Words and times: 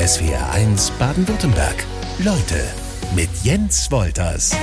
SWR1 0.00 0.92
Baden-Württemberg. 0.98 1.84
Leute 2.20 2.72
mit 3.14 3.28
Jens 3.42 3.90
Wolters. 3.90 4.56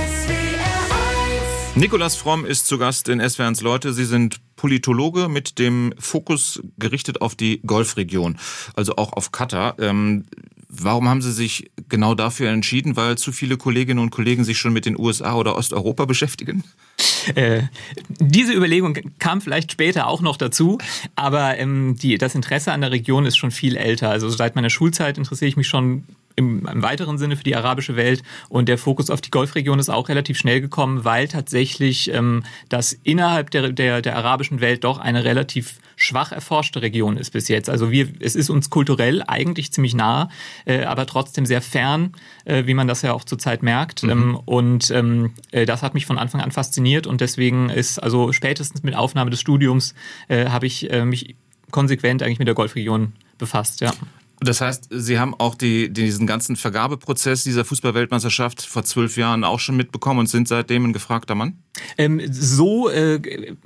Nikolas 1.76 2.16
Fromm 2.16 2.44
ist 2.44 2.66
zu 2.66 2.76
Gast 2.76 3.08
in 3.08 3.22
SWR1 3.22 3.62
Leute. 3.62 3.92
Sie 3.92 4.04
sind 4.04 4.40
Politologe 4.56 5.28
mit 5.28 5.60
dem 5.60 5.94
Fokus 5.96 6.60
gerichtet 6.76 7.20
auf 7.20 7.36
die 7.36 7.60
Golfregion, 7.64 8.36
also 8.74 8.96
auch 8.96 9.12
auf 9.12 9.30
Katar. 9.30 9.76
Ähm, 9.78 10.24
warum 10.68 11.08
haben 11.08 11.22
Sie 11.22 11.32
sich 11.32 11.70
genau 11.88 12.14
dafür 12.14 12.50
entschieden? 12.50 12.96
Weil 12.96 13.18
zu 13.18 13.32
viele 13.32 13.56
Kolleginnen 13.56 14.00
und 14.00 14.10
Kollegen 14.10 14.44
sich 14.44 14.58
schon 14.58 14.72
mit 14.72 14.86
den 14.86 14.98
USA 14.98 15.34
oder 15.34 15.56
Osteuropa 15.56 16.04
beschäftigen? 16.04 16.64
Äh, 17.34 17.62
diese 18.20 18.52
Überlegung 18.52 18.96
kam 19.18 19.40
vielleicht 19.40 19.72
später 19.72 20.06
auch 20.06 20.20
noch 20.20 20.36
dazu, 20.36 20.78
aber 21.14 21.58
ähm, 21.58 21.96
die, 21.96 22.18
das 22.18 22.34
Interesse 22.34 22.72
an 22.72 22.80
der 22.80 22.90
Region 22.90 23.26
ist 23.26 23.36
schon 23.36 23.50
viel 23.50 23.76
älter. 23.76 24.10
Also 24.10 24.28
seit 24.28 24.56
meiner 24.56 24.70
Schulzeit 24.70 25.18
interessiere 25.18 25.48
ich 25.48 25.56
mich 25.56 25.68
schon 25.68 26.04
im, 26.36 26.62
weiteren 26.82 27.18
Sinne 27.18 27.36
für 27.36 27.44
die 27.44 27.56
arabische 27.56 27.96
Welt. 27.96 28.22
Und 28.48 28.68
der 28.68 28.78
Fokus 28.78 29.10
auf 29.10 29.20
die 29.20 29.30
Golfregion 29.30 29.78
ist 29.78 29.90
auch 29.90 30.08
relativ 30.08 30.38
schnell 30.38 30.60
gekommen, 30.60 31.04
weil 31.04 31.28
tatsächlich 31.28 32.12
ähm, 32.12 32.44
das 32.68 32.92
innerhalb 32.92 33.50
der, 33.50 33.72
der, 33.72 34.00
der 34.00 34.16
arabischen 34.16 34.60
Welt 34.60 34.84
doch 34.84 34.98
eine 34.98 35.24
relativ 35.24 35.78
schwach 35.98 36.32
erforschte 36.32 36.80
Region 36.80 37.16
ist 37.16 37.30
bis 37.30 37.48
jetzt. 37.48 37.68
Also 37.68 37.90
wir, 37.90 38.08
es 38.20 38.36
ist 38.36 38.48
uns 38.48 38.70
kulturell 38.70 39.22
eigentlich 39.26 39.72
ziemlich 39.72 39.94
nah, 39.94 40.30
äh, 40.64 40.84
aber 40.84 41.06
trotzdem 41.06 41.44
sehr 41.44 41.60
fern, 41.60 42.12
äh, 42.44 42.66
wie 42.66 42.74
man 42.74 42.86
das 42.86 43.02
ja 43.02 43.12
auch 43.12 43.24
zurzeit 43.24 43.62
merkt. 43.62 44.04
Mhm. 44.04 44.10
Ähm, 44.10 44.40
und 44.44 44.90
ähm, 44.90 45.32
äh, 45.50 45.66
das 45.66 45.82
hat 45.82 45.94
mich 45.94 46.06
von 46.06 46.16
Anfang 46.16 46.40
an 46.40 46.52
fasziniert 46.52 47.06
und 47.06 47.20
deswegen 47.20 47.68
ist 47.68 47.98
also 47.98 48.32
spätestens 48.32 48.82
mit 48.84 48.94
Aufnahme 48.94 49.30
des 49.30 49.40
Studiums 49.40 49.94
äh, 50.28 50.48
habe 50.48 50.66
ich 50.66 50.90
äh, 50.90 51.04
mich 51.04 51.34
konsequent 51.72 52.22
eigentlich 52.22 52.38
mit 52.38 52.48
der 52.48 52.54
Golfregion 52.54 53.12
befasst. 53.36 53.80
Ja. 53.80 53.92
Das 54.40 54.60
heißt, 54.60 54.88
Sie 54.90 55.18
haben 55.18 55.34
auch 55.34 55.56
die, 55.56 55.92
diesen 55.92 56.26
ganzen 56.26 56.54
Vergabeprozess 56.54 57.42
dieser 57.42 57.64
Fußballweltmeisterschaft 57.64 58.62
vor 58.62 58.84
zwölf 58.84 59.16
Jahren 59.16 59.42
auch 59.42 59.58
schon 59.58 59.76
mitbekommen 59.76 60.20
und 60.20 60.26
sind 60.28 60.46
seitdem 60.46 60.84
ein 60.84 60.92
gefragter 60.92 61.34
Mann? 61.34 61.58
Ähm, 61.96 62.20
so 62.30 62.88
äh, 62.88 63.20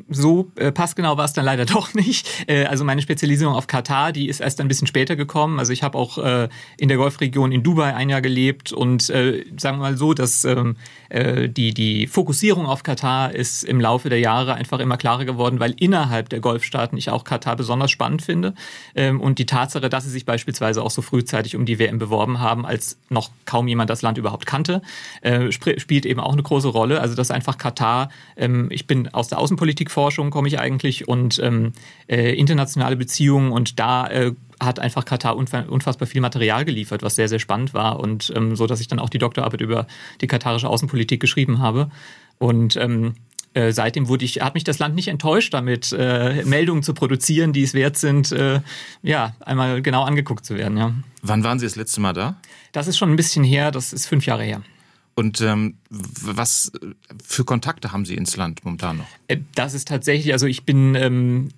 so 0.09 0.51
äh, 0.57 0.73
passgenau 0.73 1.17
war 1.17 1.25
es 1.25 1.33
dann 1.33 1.45
leider 1.45 1.65
doch 1.67 1.95
nicht. 1.95 2.29
Äh, 2.49 2.65
also 2.65 2.85
meine 2.85 3.03
Spezialisierung 3.03 3.55
auf 3.55 3.67
Katar, 3.67 4.13
die 4.13 4.29
ist 4.29 4.41
erst 4.41 4.61
ein 4.61 4.69
bisschen 4.69 4.87
später 4.87 5.17
gekommen. 5.17 5.59
Also 5.59 5.73
ich 5.73 5.83
habe 5.83 5.99
auch 5.99 6.19
äh, 6.19 6.49
in 6.79 6.89
der 6.89 6.97
Golfregion 6.97 7.53
in 7.53 7.63
Dubai 7.63 7.95
ein 7.95 8.09
Jahr 8.11 8.23
gelebt 8.23 8.73
und 8.73 9.11
äh, 9.11 9.45
sagen 9.57 9.79
wir 9.79 9.83
mal 9.83 9.97
so, 9.97 10.15
dass 10.15 10.45
ähm, 10.45 10.77
äh, 11.09 11.49
die, 11.49 11.75
die 11.75 12.07
Fokussierung 12.07 12.67
auf 12.67 12.83
Katar 12.83 13.35
ist 13.35 13.65
im 13.65 13.81
Laufe 13.81 14.09
der 14.09 14.21
Jahre 14.21 14.55
einfach 14.55 14.79
immer 14.81 14.97
klarer 14.97 15.25
geworden, 15.25 15.61
weil 15.61 15.75
innerhalb 15.79 16.29
der 16.29 16.41
Golfstaaten 16.41 16.97
ich 16.97 17.11
auch 17.11 17.25
Katar 17.25 17.57
besonders 17.57 17.91
spannend 17.91 18.23
finde. 18.23 18.55
Ähm, 18.95 19.21
und 19.21 19.39
die 19.39 19.47
Tatsache, 19.47 19.89
dass 19.89 20.05
sie 20.05 20.11
sich 20.11 20.25
beispielsweise 20.25 20.83
auch 20.83 20.91
so 20.91 21.03
frühzeitig 21.03 21.57
um 21.57 21.67
die 21.67 21.79
WM 21.79 21.99
beworben 21.99 22.41
haben, 22.41 22.65
als 22.65 22.99
noch 23.09 23.31
kaum 23.45 23.69
jemand 23.69 23.91
das 23.91 24.03
Land 24.03 24.19
überhaupt 24.19 24.47
kannte, 24.47 24.83
äh, 25.21 25.53
spielt 25.53 26.07
eben 26.07 26.21
auch 26.21 26.33
eine 26.33 26.43
große 26.43 26.69
Rolle. 26.69 27.01
Also 27.01 27.15
dass 27.15 27.31
einfach 27.31 27.59
Katar 27.59 28.02
ähm, 28.37 28.69
ich 28.71 28.87
bin 28.87 29.09
aus 29.09 29.29
der 29.29 29.39
Außenpolitikforschung, 29.39 30.31
komme 30.31 30.49
ich 30.49 30.59
eigentlich, 30.59 31.09
und 31.09 31.39
ähm, 31.43 31.73
äh, 32.09 32.35
internationale 32.35 32.97
Beziehungen 32.97 33.53
und 33.53 33.79
da 33.79 34.07
äh, 34.09 34.33
hat 34.61 34.79
einfach 34.79 35.05
Katar 35.05 35.37
unfassbar 35.37 36.07
viel 36.07 36.21
Material 36.21 36.65
geliefert, 36.65 37.03
was 37.03 37.17
sehr, 37.17 37.29
sehr 37.29 37.39
spannend 37.39 37.75
war 37.75 38.01
und 38.01 38.33
ähm, 38.37 38.57
so, 38.57 38.67
dass 38.67 38.81
ich 38.81 38.89
dann 38.89 38.99
auch 38.99 39.11
die 39.11 39.19
Doktorarbeit 39.19 39.61
über 39.61 39.87
die 40.21 40.27
katarische 40.27 40.69
Außenpolitik 40.69 41.21
geschrieben 41.21 41.59
habe. 41.59 41.91
Und 42.39 42.77
ähm, 42.77 43.15
äh, 43.55 43.73
seitdem 43.73 44.09
wurde 44.09 44.25
ich, 44.25 44.41
hat 44.41 44.55
mich 44.55 44.65
das 44.65 44.79
Land 44.79 44.95
nicht 44.95 45.09
enttäuscht 45.09 45.53
damit, 45.53 45.93
äh, 45.93 46.43
Meldungen 46.45 46.83
zu 46.83 46.95
produzieren, 46.95 47.53
die 47.53 47.63
es 47.63 47.75
wert 47.75 47.99
sind, 47.99 48.33
äh, 48.33 48.61
ja, 49.03 49.35
einmal 49.41 49.83
genau 49.83 50.05
angeguckt 50.05 50.45
zu 50.47 50.57
werden. 50.57 50.79
Ja. 50.79 50.95
Wann 51.23 51.45
waren 51.45 51.59
Sie 51.59 51.67
das 51.67 51.77
letzte 51.77 52.01
Mal 52.01 52.15
da? 52.15 52.37
Das 52.73 52.89
ist 52.89 52.97
schon 52.97 53.11
ein 53.11 53.17
bisschen 53.17 53.45
her, 53.45 53.71
das 53.71 53.93
ist 53.93 54.07
fünf 54.07 54.25
Jahre 54.25 54.45
her. 54.45 54.63
Und 55.15 55.41
ähm, 55.41 55.75
was 55.91 56.73
für 57.23 57.45
Kontakte 57.45 57.93
haben 57.93 58.05
Sie 58.05 58.15
ins 58.15 58.37
Land 58.37 58.65
momentan 58.65 58.99
noch? 58.99 59.07
Äh, 59.29 59.39
das 59.55 59.75
ist 59.75 59.89
tatsächlich, 59.89 60.33
also 60.33 60.47
ich 60.47 60.65
bin 60.65 60.95
ähm, 60.95 61.51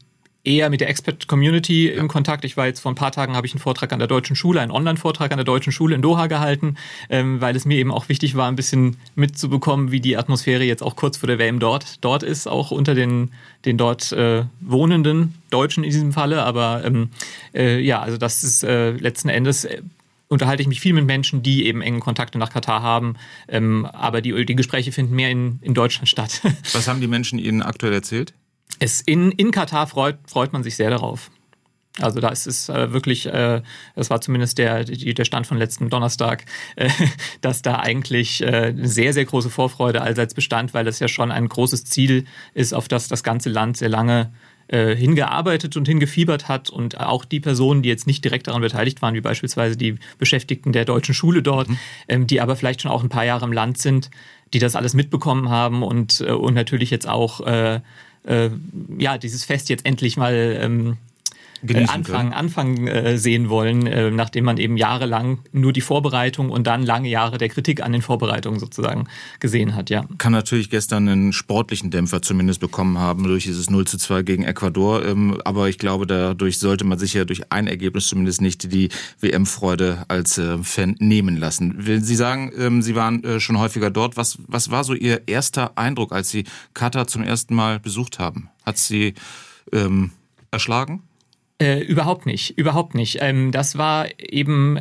eher 0.45 0.71
mit 0.71 0.81
der 0.81 0.89
Expert-Community 0.89 1.89
ja. 1.89 2.01
im 2.01 2.09
Kontakt. 2.09 2.45
Ich 2.45 2.56
war 2.56 2.67
jetzt 2.67 2.81
vor 2.81 2.93
ein 2.93 2.95
paar 2.97 3.12
Tagen, 3.12 3.34
habe 3.34 3.47
ich 3.47 3.55
einen 3.55 3.61
Vortrag 3.61 3.93
an 3.93 3.99
der 3.99 4.09
Deutschen 4.09 4.37
Schule, 4.37 4.61
einen 4.61 4.71
Online-Vortrag 4.71 5.33
an 5.33 5.39
der 5.39 5.45
Deutschen 5.45 5.73
Schule 5.73 5.95
in 5.95 6.03
Doha 6.03 6.27
gehalten, 6.27 6.77
ähm, 7.09 7.41
weil 7.41 7.56
es 7.56 7.65
mir 7.65 7.79
eben 7.79 7.91
auch 7.91 8.09
wichtig 8.09 8.37
war, 8.37 8.49
ein 8.49 8.56
bisschen 8.56 8.97
mitzubekommen, 9.15 9.91
wie 9.91 10.00
die 10.00 10.17
Atmosphäre 10.17 10.65
jetzt 10.65 10.83
auch 10.83 10.97
kurz 10.97 11.17
vor 11.17 11.27
der 11.27 11.39
WM 11.39 11.59
dort, 11.59 12.05
dort 12.05 12.23
ist, 12.23 12.47
auch 12.47 12.71
unter 12.71 12.95
den, 12.95 13.31
den 13.65 13.79
dort 13.79 14.12
äh, 14.12 14.45
wohnenden 14.61 15.34
Deutschen 15.50 15.83
in 15.83 15.91
diesem 15.91 16.12
Falle. 16.12 16.43
Aber 16.43 16.84
ähm, 16.84 17.09
äh, 17.55 17.81
ja, 17.81 18.00
also 18.00 18.19
das 18.19 18.45
ist 18.45 18.62
äh, 18.65 18.91
letzten 18.91 19.31
Endes 19.31 19.65
äh, 19.65 19.81
unterhalte 20.29 20.62
ich 20.62 20.69
mich 20.69 20.81
viel 20.81 20.93
mit 20.93 21.05
Menschen, 21.07 21.43
die 21.43 21.67
eben 21.67 21.83
engen 21.83 22.01
Kontakte 22.01 22.39
nach 22.39 22.51
Katar 22.51 22.83
haben. 22.83 23.17
Ähm, 23.49 23.87
aber 23.87 24.21
die, 24.21 24.45
die 24.45 24.57
Gespräche 24.57 24.93
finden 24.93 25.15
mehr 25.15 25.31
in, 25.31 25.59
in 25.62 25.75
Deutschland 25.75 26.09
statt. 26.09 26.41
Was 26.73 26.89
haben 26.89 27.01
die 27.01 27.07
Menschen 27.07 27.39
Ihnen 27.39 27.62
aktuell 27.62 27.93
erzählt? 27.93 28.35
Es 28.79 29.01
in, 29.01 29.31
in 29.33 29.51
Katar 29.51 29.87
freut, 29.87 30.19
freut 30.27 30.53
man 30.53 30.62
sich 30.62 30.77
sehr 30.77 30.91
darauf. 30.91 31.31
Also 32.01 32.19
da 32.19 32.31
ist 32.31 32.49
es 32.49 32.69
äh, 32.69 32.93
wirklich, 32.93 33.27
äh, 33.27 33.62
das 33.95 34.11
war 34.11 34.21
zumindest 34.21 34.59
der, 34.59 34.83
der 34.85 35.25
Stand 35.25 35.47
von 35.47 35.59
letzten 35.59 35.91
Donnerstag, 35.91 36.45
äh, 36.77 36.91
dass 37.41 37.62
da 37.62 37.79
eigentlich 37.79 38.43
äh, 38.43 38.75
sehr, 38.77 39.12
sehr 39.12 39.25
große 39.25 39.49
Vorfreude 39.49 40.03
allseits 40.03 40.35
bestand, 40.35 40.75
weil 40.75 40.85
das 40.85 40.99
ja 40.99 41.06
schon 41.06 41.31
ein 41.31 41.49
großes 41.49 41.85
Ziel 41.85 42.27
ist, 42.53 42.75
auf 42.75 42.89
das 42.89 43.06
das 43.06 43.23
ganze 43.23 43.49
Land 43.49 43.77
sehr 43.77 43.89
lange 43.89 44.33
äh, 44.69 44.95
hingearbeitet 44.95 45.77
und 45.77 45.87
hingefiebert 45.87 46.49
hat 46.49 46.71
und 46.71 46.99
auch 46.99 47.25
die 47.25 47.41
Personen, 47.41 47.83
die 47.83 47.89
jetzt 47.89 48.07
nicht 48.07 48.25
direkt 48.25 48.47
daran 48.47 48.63
beteiligt 48.63 49.03
waren, 49.03 49.15
wie 49.15 49.21
beispielsweise 49.21 49.77
die 49.77 49.97
Beschäftigten 50.19 50.73
der 50.73 50.85
deutschen 50.85 51.15
Schule 51.15 51.43
dort, 51.43 51.69
mhm. 51.69 51.79
ähm, 52.09 52.27
die 52.27 52.41
aber 52.41 52.57
vielleicht 52.57 52.83
schon 52.83 52.91
auch 52.91 53.03
ein 53.03 53.09
paar 53.09 53.25
Jahre 53.25 53.45
im 53.45 53.53
Land 53.53 53.79
sind, 53.79 54.11
die 54.53 54.59
das 54.59 54.77
alles 54.77 54.95
mitbekommen 54.95 55.49
haben 55.49 55.83
und, 55.83 56.21
äh, 56.21 56.31
und 56.33 56.55
natürlich 56.55 56.91
jetzt 56.91 57.09
auch 57.09 57.41
äh, 57.47 57.81
äh 58.27 58.51
ja, 58.99 59.19
dieses 59.19 59.45
Fest 59.45 59.69
jetzt 59.69 59.85
endlich 59.85 60.17
mal 60.17 60.59
ähm, 60.61 60.97
äh, 61.69 61.87
Anfang, 61.87 62.33
Anfang 62.33 62.87
äh, 62.87 63.19
sehen 63.19 63.49
wollen, 63.49 63.87
äh, 63.87 64.11
nachdem 64.11 64.45
man 64.45 64.59
eben 64.59 64.77
jahrelang 64.77 65.39
nur 65.53 65.73
die 65.73 65.81
Vorbereitung 65.81 66.51
und 66.51 66.67
dann 66.67 66.83
lange 66.83 67.09
Jahre 67.09 67.39
der 67.39 67.49
Kritik 67.49 67.83
an 67.83 67.93
den 67.93 68.03
Vorbereitungen 68.03 68.61
sozusagen 68.61 69.07
gesehen 69.41 69.75
hat, 69.75 69.91
ja. 69.91 70.05
Kann 70.19 70.33
natürlich 70.33 70.71
gestern 70.71 71.09
einen 71.09 71.33
sportlichen 71.33 71.91
Dämpfer 71.91 72.23
zumindest 72.23 72.61
bekommen 72.61 72.99
haben 72.99 73.25
durch 73.25 73.45
dieses 73.45 73.71
0 73.71 73.87
zu 73.87 73.99
2 73.99 74.23
gegen 74.23 74.45
Ecuador. 74.45 75.05
Ähm, 75.05 75.41
aber 75.45 75.69
ich 75.69 75.79
glaube, 75.79 76.07
dadurch 76.07 76.59
sollte 76.59 76.85
man 76.85 76.99
sich 76.99 77.15
ja 77.15 77.25
durch 77.25 77.53
ein 77.53 77.67
Ergebnis 77.67 78.09
zumindest 78.09 78.41
nicht 78.41 78.73
die 78.73 78.89
WM-Freude 79.21 80.05
als 80.09 80.39
äh, 80.39 80.59
Fan 80.63 80.97
nehmen 80.99 81.37
lassen. 81.37 81.83
Sie 82.03 82.17
sagen, 82.17 82.53
ähm, 82.59 82.83
Sie 82.83 82.95
waren 82.95 83.25
äh, 83.25 83.41
schon 83.41 83.59
häufiger 83.59 83.91
dort. 83.91 84.17
Was, 84.17 84.39
was 84.47 84.71
war 84.71 84.85
so 84.85 84.95
Ihr 84.95 85.23
erster 85.27 85.77
Eindruck, 85.77 86.13
als 86.13 86.31
Sie 86.31 86.45
Katar 86.75 87.07
zum 87.07 87.23
ersten 87.23 87.55
Mal 87.55 87.81
besucht 87.81 88.19
haben? 88.19 88.49
Hat 88.65 88.79
Sie 88.79 89.15
ähm, 89.73 90.11
erschlagen? 90.51 91.03
Äh, 91.59 91.81
überhaupt 91.81 92.27
nicht, 92.27 92.59
überhaupt 92.59 92.95
nicht. 92.95 93.19
Ähm, 93.21 93.53
das 93.53 93.79
war 93.79 94.09
eben 94.19 94.81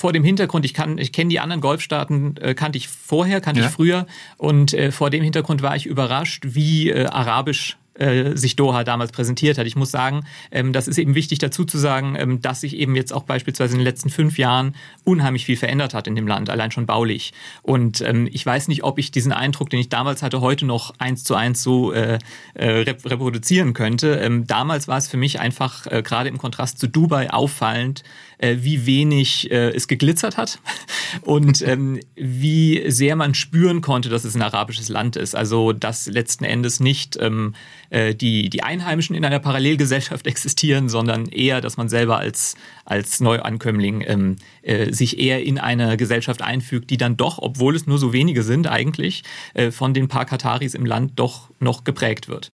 vor 0.00 0.12
dem 0.12 0.24
Hintergrund, 0.24 0.64
ich 0.64 0.72
kann, 0.72 0.96
ich 0.98 1.12
kenne 1.12 1.28
die 1.28 1.40
anderen 1.40 1.60
Golfstaaten, 1.60 2.36
äh, 2.38 2.54
kannte 2.54 2.78
ich 2.78 2.88
vorher, 2.88 3.40
kannte 3.40 3.60
ja. 3.60 3.66
ich 3.66 3.72
früher 3.72 4.06
und 4.38 4.72
äh, 4.72 4.92
vor 4.92 5.10
dem 5.10 5.22
Hintergrund 5.22 5.60
war 5.60 5.76
ich 5.76 5.84
überrascht, 5.84 6.44
wie 6.46 6.88
äh, 6.88 7.06
arabisch 7.06 7.76
äh, 8.00 8.36
sich 8.36 8.56
Doha 8.56 8.84
damals 8.84 9.12
präsentiert 9.12 9.58
hat. 9.58 9.66
Ich 9.66 9.76
muss 9.76 9.90
sagen, 9.90 10.24
ähm, 10.50 10.72
das 10.72 10.88
ist 10.88 10.98
eben 10.98 11.14
wichtig 11.14 11.38
dazu 11.38 11.64
zu 11.64 11.78
sagen, 11.78 12.16
ähm, 12.18 12.40
dass 12.40 12.62
sich 12.62 12.76
eben 12.76 12.96
jetzt 12.96 13.12
auch 13.12 13.24
beispielsweise 13.24 13.74
in 13.74 13.80
den 13.80 13.84
letzten 13.84 14.10
fünf 14.10 14.38
Jahren 14.38 14.74
unheimlich 15.04 15.44
viel 15.44 15.56
verändert 15.56 15.94
hat 15.94 16.06
in 16.06 16.14
dem 16.14 16.26
Land, 16.26 16.50
allein 16.50 16.70
schon 16.70 16.86
baulich. 16.86 17.32
Und 17.62 18.00
ähm, 18.00 18.28
ich 18.30 18.44
weiß 18.44 18.68
nicht, 18.68 18.84
ob 18.84 18.98
ich 18.98 19.10
diesen 19.10 19.32
Eindruck, 19.32 19.70
den 19.70 19.80
ich 19.80 19.88
damals 19.88 20.22
hatte, 20.22 20.40
heute 20.40 20.66
noch 20.66 20.94
eins 20.98 21.24
zu 21.24 21.34
eins 21.34 21.62
so 21.62 21.92
äh, 21.92 22.18
äh, 22.54 22.84
reproduzieren 23.04 23.74
könnte. 23.74 24.40
Damals 24.46 24.88
war 24.88 24.98
es 24.98 25.08
für 25.08 25.16
mich 25.16 25.40
einfach 25.40 25.84
gerade 26.02 26.28
im 26.28 26.38
Kontrast 26.38 26.78
zu 26.78 26.88
Dubai 26.88 27.30
auffallend, 27.30 28.02
äh, 28.40 28.56
wie 28.60 28.86
wenig 28.86 29.50
äh, 29.50 29.70
es 29.70 29.86
geglitzert 29.86 30.36
hat 30.36 30.58
und 31.22 31.62
ähm, 31.62 32.00
wie 32.16 32.90
sehr 32.90 33.16
man 33.16 33.34
spüren 33.34 33.80
konnte, 33.80 34.08
dass 34.08 34.24
es 34.24 34.34
ein 34.34 34.42
arabisches 34.42 34.88
Land 34.88 35.16
ist. 35.16 35.34
Also 35.34 35.72
dass 35.72 36.06
letzten 36.06 36.44
Endes 36.44 36.80
nicht 36.80 37.18
ähm, 37.20 37.54
äh, 37.90 38.14
die, 38.14 38.48
die 38.48 38.62
Einheimischen 38.62 39.14
in 39.14 39.24
einer 39.24 39.38
Parallelgesellschaft 39.38 40.26
existieren, 40.26 40.88
sondern 40.88 41.26
eher, 41.26 41.60
dass 41.60 41.76
man 41.76 41.88
selber 41.88 42.18
als, 42.18 42.54
als 42.84 43.20
Neuankömmling 43.20 44.04
ähm, 44.06 44.36
äh, 44.62 44.92
sich 44.92 45.18
eher 45.18 45.44
in 45.44 45.58
eine 45.58 45.96
Gesellschaft 45.96 46.42
einfügt, 46.42 46.90
die 46.90 46.96
dann 46.96 47.16
doch, 47.16 47.38
obwohl 47.38 47.76
es 47.76 47.86
nur 47.86 47.98
so 47.98 48.12
wenige 48.12 48.42
sind 48.42 48.66
eigentlich, 48.66 49.22
äh, 49.54 49.70
von 49.70 49.94
den 49.94 50.08
paar 50.08 50.24
Kataris 50.24 50.74
im 50.74 50.86
Land 50.86 51.12
doch 51.16 51.50
noch 51.60 51.84
geprägt 51.84 52.28
wird. 52.28 52.52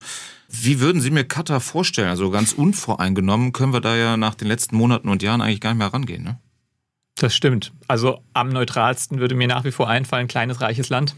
Wie 0.49 0.81
würden 0.81 1.01
Sie 1.01 1.11
mir 1.11 1.25
Katar 1.25 1.61
vorstellen? 1.61 2.09
Also 2.09 2.31
ganz 2.31 2.53
unvoreingenommen 2.53 3.53
können 3.53 3.73
wir 3.73 3.81
da 3.81 3.97
ja 3.97 4.17
nach 4.17 4.35
den 4.35 4.49
letzten 4.49 4.77
Monaten 4.77 5.09
und 5.09 5.23
Jahren 5.23 5.41
eigentlich 5.41 5.61
gar 5.61 5.71
nicht 5.71 5.79
mehr 5.79 5.93
rangehen, 5.93 6.23
ne? 6.23 6.39
Das 7.17 7.35
stimmt. 7.35 7.73
Also 7.89 8.23
am 8.35 8.51
neutralsten 8.51 9.21
würde 9.21 9.35
mir 9.35 9.49
nach 9.49 9.65
wie 9.65 9.73
vor 9.73 9.89
einfallen, 9.89 10.29
kleines, 10.29 10.61
reiches 10.61 10.91
Land. 10.91 11.17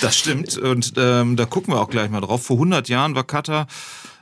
Das 0.00 0.18
stimmt. 0.18 0.58
Und 0.58 0.92
ähm, 0.98 1.36
da 1.36 1.46
gucken 1.46 1.72
wir 1.72 1.80
auch 1.80 1.88
gleich 1.88 2.10
mal 2.10 2.20
drauf. 2.20 2.44
Vor 2.44 2.56
100 2.56 2.90
Jahren 2.90 3.14
war 3.14 3.24
Katar 3.24 3.66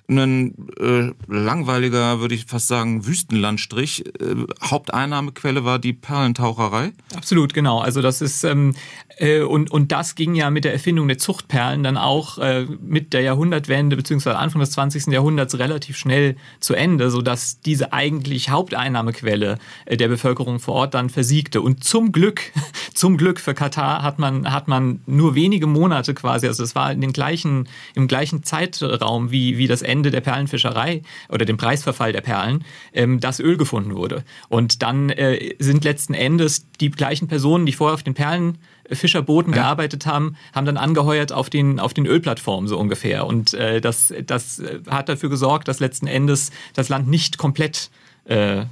ein 0.09 0.55
äh, 0.79 1.13
langweiliger, 1.29 2.21
würde 2.21 2.35
ich 2.35 2.47
fast 2.47 2.69
sagen, 2.69 3.07
Wüstenlandstrich. 3.07 4.05
Äh, 4.07 4.35
Haupteinnahmequelle 4.63 5.65
war 5.65 5.79
die 5.79 5.93
Perlentaucherei. 5.93 6.93
Absolut, 7.15 7.55
genau. 7.55 7.81
Also 7.81 8.03
das 8.03 8.21
ist 8.21 8.45
ähm, 8.45 8.75
äh, 9.19 9.41
und 9.41 9.71
und 9.71 9.93
das 9.93 10.15
ging 10.15 10.35
ja 10.35 10.51
mit 10.51 10.65
der 10.65 10.73
Erfindung 10.73 11.09
der 11.09 11.19
Zuchtperlen 11.19 11.83
dann 11.83 11.97
auch 11.97 12.39
äh, 12.39 12.67
mit 12.81 13.13
der 13.13 13.23
Jahrhundertwende 13.23 13.97
beziehungsweise 13.97 14.39
Anfang 14.39 14.61
des 14.61 14.73
20. 14.73 15.07
Jahrhunderts 15.09 15.59
relativ 15.59 15.97
schnell 15.97 16.37
zu 16.61 16.75
Ende, 16.75 17.11
so 17.11 17.23
dass 17.23 17.61
diese 17.61 17.93
eigentlich 17.93 18.51
Haupteinnahmequelle 18.51 19.59
äh, 19.87 19.97
der 19.97 20.09
Bevölkerung 20.09 20.59
vor 20.59 20.75
Ort 20.75 20.95
dann 20.95 21.11
versiegte. 21.11 21.61
Und 21.61 21.85
zum 21.85 22.13
Glück, 22.13 22.43
zum 22.95 23.17
Glück 23.17 23.41
für 23.41 23.55
Katar 23.55 24.03
hat 24.03 24.19
man 24.19 24.53
hat 24.53 24.69
man 24.69 25.01
nur 25.07 25.35
wenige 25.35 25.67
Monate 25.67 26.13
quasi, 26.13 26.47
also 26.49 26.63
es 26.63 26.75
war 26.75 26.93
in 26.93 27.01
den 27.01 27.13
gleichen 27.13 27.69
im 27.95 28.09
gleichen 28.09 28.43
Zeitraum 28.43 29.31
wie 29.31 29.59
wie 29.59 29.67
das 29.67 29.83
Ende 29.83 29.92
der 30.01 30.21
Perlenfischerei 30.21 31.03
oder 31.29 31.45
dem 31.45 31.57
Preisverfall 31.57 32.13
der 32.13 32.21
Perlen, 32.23 32.65
ähm, 32.93 33.21
dass 33.21 33.41
Öl 33.41 33.57
gefunden 33.57 33.95
wurde. 33.95 34.25
Und 34.49 34.83
dann 34.83 35.11
äh, 35.11 35.55
sind 35.59 35.85
letzten 35.85 36.15
Endes 36.15 36.67
die 36.81 36.91
gleichen 36.91 37.29
Personen, 37.29 37.67
die 37.67 37.73
vorher 37.73 37.95
auf 37.95 38.03
den 38.03 38.15
Perlenfischerbooten 38.15 39.53
ja. 39.53 39.63
gearbeitet 39.63 40.07
haben, 40.07 40.37
haben 40.55 40.67
dann 40.67 40.77
angeheuert 40.77 41.33
auf 41.33 41.51
den, 41.51 41.79
auf 41.79 41.95
den 41.95 42.07
Ölplattformen 42.07 42.69
so 42.69 42.79
ungefähr. 42.79 43.27
Und 43.27 43.55
äh, 43.55 43.81
das, 43.81 44.13
das 44.27 44.61
äh, 44.61 44.81
hat 44.89 45.09
dafür 45.09 45.29
gesorgt, 45.29 45.69
dass 45.69 45.81
letzten 45.81 46.07
Endes 46.07 46.51
das 46.75 46.89
Land 46.89 47.09
nicht 47.09 47.39
komplett 47.39 47.91
äh, 48.25 48.65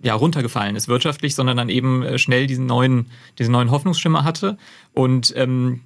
ja, 0.00 0.14
runtergefallen 0.14 0.76
ist 0.76 0.88
wirtschaftlich, 0.88 1.34
sondern 1.34 1.56
dann 1.56 1.68
eben 1.68 2.02
äh, 2.02 2.18
schnell 2.18 2.46
diesen 2.46 2.66
neuen, 2.66 3.06
diesen 3.38 3.52
neuen 3.52 3.70
Hoffnungsschimmer 3.70 4.24
hatte. 4.24 4.56
Und 4.92 5.32
ähm, 5.36 5.80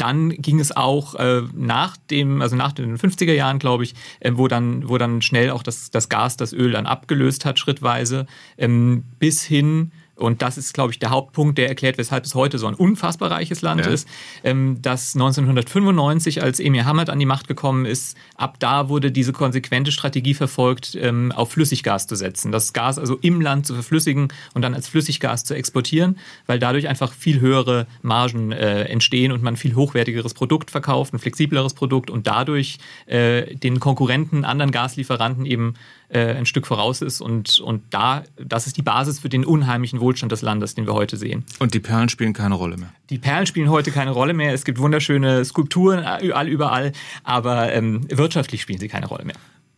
dann 0.00 0.30
ging 0.30 0.60
es 0.60 0.74
auch 0.74 1.14
äh, 1.16 1.42
nach 1.54 1.96
dem, 1.96 2.40
also 2.40 2.56
nach 2.56 2.72
den 2.72 2.96
50er 2.96 3.32
Jahren, 3.32 3.58
glaube 3.58 3.84
ich, 3.84 3.94
äh, 4.20 4.32
wo 4.34 4.48
dann, 4.48 4.88
wo 4.88 4.98
dann 4.98 5.20
schnell 5.20 5.50
auch 5.50 5.62
das, 5.62 5.90
das 5.90 6.08
Gas, 6.08 6.36
das 6.36 6.52
Öl 6.52 6.72
dann 6.72 6.86
abgelöst 6.86 7.44
hat, 7.44 7.58
schrittweise, 7.58 8.26
ähm, 8.56 9.04
bis 9.18 9.42
hin 9.42 9.92
und 10.20 10.42
das 10.42 10.58
ist, 10.58 10.74
glaube 10.74 10.92
ich, 10.92 10.98
der 10.98 11.10
Hauptpunkt, 11.10 11.58
der 11.58 11.68
erklärt, 11.68 11.98
weshalb 11.98 12.24
es 12.24 12.34
heute 12.34 12.58
so 12.58 12.66
ein 12.66 12.74
unfassbar 12.74 13.30
reiches 13.30 13.62
Land 13.62 13.86
ja. 13.86 13.92
ist, 13.92 14.08
ähm, 14.44 14.78
dass 14.82 15.14
1995, 15.14 16.42
als 16.42 16.60
Emir 16.60 16.84
Hamad 16.84 17.10
an 17.10 17.18
die 17.18 17.26
Macht 17.26 17.48
gekommen 17.48 17.86
ist, 17.86 18.16
ab 18.36 18.56
da 18.58 18.88
wurde 18.88 19.10
diese 19.10 19.32
konsequente 19.32 19.92
Strategie 19.92 20.34
verfolgt, 20.34 20.96
ähm, 21.00 21.32
auf 21.32 21.52
Flüssiggas 21.52 22.06
zu 22.06 22.16
setzen. 22.16 22.52
Das 22.52 22.72
Gas 22.72 22.98
also 22.98 23.16
im 23.22 23.40
Land 23.40 23.66
zu 23.66 23.74
verflüssigen 23.74 24.28
und 24.54 24.62
dann 24.62 24.74
als 24.74 24.88
Flüssiggas 24.88 25.44
zu 25.44 25.54
exportieren, 25.54 26.18
weil 26.46 26.58
dadurch 26.58 26.88
einfach 26.88 27.12
viel 27.12 27.40
höhere 27.40 27.86
Margen 28.02 28.52
äh, 28.52 28.84
entstehen 28.84 29.32
und 29.32 29.42
man 29.42 29.56
viel 29.56 29.74
hochwertigeres 29.74 30.34
Produkt 30.34 30.70
verkauft, 30.70 31.14
ein 31.14 31.18
flexibleres 31.18 31.74
Produkt 31.74 32.10
und 32.10 32.26
dadurch 32.26 32.78
äh, 33.06 33.54
den 33.56 33.80
Konkurrenten, 33.80 34.44
anderen 34.44 34.70
Gaslieferanten 34.70 35.46
eben 35.46 35.74
äh, 36.10 36.34
ein 36.34 36.46
Stück 36.46 36.66
voraus 36.66 37.02
ist. 37.02 37.20
Und, 37.20 37.60
und 37.60 37.82
da, 37.90 38.24
das 38.36 38.66
ist 38.66 38.76
die 38.76 38.82
Basis 38.82 39.20
für 39.20 39.28
den 39.28 39.44
unheimlichen 39.44 40.00
Wohlstand 40.00 40.32
des 40.32 40.42
Landes, 40.42 40.74
den 40.74 40.86
wir 40.86 40.94
heute 40.94 41.16
sehen. 41.16 41.44
Und 41.58 41.74
die 41.74 41.80
Perlen 41.80 42.08
spielen 42.08 42.32
keine 42.32 42.54
Rolle 42.54 42.76
mehr. 42.76 42.92
Die 43.10 43.18
Perlen 43.18 43.46
spielen 43.46 43.70
heute 43.70 43.90
keine 43.90 44.10
Rolle 44.10 44.34
mehr. 44.34 44.52
Es 44.52 44.64
gibt 44.64 44.78
wunderschöne 44.78 45.44
Skulpturen 45.44 46.04
all 46.04 46.48
überall, 46.48 46.92
aber 47.24 47.72
ähm, 47.72 48.06
wirtschaftlich 48.10 48.62
spielen 48.62 48.80
sie 48.80 48.88
keine 48.88 49.06
Rolle 49.06 49.24
mehr. 49.24 49.36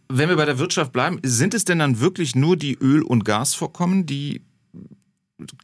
Wenn 0.08 0.28
wir 0.28 0.36
bei 0.36 0.44
der 0.44 0.58
Wirtschaft 0.58 0.92
bleiben, 0.92 1.20
sind 1.22 1.54
es 1.54 1.64
denn 1.64 1.78
dann 1.78 2.00
wirklich 2.00 2.34
nur 2.34 2.56
die 2.56 2.74
Öl- 2.74 3.02
und 3.02 3.24
Gasvorkommen, 3.24 4.04
die 4.04 4.42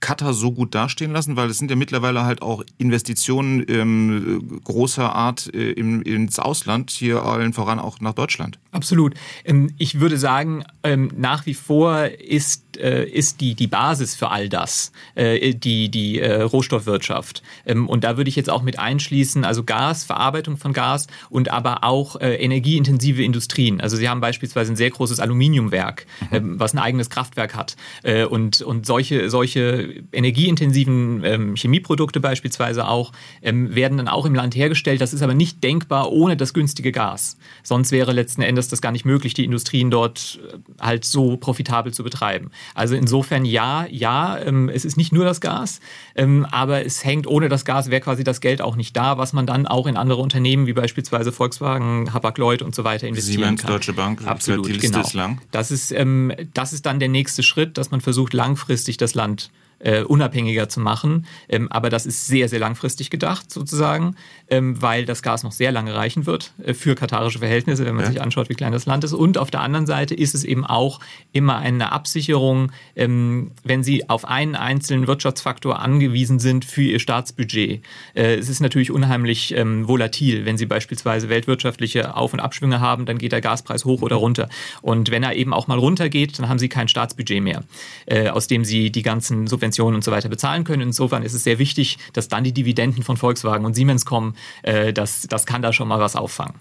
Katar 0.01 0.35
so 0.35 0.53
gut 0.53 0.75
dastehen 0.75 1.13
lassen? 1.13 1.37
Weil 1.37 1.51
es 1.51 1.59
sind 1.59 1.71
ja 1.71 1.77
mittlerweile 1.77 2.25
halt 2.25 2.43
auch 2.43 2.63
Investitionen 2.79 3.65
ähm, 3.69 4.61
großer 4.65 5.15
Art 5.15 5.53
äh, 5.55 5.73
im, 5.73 6.03
ins 6.03 6.39
Ausland, 6.39 6.91
hier 6.91 7.23
allen 7.23 7.53
voran 7.53 7.79
auch 7.79 8.01
nach 8.01 8.15
Deutschland. 8.15 8.59
Absolut. 8.73 9.15
Ähm, 9.45 9.73
ich 9.79 10.01
würde 10.01 10.19
sagen, 10.19 10.65
ähm, 10.83 11.11
nach 11.17 11.47
wie 11.47 11.55
vor 11.55 12.07
ist, 12.07 12.65
äh, 12.79 13.05
ist 13.05 13.41
die, 13.41 13.55
die 13.55 13.67
Basis 13.67 14.15
für 14.15 14.31
all 14.31 14.49
das 14.49 14.93
äh, 15.15 15.55
die, 15.55 15.89
die 15.89 16.21
äh, 16.21 16.43
Rohstoffwirtschaft. 16.43 17.43
Ähm, 17.67 17.89
und 17.89 18.05
da 18.05 18.17
würde 18.17 18.29
ich 18.29 18.37
jetzt 18.37 18.51
auch 18.51 18.63
mit 18.63 18.79
einschließen, 18.79 19.45
also 19.45 19.65
Gas, 19.65 20.05
Verarbeitung 20.05 20.57
von 20.57 20.73
Gas 20.73 21.07
und 21.31 21.51
aber 21.51 21.85
auch 21.85 22.17
äh, 22.17 22.37
energieintensive 22.37 23.23
Industrien. 23.23 23.81
Also 23.81 23.97
Sie 23.97 24.09
haben 24.09 24.21
beispielsweise 24.21 24.73
ein 24.73 24.77
sehr 24.77 24.91
großes 24.91 25.21
Aluminiumwerk, 25.21 26.07
mhm. 26.31 26.59
was 26.59 26.75
ein 26.75 26.79
eigenes 26.79 27.11
Kraftwerk 27.11 27.55
hat. 27.55 27.77
Äh, 28.03 28.25
und, 28.25 28.63
und 28.63 28.87
solche, 28.87 29.31
solche 29.31 30.03
energieintensiven 30.13 31.25
ähm, 31.25 31.57
Chemieprodukte 31.57 32.21
beispielsweise 32.21 32.87
auch, 32.87 33.13
ähm, 33.43 33.75
werden 33.75 33.99
dann 33.99 34.09
auch 34.09 34.27
im 34.27 34.35
Land 34.35 34.55
hergestellt. 34.55 35.01
Das 35.01 35.13
ist 35.13 35.23
aber 35.23 35.35
nicht 35.35 35.63
denkbar 35.65 36.13
ohne 36.13 36.37
das 36.37 36.55
günstige 36.55 36.93
Gas. 36.93 37.37
Sonst 37.63 37.93
wäre 37.93 38.13
letzten 38.13 38.43
Endes 38.43 38.69
das 38.69 38.81
gar 38.81 38.93
nicht 38.93 39.05
möglich, 39.05 39.35
die 39.35 39.45
Industrien 39.45 39.91
dort 39.91 40.39
äh, 40.53 40.83
halt 40.83 41.05
so 41.05 41.37
profitabel 41.37 41.93
zu 41.93 42.05
betreiben. 42.05 42.51
Also 42.75 42.94
insofern 42.94 43.44
ja, 43.44 43.87
ja, 43.91 44.38
ähm, 44.38 44.69
es 44.69 44.85
ist 44.85 44.97
nicht 44.97 45.12
nur 45.12 45.25
das 45.25 45.41
Gas, 45.41 45.81
ähm, 46.15 46.47
aber 46.50 46.85
es 46.85 47.05
hängt 47.05 47.26
ohne 47.26 47.49
das 47.49 47.65
Gas 47.65 47.91
wäre 47.91 48.00
quasi 48.00 48.25
das 48.25 48.41
Geld 48.41 48.62
auch 48.62 48.76
nicht 48.76 48.97
da, 48.97 49.19
was 49.19 49.32
man 49.32 49.47
dann 49.47 49.67
auch 49.67 49.87
in 49.87 49.97
andere 49.97 50.20
Unternehmen 50.20 50.67
wie 50.67 50.73
beispielsweise 50.73 51.32
Volkswagen, 51.32 52.12
Hapag-Lloyd 52.12 52.62
und 52.62 52.75
so 52.75 52.85
weiter 52.85 53.06
investieren 53.06 53.43
Siemens, 53.43 53.62
kann. 53.62 53.70
Deutsche 53.70 53.93
Bank, 53.93 54.26
absolut, 54.26 54.67
die 54.67 54.73
Liste 54.73 54.88
genau. 54.88 55.00
ist 55.00 55.15
lang. 55.15 55.41
Das 55.50 55.70
ist, 55.70 55.93
ähm, 55.93 56.32
das 56.55 56.73
ist 56.73 56.87
dann 56.87 56.99
der 56.99 57.09
nächste 57.09 57.43
Schritt, 57.43 57.79
dass 57.79 57.91
man 57.91 58.00
versucht 58.00 58.32
langfristig 58.32 58.97
das 58.97 59.14
Land 59.14 59.50
äh, 59.81 60.03
unabhängiger 60.03 60.69
zu 60.69 60.81
machen. 60.81 61.27
Ähm, 61.49 61.71
aber 61.71 61.91
das 61.91 62.07
ist 62.07 62.27
sehr, 62.27 62.49
sehr 62.49 62.59
langfristig 62.59 63.11
gedacht 63.11 63.51
sozusagen, 63.51 64.17
ähm, 64.49 64.81
weil 64.83 65.05
das 65.05 65.23
Gas 65.23 65.43
noch 65.43 65.53
sehr 65.53 65.73
lange 65.73 65.95
reichen 65.95 66.27
wird 66.27 66.53
äh, 66.65 66.75
für 66.75 66.95
katarische 66.95 67.39
Verhältnisse, 67.39 67.85
wenn 67.87 67.95
man 67.95 68.05
ja. 68.05 68.11
sich 68.11 68.21
anschaut, 68.21 68.49
wie 68.49 68.55
klein 68.55 68.73
das 68.73 68.87
Land 68.87 69.05
ist. 69.05 69.13
Und 69.13 69.39
auf 69.39 69.51
der 69.51 69.61
anderen 69.61 69.87
Seite 69.87 70.15
ist 70.15 70.35
es 70.35 70.45
eben 70.45 70.65
auch 70.65 71.01
immer 71.33 71.59
eine 71.59 71.93
Absicherung, 71.93 72.73
ähm, 72.97 73.53
wenn 73.65 73.83
Sie 73.83 74.09
auf 74.09 74.25
einen 74.25 74.57
einzelnen 74.57 75.07
Wirtschaftsfaktor 75.07 75.79
angewiesen 75.81 76.39
sind 76.39 76.65
für 76.65 76.83
Ihr 76.83 76.99
Staatsbudget. 76.99 77.83
Äh, 78.15 78.35
es 78.37 78.49
ist 78.49 78.61
natürlich 78.61 78.91
unheimlich 78.91 79.55
ähm, 79.57 79.87
volatil. 79.87 80.45
Wenn 80.45 80.59
Sie 80.59 80.67
beispielsweise 80.67 81.29
weltwirtschaftliche 81.29 82.17
Auf- 82.17 82.33
und 82.33 82.41
Abschwünge 82.41 82.81
haben, 82.81 83.07
dann 83.07 83.19
geht 83.19 83.33
der 83.33 83.41
Gaspreis 83.41 83.85
hoch 83.85 84.03
oder 84.03 84.17
runter. 84.17 84.49
Und 84.83 85.11
wenn 85.11 85.23
er 85.23 85.35
eben 85.37 85.53
auch 85.53 85.67
mal 85.69 85.79
runtergeht, 85.79 86.39
dann 86.39 86.49
haben 86.49 86.59
Sie 86.59 86.69
kein 86.69 86.89
Staatsbudget 86.89 87.43
mehr, 87.43 87.63
äh, 88.07 88.29
aus 88.29 88.49
dem 88.49 88.65
Sie 88.65 88.91
die 88.91 89.03
ganzen 89.03 89.47
Subventionen 89.47 89.68
Subventionen 89.69 89.97
und 89.97 90.05
so 90.05 90.11
weiter 90.11 90.29
bezahlen 90.29 90.65
können. 90.65 90.82
Insofern 90.82 91.23
ist 91.23 91.35
es 91.35 91.44
sehr 91.44 91.59
wichtig, 91.59 91.99
dass 92.12 92.29
dann 92.29 92.44
die 92.44 92.53
Dividenden 92.53 93.03
von 93.03 93.17
Volkswagen 93.17 93.65
und 93.65 93.75
Siemens 93.75 94.05
kommen. 94.05 94.35
Äh, 94.62 94.93
das, 94.93 95.26
das 95.29 95.47
kann 95.47 95.62
da 95.62 95.73
schon 95.73 95.88
mal 95.88 96.00
was 96.00 96.17
auffangen. 96.17 96.55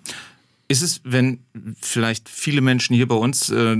Ist 0.69 0.81
es, 0.81 0.99
wenn 1.05 1.39
vielleicht 1.81 2.27
viele 2.27 2.59
Menschen 2.59 2.93
hier 2.93 3.07
bei 3.07 3.15
uns 3.15 3.49
äh, 3.49 3.77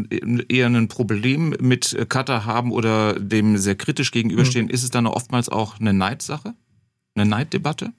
eher 0.48 0.68
ein 0.68 0.88
Problem 0.88 1.54
mit 1.60 1.98
Qatar 2.08 2.46
haben 2.46 2.72
oder 2.72 3.20
dem 3.20 3.58
sehr 3.58 3.76
kritisch 3.76 4.12
gegenüberstehen, 4.12 4.68
mhm. 4.68 4.72
ist 4.72 4.84
es 4.84 4.90
dann 4.90 5.06
oftmals 5.06 5.50
auch 5.50 5.80
eine 5.80 5.94
Neidsache? 5.94 6.54
Eine 7.16 7.30
Neiddebatte? 7.30 7.92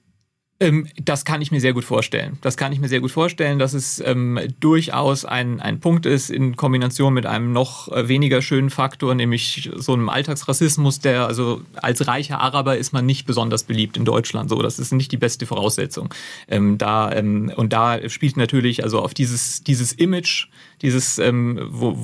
Ähm, 0.61 0.87
das 1.01 1.23
kann 1.23 1.41
ich 1.41 1.51
mir 1.51 1.61
sehr 1.61 1.71
gut 1.71 1.85
vorstellen. 1.85 2.37
Das 2.41 2.57
kann 2.57 2.73
ich 2.73 2.79
mir 2.81 2.89
sehr 2.89 2.99
gut 2.99 3.11
vorstellen, 3.11 3.59
dass 3.59 3.73
es 3.73 4.01
ähm, 4.05 4.37
durchaus 4.59 5.23
ein, 5.23 5.61
ein 5.61 5.79
Punkt 5.79 6.05
ist 6.05 6.29
in 6.29 6.57
Kombination 6.57 7.13
mit 7.13 7.25
einem 7.25 7.53
noch 7.53 7.87
äh, 7.89 8.09
weniger 8.09 8.41
schönen 8.41 8.69
Faktor, 8.69 9.15
nämlich 9.15 9.69
so 9.75 9.93
einem 9.93 10.09
Alltagsrassismus, 10.09 10.99
der 10.99 11.27
also 11.27 11.61
als 11.75 12.07
reicher 12.07 12.41
Araber 12.41 12.77
ist 12.77 12.91
man 12.91 13.05
nicht 13.05 13.25
besonders 13.25 13.63
beliebt 13.63 13.95
in 13.95 14.03
Deutschland. 14.03 14.49
So, 14.49 14.61
das 14.61 14.79
ist 14.79 14.91
nicht 14.91 15.13
die 15.13 15.17
beste 15.17 15.45
Voraussetzung. 15.45 16.13
Ähm, 16.49 16.77
da 16.77 17.11
ähm, 17.13 17.53
und 17.55 17.71
da 17.71 18.09
spielt 18.09 18.35
natürlich 18.35 18.83
also 18.83 18.99
auf 18.99 19.13
dieses 19.13 19.63
dieses 19.63 19.93
Image, 19.93 20.47
dieses 20.81 21.19
ähm, 21.19 21.69
wo, 21.69 21.97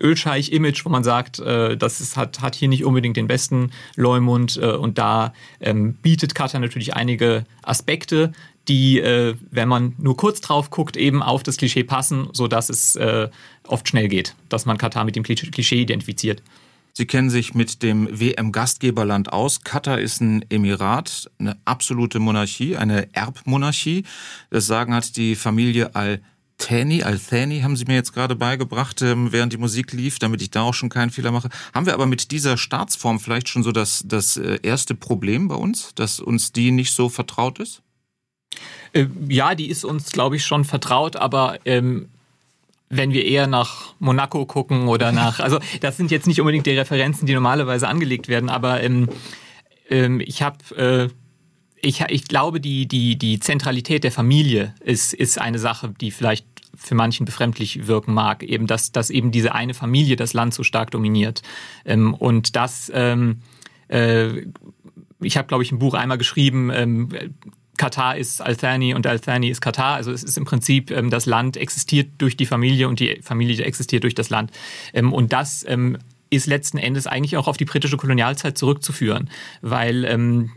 Ölscheich-Image, 0.00 0.84
wo 0.84 0.88
man 0.88 1.04
sagt, 1.04 1.38
äh, 1.38 1.76
das 1.76 2.00
ist, 2.00 2.16
hat, 2.16 2.40
hat 2.40 2.54
hier 2.54 2.68
nicht 2.68 2.84
unbedingt 2.84 3.16
den 3.16 3.26
besten 3.26 3.70
Leumund. 3.96 4.58
Äh, 4.60 4.72
und 4.72 4.98
da 4.98 5.32
ähm, 5.60 5.94
bietet 5.94 6.34
Katar 6.34 6.60
natürlich 6.60 6.94
einige 6.94 7.44
Aspekte, 7.62 8.32
die, 8.68 9.00
äh, 9.00 9.34
wenn 9.50 9.68
man 9.68 9.94
nur 9.98 10.16
kurz 10.16 10.40
drauf 10.40 10.70
guckt, 10.70 10.96
eben 10.96 11.22
auf 11.22 11.42
das 11.42 11.56
Klischee 11.56 11.84
passen, 11.84 12.28
sodass 12.32 12.68
es 12.68 12.96
äh, 12.96 13.28
oft 13.66 13.88
schnell 13.88 14.08
geht, 14.08 14.34
dass 14.48 14.66
man 14.66 14.78
Katar 14.78 15.04
mit 15.04 15.16
dem 15.16 15.22
Klischee 15.22 15.80
identifiziert. 15.80 16.42
Sie 16.92 17.06
kennen 17.06 17.30
sich 17.30 17.54
mit 17.54 17.82
dem 17.82 18.08
WM-Gastgeberland 18.10 19.32
aus. 19.32 19.62
Katar 19.62 20.00
ist 20.00 20.20
ein 20.20 20.44
Emirat, 20.50 21.30
eine 21.38 21.56
absolute 21.64 22.18
Monarchie, 22.18 22.76
eine 22.76 23.14
Erbmonarchie. 23.14 24.04
Das 24.50 24.66
Sagen 24.66 24.94
hat 24.94 25.16
die 25.16 25.36
Familie 25.36 25.94
Al 25.94 26.20
Thani, 26.60 27.02
Al-Thani 27.02 27.60
haben 27.60 27.74
Sie 27.74 27.84
mir 27.86 27.94
jetzt 27.94 28.12
gerade 28.12 28.36
beigebracht, 28.36 29.02
ähm, 29.02 29.32
während 29.32 29.52
die 29.52 29.56
Musik 29.56 29.92
lief, 29.92 30.18
damit 30.18 30.42
ich 30.42 30.50
da 30.50 30.62
auch 30.62 30.74
schon 30.74 30.88
keinen 30.88 31.10
Fehler 31.10 31.32
mache. 31.32 31.48
Haben 31.74 31.86
wir 31.86 31.94
aber 31.94 32.06
mit 32.06 32.30
dieser 32.30 32.56
Staatsform 32.56 33.18
vielleicht 33.18 33.48
schon 33.48 33.62
so 33.62 33.72
das, 33.72 34.04
das 34.06 34.36
äh, 34.36 34.58
erste 34.62 34.94
Problem 34.94 35.48
bei 35.48 35.56
uns, 35.56 35.94
dass 35.94 36.20
uns 36.20 36.52
die 36.52 36.70
nicht 36.70 36.92
so 36.92 37.08
vertraut 37.08 37.58
ist? 37.58 37.82
Äh, 38.92 39.06
ja, 39.28 39.54
die 39.54 39.68
ist 39.68 39.84
uns, 39.84 40.12
glaube 40.12 40.36
ich, 40.36 40.44
schon 40.44 40.64
vertraut, 40.64 41.16
aber 41.16 41.58
ähm, 41.64 42.08
wenn 42.88 43.12
wir 43.12 43.24
eher 43.24 43.46
nach 43.46 43.94
Monaco 43.98 44.44
gucken 44.44 44.88
oder 44.88 45.12
nach, 45.12 45.40
also 45.40 45.58
das 45.80 45.96
sind 45.96 46.10
jetzt 46.10 46.26
nicht 46.26 46.40
unbedingt 46.40 46.66
die 46.66 46.78
Referenzen, 46.78 47.26
die 47.26 47.34
normalerweise 47.34 47.88
angelegt 47.88 48.28
werden, 48.28 48.50
aber 48.50 48.82
ähm, 48.82 49.08
ähm, 49.88 50.20
ich 50.20 50.42
habe 50.42 50.76
äh, 50.76 51.08
ich, 51.82 52.00
ich 52.08 52.28
glaube, 52.28 52.60
die, 52.60 52.86
die, 52.86 53.16
die 53.16 53.40
Zentralität 53.40 54.04
der 54.04 54.12
Familie 54.12 54.74
ist, 54.80 55.14
ist 55.14 55.40
eine 55.40 55.58
Sache, 55.58 55.92
die 56.00 56.10
vielleicht 56.10 56.46
für 56.80 56.94
manchen 56.94 57.26
befremdlich 57.26 57.86
wirken 57.86 58.14
mag, 58.14 58.42
eben 58.42 58.66
dass, 58.66 58.90
dass 58.90 59.10
eben 59.10 59.30
diese 59.30 59.54
eine 59.54 59.74
Familie 59.74 60.16
das 60.16 60.32
Land 60.32 60.54
so 60.54 60.62
stark 60.62 60.90
dominiert. 60.90 61.42
Ähm, 61.84 62.14
und 62.14 62.56
das, 62.56 62.90
ähm, 62.94 63.42
äh, 63.88 64.46
ich 65.20 65.36
habe, 65.36 65.46
glaube 65.46 65.62
ich, 65.62 65.70
ein 65.70 65.78
Buch 65.78 65.94
einmal 65.94 66.18
geschrieben, 66.18 66.70
ähm, 66.72 67.10
Katar 67.76 68.16
ist 68.16 68.42
Al-Thani 68.42 68.94
und 68.94 69.06
Al-Thani 69.06 69.48
ist 69.48 69.60
Katar. 69.60 69.94
Also 69.94 70.10
es 70.12 70.22
ist 70.22 70.36
im 70.36 70.44
Prinzip, 70.44 70.90
ähm, 70.90 71.10
das 71.10 71.26
Land 71.26 71.56
existiert 71.56 72.10
durch 72.18 72.36
die 72.36 72.46
Familie 72.46 72.88
und 72.88 72.98
die 72.98 73.20
Familie 73.22 73.64
existiert 73.64 74.02
durch 74.04 74.14
das 74.14 74.30
Land. 74.30 74.50
Ähm, 74.92 75.12
und 75.12 75.32
das 75.32 75.64
ähm, 75.68 75.98
ist 76.30 76.46
letzten 76.46 76.78
Endes 76.78 77.06
eigentlich 77.06 77.36
auch 77.36 77.48
auf 77.48 77.56
die 77.56 77.64
britische 77.64 77.96
Kolonialzeit 77.96 78.56
zurückzuführen, 78.56 79.28
weil 79.60 80.04
ähm, 80.04 80.50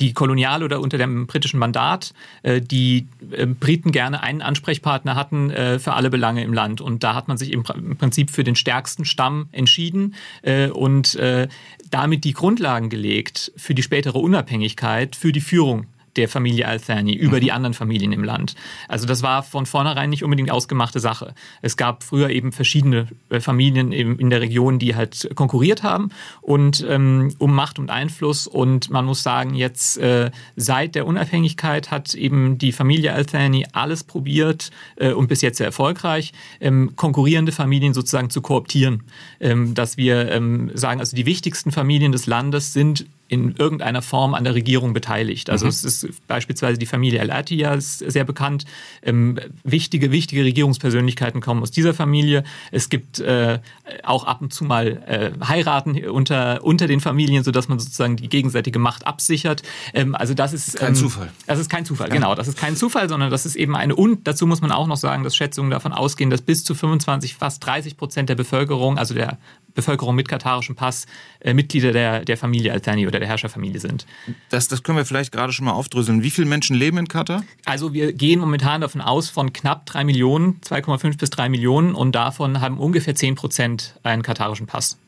die 0.00 0.14
Koloniale 0.14 0.64
oder 0.64 0.80
unter 0.80 0.98
dem 0.98 1.26
britischen 1.26 1.58
Mandat 1.58 2.14
äh, 2.42 2.60
die 2.60 3.08
äh, 3.30 3.46
Briten 3.46 3.92
gerne 3.92 4.22
einen 4.22 4.42
Ansprechpartner 4.42 5.14
hatten 5.14 5.50
äh, 5.50 5.78
für 5.78 5.92
alle 5.92 6.10
Belange 6.10 6.42
im 6.42 6.52
Land. 6.52 6.80
Und 6.80 7.04
da 7.04 7.14
hat 7.14 7.28
man 7.28 7.36
sich 7.36 7.52
im, 7.52 7.62
im 7.74 7.96
Prinzip 7.96 8.30
für 8.30 8.42
den 8.42 8.56
stärksten 8.56 9.04
Stamm 9.04 9.48
entschieden 9.52 10.14
äh, 10.42 10.68
und 10.68 11.14
äh, 11.16 11.48
damit 11.90 12.24
die 12.24 12.32
Grundlagen 12.32 12.88
gelegt 12.88 13.52
für 13.56 13.74
die 13.74 13.82
spätere 13.82 14.18
Unabhängigkeit, 14.18 15.14
für 15.14 15.32
die 15.32 15.42
Führung 15.42 15.86
der 16.16 16.28
Familie 16.28 16.66
Al-Thani 16.66 17.14
über 17.14 17.36
mhm. 17.36 17.40
die 17.40 17.52
anderen 17.52 17.74
Familien 17.74 18.12
im 18.12 18.24
Land. 18.24 18.54
Also 18.88 19.06
das 19.06 19.22
war 19.22 19.42
von 19.42 19.66
vornherein 19.66 20.10
nicht 20.10 20.24
unbedingt 20.24 20.50
ausgemachte 20.50 21.00
Sache. 21.00 21.34
Es 21.62 21.76
gab 21.76 22.02
früher 22.02 22.30
eben 22.30 22.52
verschiedene 22.52 23.08
äh, 23.30 23.40
Familien 23.40 23.92
in 23.92 24.30
der 24.30 24.40
Region, 24.40 24.78
die 24.78 24.94
halt 24.94 25.30
konkurriert 25.34 25.82
haben 25.82 26.10
und 26.40 26.84
ähm, 26.88 27.34
um 27.38 27.54
Macht 27.54 27.78
und 27.78 27.90
Einfluss. 27.90 28.46
Und 28.46 28.90
man 28.90 29.04
muss 29.04 29.22
sagen, 29.22 29.54
jetzt 29.54 29.98
äh, 29.98 30.30
seit 30.56 30.94
der 30.94 31.06
Unabhängigkeit 31.06 31.90
hat 31.90 32.14
eben 32.14 32.58
die 32.58 32.72
Familie 32.72 33.12
Al-Thani 33.12 33.66
alles 33.72 34.04
probiert 34.04 34.70
äh, 34.96 35.12
und 35.12 35.28
bis 35.28 35.40
jetzt 35.40 35.58
sehr 35.58 35.66
erfolgreich, 35.66 36.32
ähm, 36.60 36.92
konkurrierende 36.96 37.52
Familien 37.52 37.94
sozusagen 37.94 38.30
zu 38.30 38.42
kooptieren. 38.42 39.04
Ähm, 39.40 39.74
dass 39.74 39.96
wir 39.96 40.30
ähm, 40.30 40.70
sagen, 40.74 41.00
also 41.00 41.16
die 41.16 41.26
wichtigsten 41.26 41.72
Familien 41.72 42.12
des 42.12 42.26
Landes 42.26 42.72
sind 42.72 43.06
in 43.28 43.54
irgendeiner 43.56 44.02
Form 44.02 44.34
an 44.34 44.44
der 44.44 44.54
Regierung 44.54 44.92
beteiligt. 44.92 45.48
Also 45.48 45.64
mhm. 45.64 45.70
es 45.70 45.84
ist 45.84 46.26
beispielsweise 46.26 46.78
die 46.78 46.86
Familie 46.86 47.20
Al-Attiyah 47.20 47.74
ist 47.74 47.98
sehr 47.98 48.24
bekannt. 48.24 48.66
Ähm, 49.02 49.38
wichtige, 49.64 50.12
wichtige 50.12 50.44
Regierungspersönlichkeiten 50.44 51.40
kommen 51.40 51.62
aus 51.62 51.70
dieser 51.70 51.94
Familie. 51.94 52.44
Es 52.72 52.90
gibt 52.90 53.20
äh, 53.20 53.60
auch 54.02 54.24
ab 54.24 54.42
und 54.42 54.52
zu 54.52 54.64
mal 54.64 55.02
äh, 55.06 55.30
Heiraten 55.46 56.04
unter, 56.04 56.62
unter 56.62 56.86
den 56.86 57.00
Familien, 57.00 57.42
sodass 57.42 57.68
man 57.68 57.78
sozusagen 57.78 58.16
die 58.16 58.28
gegenseitige 58.28 58.78
Macht 58.78 59.06
absichert. 59.06 59.62
Ähm, 59.94 60.14
also 60.14 60.34
das 60.34 60.52
ist 60.52 60.76
kein 60.76 60.88
ähm, 60.88 60.94
Zufall. 60.94 61.30
Das 61.46 61.58
ist 61.58 61.70
kein 61.70 61.86
Zufall, 61.86 62.08
ja. 62.08 62.14
genau. 62.14 62.34
Das 62.34 62.48
ist 62.48 62.58
kein 62.58 62.76
Zufall, 62.76 63.08
sondern 63.08 63.30
das 63.30 63.46
ist 63.46 63.56
eben 63.56 63.74
eine 63.76 63.96
und 63.96 64.26
dazu 64.26 64.46
muss 64.46 64.60
man 64.60 64.72
auch 64.72 64.86
noch 64.86 64.98
sagen, 64.98 65.24
dass 65.24 65.34
Schätzungen 65.34 65.70
davon 65.70 65.92
ausgehen, 65.92 66.28
dass 66.28 66.42
bis 66.42 66.64
zu 66.64 66.74
25, 66.74 67.36
fast 67.36 67.64
30 67.64 67.96
Prozent 67.96 68.28
der 68.28 68.34
Bevölkerung, 68.34 68.98
also 68.98 69.14
der 69.14 69.38
Bevölkerung 69.74 70.14
mit 70.14 70.28
katarischem 70.28 70.76
Pass 70.76 71.06
äh, 71.40 71.54
Mitglieder 71.54 71.92
der, 71.92 72.24
der 72.24 72.36
Familie 72.36 72.72
Al-Thani 72.72 73.06
oder 73.06 73.20
der 73.22 73.28
Herrscherfamilie 73.28 73.80
sind. 73.80 74.06
Das, 74.50 74.68
das 74.68 74.82
können 74.82 74.98
wir 74.98 75.04
vielleicht 75.04 75.32
gerade 75.32 75.52
schon 75.52 75.64
mal 75.64 75.72
aufdröseln. 75.72 76.22
Wie 76.22 76.30
viele 76.30 76.46
Menschen 76.46 76.76
leben 76.76 76.98
in 76.98 77.08
Katar? 77.08 77.44
Also 77.64 77.92
wir 77.94 78.12
gehen 78.12 78.40
momentan 78.40 78.80
davon 78.80 79.00
aus 79.00 79.30
von 79.30 79.52
knapp 79.52 79.86
drei 79.86 80.04
Millionen, 80.04 80.60
2,5 80.60 81.18
bis 81.18 81.30
drei 81.30 81.48
Millionen 81.48 81.94
und 81.94 82.12
davon 82.12 82.60
haben 82.60 82.78
ungefähr 82.78 83.14
10 83.14 83.34
Prozent 83.34 83.98
einen 84.02 84.22
katarischen 84.22 84.66
Pass. 84.66 84.98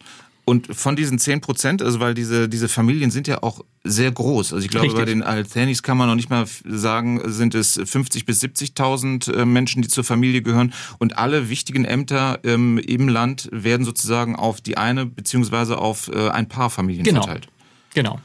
Und 0.46 0.76
von 0.76 0.94
diesen 0.94 1.18
10 1.18 1.40
Prozent, 1.40 1.80
also 1.80 2.00
weil 2.00 2.12
diese, 2.12 2.50
diese 2.50 2.68
Familien 2.68 3.10
sind 3.10 3.26
ja 3.26 3.42
auch 3.42 3.64
sehr 3.82 4.12
groß. 4.12 4.52
Also 4.52 4.62
ich 4.62 4.70
glaube, 4.70 4.86
Richtig. 4.86 5.00
bei 5.00 5.06
den 5.06 5.22
Althanis 5.22 5.82
kann 5.82 5.96
man 5.96 6.06
noch 6.06 6.16
nicht 6.16 6.28
mal 6.28 6.44
sagen, 6.66 7.22
sind 7.24 7.54
es 7.54 7.80
50 7.82 8.26
bis 8.26 8.42
70.000 8.42 9.32
äh, 9.32 9.46
Menschen, 9.46 9.80
die 9.80 9.88
zur 9.88 10.04
Familie 10.04 10.42
gehören. 10.42 10.74
Und 10.98 11.16
alle 11.16 11.48
wichtigen 11.48 11.86
Ämter 11.86 12.40
ähm, 12.44 12.76
im 12.76 13.08
Land 13.08 13.48
werden 13.52 13.86
sozusagen 13.86 14.36
auf 14.36 14.60
die 14.60 14.76
eine 14.76 15.06
beziehungsweise 15.06 15.78
auf 15.78 16.08
äh, 16.08 16.28
ein 16.28 16.46
paar 16.46 16.68
Familien 16.68 17.04
genau. 17.04 17.22
verteilt. 17.22 17.48
Genau. 17.94 18.20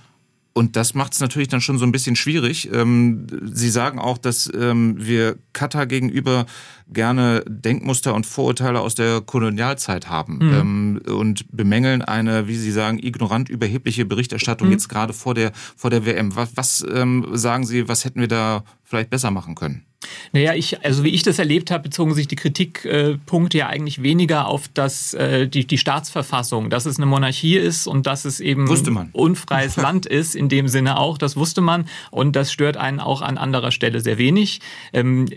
Und 0.53 0.75
das 0.75 0.93
macht 0.93 1.13
es 1.13 1.21
natürlich 1.21 1.47
dann 1.47 1.61
schon 1.61 1.77
so 1.77 1.85
ein 1.85 1.91
bisschen 1.91 2.15
schwierig. 2.15 2.69
Ähm, 2.73 3.27
Sie 3.53 3.69
sagen 3.69 3.97
auch, 3.97 4.17
dass 4.17 4.51
ähm, 4.53 4.95
wir 4.97 5.37
Katar 5.53 5.85
gegenüber 5.85 6.47
gerne 6.91 7.45
Denkmuster 7.47 8.13
und 8.13 8.25
Vorurteile 8.25 8.81
aus 8.81 8.95
der 8.95 9.21
Kolonialzeit 9.21 10.09
haben 10.09 10.39
mhm. 10.39 10.99
ähm, 11.07 11.15
und 11.15 11.45
bemängeln 11.55 12.01
eine, 12.01 12.47
wie 12.47 12.57
Sie 12.57 12.71
sagen, 12.71 12.99
ignorant 13.01 13.47
überhebliche 13.47 14.05
Berichterstattung 14.05 14.67
mhm. 14.67 14.73
jetzt 14.73 14.89
gerade 14.89 15.13
vor 15.13 15.33
der 15.33 15.51
vor 15.77 15.91
der 15.91 16.05
WM. 16.05 16.35
Was, 16.35 16.49
was 16.55 16.85
ähm, 16.93 17.27
sagen 17.33 17.65
Sie, 17.65 17.87
was 17.87 18.03
hätten 18.03 18.19
wir 18.19 18.27
da 18.27 18.63
vielleicht 18.83 19.11
besser 19.11 19.31
machen 19.31 19.55
können? 19.55 19.85
Naja, 20.31 20.53
ich, 20.53 20.83
also 20.85 21.03
wie 21.03 21.09
ich 21.09 21.23
das 21.23 21.39
erlebt 21.39 21.71
habe, 21.71 21.83
bezogen 21.83 22.13
sich 22.13 22.27
die 22.27 22.35
Kritikpunkte 22.37 23.57
ja 23.57 23.67
eigentlich 23.67 24.01
weniger 24.01 24.47
auf 24.47 24.69
das, 24.73 25.13
äh, 25.13 25.47
die, 25.47 25.67
die 25.67 25.77
Staatsverfassung, 25.77 26.69
dass 26.69 26.85
es 26.85 26.97
eine 26.97 27.05
Monarchie 27.05 27.57
ist 27.57 27.87
und 27.87 28.07
dass 28.07 28.25
es 28.25 28.39
eben 28.39 28.67
unfreies 29.11 29.75
Land 29.77 30.05
ist, 30.05 30.35
in 30.35 30.47
dem 30.47 30.67
Sinne 30.67 30.97
auch, 30.97 31.17
das 31.17 31.35
wusste 31.35 31.61
man 31.61 31.87
und 32.11 32.35
das 32.35 32.51
stört 32.51 32.77
einen 32.77 32.99
auch 32.99 33.21
an 33.21 33.37
anderer 33.37 33.71
Stelle 33.71 33.99
sehr 33.99 34.17
wenig. 34.17 34.61
Ähm, 34.93 35.27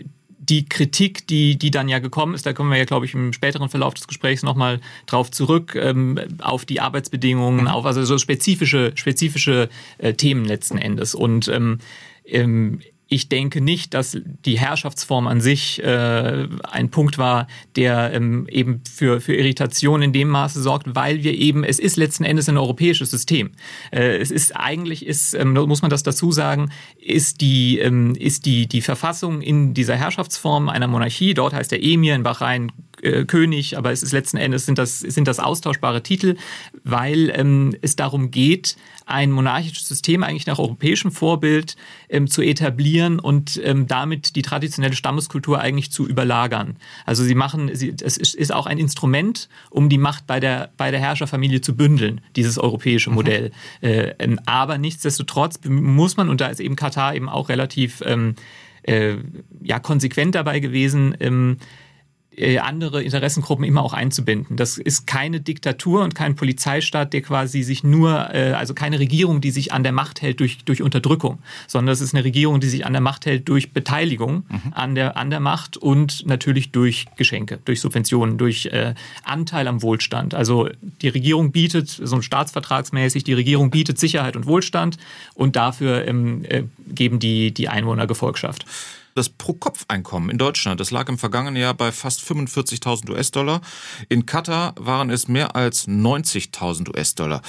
die 0.49 0.67
Kritik, 0.67 1.25
die, 1.27 1.57
die 1.57 1.71
dann 1.71 1.87
ja 1.87 1.99
gekommen 1.99 2.33
ist, 2.33 2.45
da 2.45 2.53
kommen 2.53 2.69
wir 2.69 2.77
ja, 2.77 2.85
glaube 2.85 3.05
ich, 3.05 3.13
im 3.13 3.31
späteren 3.31 3.69
Verlauf 3.69 3.93
des 3.93 4.07
Gesprächs 4.07 4.43
nochmal 4.43 4.81
drauf 5.05 5.31
zurück, 5.31 5.75
ähm, 5.75 6.19
auf 6.41 6.65
die 6.65 6.81
Arbeitsbedingungen, 6.81 7.61
mhm. 7.61 7.67
auf 7.67 7.85
also 7.85 8.03
so 8.03 8.17
spezifische, 8.17 8.91
spezifische 8.95 9.69
äh, 9.99 10.13
Themen 10.13 10.43
letzten 10.43 10.77
Endes. 10.77 11.15
Und 11.15 11.47
ähm, 11.47 11.79
ähm, 12.25 12.81
ich 13.13 13.29
denke 13.29 13.61
nicht, 13.61 13.93
dass 13.93 14.17
die 14.45 14.57
Herrschaftsform 14.57 15.27
an 15.27 15.39
sich 15.39 15.81
äh, 15.83 16.47
ein 16.63 16.89
Punkt 16.89 17.19
war, 17.19 17.47
der 17.75 18.11
ähm, 18.11 18.47
eben 18.49 18.81
für, 18.91 19.21
für 19.21 19.35
Irritation 19.35 20.01
in 20.01 20.13
dem 20.13 20.29
Maße 20.29 20.61
sorgt, 20.61 20.95
weil 20.95 21.23
wir 21.23 21.33
eben, 21.33 21.63
es 21.63 21.77
ist 21.77 21.95
letzten 21.95 22.23
Endes 22.23 22.49
ein 22.49 22.57
europäisches 22.57 23.11
System. 23.11 23.51
Äh, 23.91 24.17
es 24.17 24.31
ist 24.31 24.55
eigentlich, 24.55 25.05
ist, 25.05 25.35
ähm, 25.35 25.53
muss 25.53 25.83
man 25.83 25.91
das 25.91 26.01
dazu 26.01 26.31
sagen, 26.31 26.71
ist 26.99 27.41
die, 27.41 27.77
ähm, 27.77 28.15
ist 28.15 28.47
die, 28.47 28.67
die 28.67 28.81
Verfassung 28.81 29.41
in 29.41 29.75
dieser 29.75 29.95
Herrschaftsform 29.95 30.67
einer 30.67 30.87
Monarchie, 30.87 31.35
dort 31.35 31.53
heißt 31.53 31.71
der 31.71 31.83
Emir 31.83 32.15
in 32.15 32.23
Bahrain 32.23 32.71
äh, 33.03 33.25
König, 33.25 33.77
aber 33.77 33.91
es 33.91 34.01
ist 34.03 34.11
letzten 34.11 34.37
Endes 34.37 34.65
sind 34.65 34.77
das, 34.77 34.99
sind 34.99 35.27
das 35.27 35.39
austauschbare 35.39 36.03
Titel, 36.03 36.35
weil 36.83 37.31
ähm, 37.35 37.75
es 37.81 37.95
darum 37.95 38.31
geht, 38.31 38.77
ein 39.05 39.31
monarchisches 39.31 39.87
System 39.87 40.23
eigentlich 40.23 40.45
nach 40.45 40.59
europäischem 40.59 41.11
Vorbild 41.11 41.75
ähm, 42.09 42.27
zu 42.27 42.41
etablieren 42.41 43.19
und 43.19 43.59
ähm, 43.63 43.87
damit 43.87 44.35
die 44.35 44.41
traditionelle 44.41 44.95
Stammeskultur 44.95 45.59
eigentlich 45.59 45.91
zu 45.91 46.07
überlagern. 46.07 46.77
Also 47.05 47.23
sie 47.23 47.35
machen, 47.35 47.69
sie, 47.73 47.93
es 48.01 48.17
ist, 48.17 48.53
auch 48.53 48.65
ein 48.65 48.77
Instrument, 48.77 49.49
um 49.69 49.89
die 49.89 49.97
Macht 49.97 50.27
bei 50.27 50.39
der, 50.39 50.71
bei 50.77 50.91
der 50.91 50.99
Herrscherfamilie 50.99 51.61
zu 51.61 51.75
bündeln, 51.75 52.21
dieses 52.35 52.57
europäische 52.57 53.09
mhm. 53.09 53.15
Modell. 53.15 53.51
Mhm. 53.81 53.87
Äh, 53.87 54.15
ähm, 54.19 54.39
aber 54.45 54.77
nichtsdestotrotz 54.77 55.59
muss 55.67 56.17
man, 56.17 56.29
und 56.29 56.39
da 56.39 56.47
ist 56.47 56.59
eben 56.59 56.75
Katar 56.75 57.15
eben 57.15 57.29
auch 57.29 57.49
relativ 57.49 58.01
ähm, 58.05 58.35
äh, 58.83 59.15
ja, 59.61 59.79
konsequent 59.79 60.35
dabei 60.35 60.59
gewesen, 60.59 61.15
ähm, 61.19 61.57
äh, 61.57 61.65
andere 62.59 63.03
Interessengruppen 63.03 63.63
immer 63.65 63.83
auch 63.83 63.93
einzubinden. 63.93 64.57
Das 64.57 64.77
ist 64.77 65.05
keine 65.05 65.39
Diktatur 65.39 66.03
und 66.03 66.15
kein 66.15 66.35
Polizeistaat, 66.35 67.13
der 67.13 67.21
quasi 67.21 67.63
sich 67.63 67.83
nur, 67.83 68.33
äh, 68.33 68.53
also 68.53 68.73
keine 68.73 68.99
Regierung, 68.99 69.41
die 69.41 69.51
sich 69.51 69.71
an 69.71 69.83
der 69.83 69.91
Macht 69.91 70.21
hält 70.21 70.39
durch, 70.39 70.63
durch 70.65 70.81
Unterdrückung, 70.81 71.39
sondern 71.67 71.93
es 71.93 72.01
ist 72.01 72.13
eine 72.13 72.23
Regierung, 72.23 72.59
die 72.59 72.69
sich 72.69 72.85
an 72.85 72.93
der 72.93 73.01
Macht 73.01 73.25
hält 73.25 73.47
durch 73.49 73.71
Beteiligung 73.71 74.45
mhm. 74.49 74.73
an, 74.73 74.95
der, 74.95 75.17
an 75.17 75.29
der 75.29 75.39
Macht 75.39 75.77
und 75.77 76.25
natürlich 76.25 76.71
durch 76.71 77.05
Geschenke, 77.17 77.59
durch 77.65 77.81
Subventionen, 77.81 78.37
durch 78.37 78.65
äh, 78.67 78.95
Anteil 79.23 79.67
am 79.67 79.81
Wohlstand. 79.81 80.33
Also 80.33 80.69
die 81.01 81.09
Regierung 81.09 81.51
bietet, 81.51 81.89
so 81.89 82.21
staatsvertragsmäßig, 82.21 83.23
die 83.23 83.33
Regierung 83.33 83.69
bietet 83.69 83.99
Sicherheit 83.99 84.35
und 84.35 84.45
Wohlstand 84.45 84.97
und 85.35 85.55
dafür 85.55 86.07
ähm, 86.07 86.45
äh, 86.45 86.63
geben 86.87 87.19
die, 87.19 87.51
die 87.53 87.69
Einwohner 87.69 88.07
Gefolgschaft. 88.07 88.65
Das 89.15 89.29
Pro-Kopf-Einkommen 89.29 90.29
in 90.31 90.39
Deutschland, 90.39 90.79
das 90.79 90.89
lag 90.89 91.07
im 91.07 91.19
vergangenen 91.19 91.55
Jahr 91.55 91.75
bei 91.75 91.91
fast 91.91 92.21
45.000 92.21 93.11
US-Dollar. 93.11 93.61
In 94.09 94.25
Katar 94.25 94.73
waren 94.79 95.11
es 95.11 95.27
mehr 95.27 95.55
als 95.55 95.87
90.000 95.87 96.89
US-Dollar. 96.89 97.41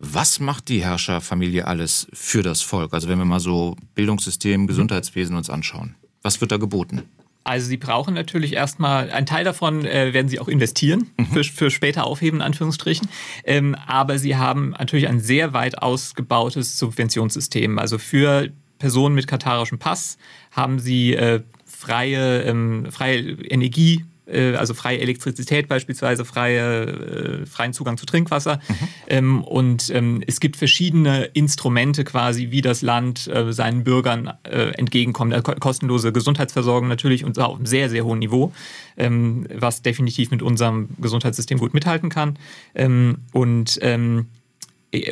Was 0.00 0.40
macht 0.40 0.68
die 0.68 0.82
Herrscherfamilie 0.82 1.64
alles 1.64 2.08
für 2.12 2.42
das 2.42 2.60
Volk? 2.62 2.92
Also 2.92 3.06
wenn 3.08 3.18
wir 3.18 3.24
mal 3.24 3.38
so 3.38 3.76
Bildungssystem, 3.94 4.66
Gesundheitswesen 4.66 5.36
uns 5.36 5.48
anschauen. 5.48 5.94
Was 6.22 6.40
wird 6.40 6.50
da 6.50 6.56
geboten? 6.56 7.02
Also 7.44 7.68
sie 7.68 7.76
brauchen 7.76 8.14
natürlich 8.14 8.52
erstmal, 8.54 9.10
ein 9.10 9.26
Teil 9.26 9.44
davon 9.44 9.84
äh, 9.84 10.12
werden 10.12 10.28
sie 10.28 10.40
auch 10.40 10.48
investieren, 10.48 11.10
mhm. 11.16 11.26
für, 11.26 11.44
für 11.44 11.70
später 11.70 12.04
aufheben, 12.04 12.40
in 12.40 12.46
Anführungsstrichen. 12.46 13.08
Ähm, 13.44 13.76
aber 13.86 14.18
sie 14.18 14.36
haben 14.36 14.70
natürlich 14.70 15.08
ein 15.08 15.20
sehr 15.20 15.52
weit 15.52 15.78
ausgebautes 15.78 16.78
Subventionssystem. 16.78 17.78
Also 17.78 17.98
für 17.98 18.50
Personen 18.82 19.14
mit 19.14 19.28
katarischem 19.28 19.78
Pass 19.78 20.18
haben 20.50 20.80
sie 20.80 21.14
äh, 21.14 21.40
freie, 21.64 22.42
ähm, 22.42 22.90
freie 22.90 23.20
Energie 23.44 24.04
äh, 24.26 24.56
also 24.56 24.74
freie 24.74 24.98
Elektrizität 24.98 25.68
beispielsweise, 25.68 26.24
freie, 26.24 27.42
äh, 27.42 27.46
freien 27.46 27.72
Zugang 27.72 27.96
zu 27.96 28.06
Trinkwasser. 28.06 28.56
Mhm. 28.56 28.74
Ähm, 29.06 29.44
und 29.44 29.88
ähm, 29.90 30.20
es 30.26 30.40
gibt 30.40 30.56
verschiedene 30.56 31.26
Instrumente 31.26 32.02
quasi, 32.02 32.50
wie 32.50 32.60
das 32.60 32.82
Land 32.82 33.28
äh, 33.28 33.52
seinen 33.52 33.84
Bürgern 33.84 34.32
äh, 34.42 34.70
entgegenkommt. 34.70 35.32
Also 35.32 35.52
kostenlose 35.60 36.10
Gesundheitsversorgung 36.12 36.88
natürlich 36.88 37.24
und 37.24 37.38
auf 37.38 37.54
einem 37.54 37.66
sehr, 37.66 37.88
sehr 37.88 38.04
hohen 38.04 38.18
Niveau, 38.18 38.52
ähm, 38.96 39.46
was 39.54 39.82
definitiv 39.82 40.32
mit 40.32 40.42
unserem 40.42 40.88
Gesundheitssystem 41.00 41.58
gut 41.58 41.72
mithalten 41.72 42.08
kann. 42.08 42.36
Ähm, 42.74 43.18
und, 43.32 43.78
ähm, 43.80 44.26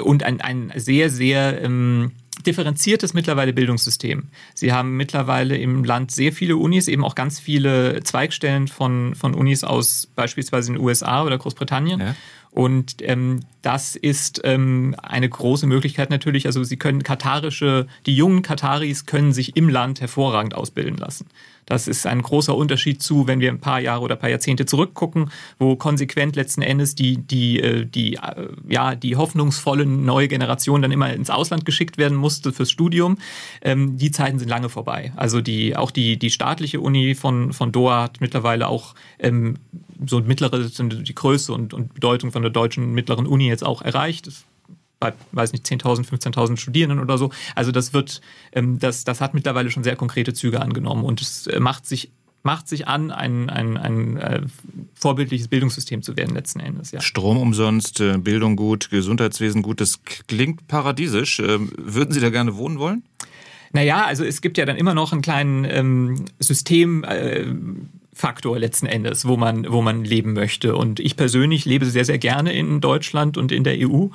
und 0.03 0.25
ein, 0.25 0.41
ein 0.41 0.73
sehr, 0.75 1.09
sehr 1.09 1.62
differenziertes 2.42 3.14
mittlerweile 3.14 3.52
Bildungssystem. 3.52 4.28
Sie 4.54 4.73
haben 4.73 4.97
mittlerweile 4.97 5.56
im 5.56 5.85
Land 5.85 6.11
sehr 6.11 6.32
viele 6.32 6.56
Unis, 6.56 6.88
eben 6.88 7.04
auch 7.04 7.14
ganz 7.14 7.40
viele 7.40 8.02
Zweigstellen 8.02 8.68
von, 8.68 9.14
von 9.14 9.35
Unis 9.35 9.64
aus 9.64 10.09
beispielsweise 10.14 10.73
den 10.73 10.80
USA 10.80 11.25
oder 11.25 11.38
Großbritannien. 11.38 12.00
Ja. 12.00 12.14
Und 12.52 12.97
ähm, 13.02 13.40
das 13.62 13.95
ist 13.95 14.40
ähm, 14.45 14.97
eine 15.02 15.28
große 15.28 15.66
Möglichkeit 15.66 16.11
natürlich. 16.11 16.47
Also 16.47 16.64
sie 16.64 16.76
können 16.76 17.02
katarische, 17.02 17.87
die 18.07 18.14
jungen 18.14 18.42
Kataris 18.42 19.07
können 19.07 19.33
sich 19.33 19.57
im 19.57 19.69
Land 19.69 20.00
hervorragend 20.00 20.54
ausbilden 20.54 20.97
lassen. 20.97 21.26
Das 21.71 21.87
ist 21.87 22.04
ein 22.04 22.21
großer 22.21 22.57
Unterschied 22.57 23.00
zu, 23.00 23.28
wenn 23.28 23.38
wir 23.38 23.49
ein 23.49 23.61
paar 23.61 23.78
Jahre 23.80 24.02
oder 24.02 24.16
ein 24.16 24.21
paar 24.21 24.28
Jahrzehnte 24.30 24.66
zurückgucken, 24.66 25.30
wo 25.61 25.76
konsequent 25.76 26.35
letzten 26.35 26.62
Endes 26.62 26.97
die, 26.97 27.19
die, 27.19 27.61
äh, 27.61 27.87
die, 27.87 28.14
äh, 28.14 28.49
ja, 28.69 28.97
die 28.97 29.14
hoffnungsvolle 29.14 29.87
neue 29.87 30.26
Generation 30.26 30.83
dann 30.83 30.90
immer 30.90 31.12
ins 31.12 31.30
Ausland 31.30 31.64
geschickt 31.64 31.97
werden 31.97 32.16
musste 32.16 32.52
fürs 32.52 32.73
Studium. 32.73 33.19
Ähm, 33.62 33.97
die 33.99 34.11
Zeiten 34.11 34.40
sind 34.40 34.49
lange 34.49 34.69
vorbei. 34.69 35.12
Also 35.14 35.40
die, 35.40 35.76
auch 35.76 35.92
die, 35.92 36.19
die 36.19 36.30
staatliche 36.30 36.80
Uni 36.80 37.14
von, 37.14 37.52
von 37.52 37.71
Doha 37.71 38.02
hat 38.02 38.21
mittlerweile 38.21 38.66
auch 38.66 38.97
ähm, 39.21 39.57
so 40.04 40.21
mittlere, 40.21 40.59
die 40.69 41.14
Größe 41.14 41.52
und, 41.52 41.73
und 41.73 41.95
Bedeutung 41.95 42.33
von 42.33 42.39
der 42.42 42.50
deutschen 42.50 42.92
mittleren 42.92 43.26
Uni 43.26 43.49
jetzt 43.49 43.64
auch 43.64 43.82
erreicht. 43.82 44.26
Das 44.26 44.44
bei, 45.00 45.14
weiß 45.32 45.52
nicht, 45.52 45.64
10.000, 45.64 46.06
15.000 46.06 46.59
Studierenden 46.59 47.00
oder 47.00 47.18
so. 47.18 47.30
Also 47.56 47.73
das 47.73 47.92
wird, 47.92 48.20
ähm, 48.52 48.78
das, 48.78 49.02
das 49.04 49.20
hat 49.20 49.35
mittlerweile 49.35 49.70
schon 49.70 49.82
sehr 49.82 49.97
konkrete 49.97 50.35
Züge 50.35 50.61
angenommen 50.61 51.04
und 51.04 51.20
es 51.23 51.47
äh, 51.47 51.59
macht 51.59 51.87
sich 51.87 52.12
macht 52.42 52.68
sich 52.68 52.88
an, 52.88 53.11
ein, 53.11 53.50
ein, 53.50 53.76
ein 53.76 54.16
äh, 54.16 54.40
vorbildliches 54.94 55.49
Bildungssystem 55.49 56.00
zu 56.00 56.16
werden 56.16 56.35
letzten 56.35 56.61
Endes. 56.61 56.90
Ja. 56.90 57.02
Strom 57.02 57.37
umsonst, 57.37 58.00
äh, 58.00 58.16
Bildung 58.16 58.56
gut, 58.56 58.88
Gesundheitswesen 58.88 59.61
gut, 59.61 59.82
das 59.82 60.02
klingt 60.26 60.66
paradiesisch. 60.66 61.38
Ähm, 61.40 61.70
würden 61.76 62.12
Sie 62.12 62.20
da 62.20 62.30
gerne 62.30 62.56
wohnen 62.56 62.78
wollen? 62.78 63.02
Naja, 63.73 64.06
also 64.06 64.25
es 64.25 64.40
gibt 64.40 64.56
ja 64.56 64.64
dann 64.64 64.76
immer 64.76 64.94
noch 64.94 65.12
einen 65.12 65.20
kleinen 65.20 65.66
ähm, 65.66 66.25
System. 66.38 67.04
Äh, 67.04 67.44
Faktor 68.21 68.59
letzten 68.59 68.87
Endes, 68.87 69.27
wo 69.27 69.37
man, 69.37 69.67
wo 69.73 69.81
man 69.81 70.05
leben 70.05 70.35
möchte. 70.35 70.77
Und 70.77 71.00
ich 71.00 71.17
persönlich 71.17 71.65
lebe 71.65 71.87
sehr, 71.87 72.05
sehr 72.05 72.19
gerne 72.19 72.53
in 72.53 72.81
Deutschland 72.81 73.39
und 73.39 73.50
in 73.50 73.65
der 73.65 73.77
EU 73.79 74.09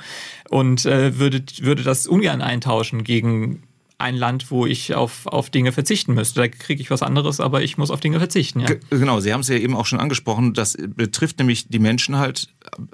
und 0.49 0.85
äh, 0.85 1.17
würde, 1.17 1.43
würde 1.61 1.83
das 1.83 2.05
ungern 2.05 2.41
eintauschen 2.41 3.03
gegen 3.03 3.63
ein 3.97 4.15
Land, 4.15 4.51
wo 4.51 4.65
ich 4.65 4.93
auf, 4.93 5.25
auf 5.27 5.49
Dinge 5.49 5.71
verzichten 5.71 6.13
müsste. 6.13 6.41
Da 6.41 6.47
kriege 6.47 6.81
ich 6.81 6.91
was 6.91 7.01
anderes, 7.01 7.39
aber 7.39 7.63
ich 7.63 7.77
muss 7.77 7.91
auf 7.91 8.01
Dinge 8.01 8.19
verzichten. 8.19 8.59
Ja. 8.59 8.67
Genau, 8.89 9.19
Sie 9.19 9.31
haben 9.31 9.41
es 9.41 9.47
ja 9.47 9.55
eben 9.55 9.75
auch 9.75 9.85
schon 9.85 9.99
angesprochen. 9.99 10.53
Das 10.53 10.75
betrifft 10.77 11.39
nämlich 11.39 11.69
die 11.69 11.79
Menschen 11.79 12.17
halt 12.17 12.49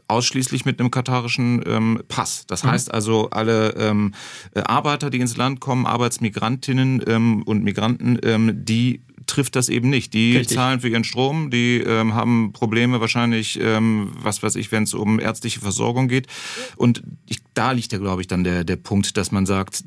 ausschließlich 0.08 0.66
mit 0.66 0.80
einem 0.80 0.92
katarischen 0.92 1.64
ähm, 1.66 2.04
Pass. 2.08 2.46
Das 2.46 2.64
mhm. 2.64 2.72
heißt 2.72 2.94
also, 2.94 3.30
alle 3.32 3.72
ähm, 3.78 4.14
Arbeiter, 4.54 5.10
die 5.10 5.20
ins 5.20 5.38
Land 5.38 5.60
kommen, 5.60 5.86
Arbeitsmigrantinnen 5.86 7.04
ähm, 7.08 7.44
und 7.44 7.64
Migranten, 7.64 8.20
ähm, 8.24 8.64
die 8.64 9.02
trifft 9.26 9.56
das 9.56 9.70
eben 9.70 9.90
nicht. 9.90 10.14
Die 10.14 10.38
Richtig. 10.38 10.58
zahlen 10.58 10.82
für 10.82 10.90
ihren 10.90 11.04
Strom, 11.04 11.50
die 11.50 11.78
ähm, 11.78 12.14
haben 12.14 12.52
Probleme 12.54 13.00
wahrscheinlich, 13.02 13.60
ähm, 13.62 14.12
was 14.22 14.44
weiß 14.44 14.56
ich, 14.56 14.72
wenn 14.72 14.84
es 14.84 14.94
um 14.94 15.20
ärztliche 15.20 15.62
Versorgung 15.62 16.08
geht. 16.08 16.28
Und 16.76 17.02
ich, 17.28 17.40
da 17.54 17.72
liegt 17.72 17.92
ja, 17.94 18.00
glaube 18.00 18.22
ich, 18.22 18.28
dann 18.28 18.44
der, 18.44 18.64
der 18.64 18.76
Punkt, 18.76 19.18
dass 19.18 19.32
man 19.32 19.46
sagt, 19.46 19.84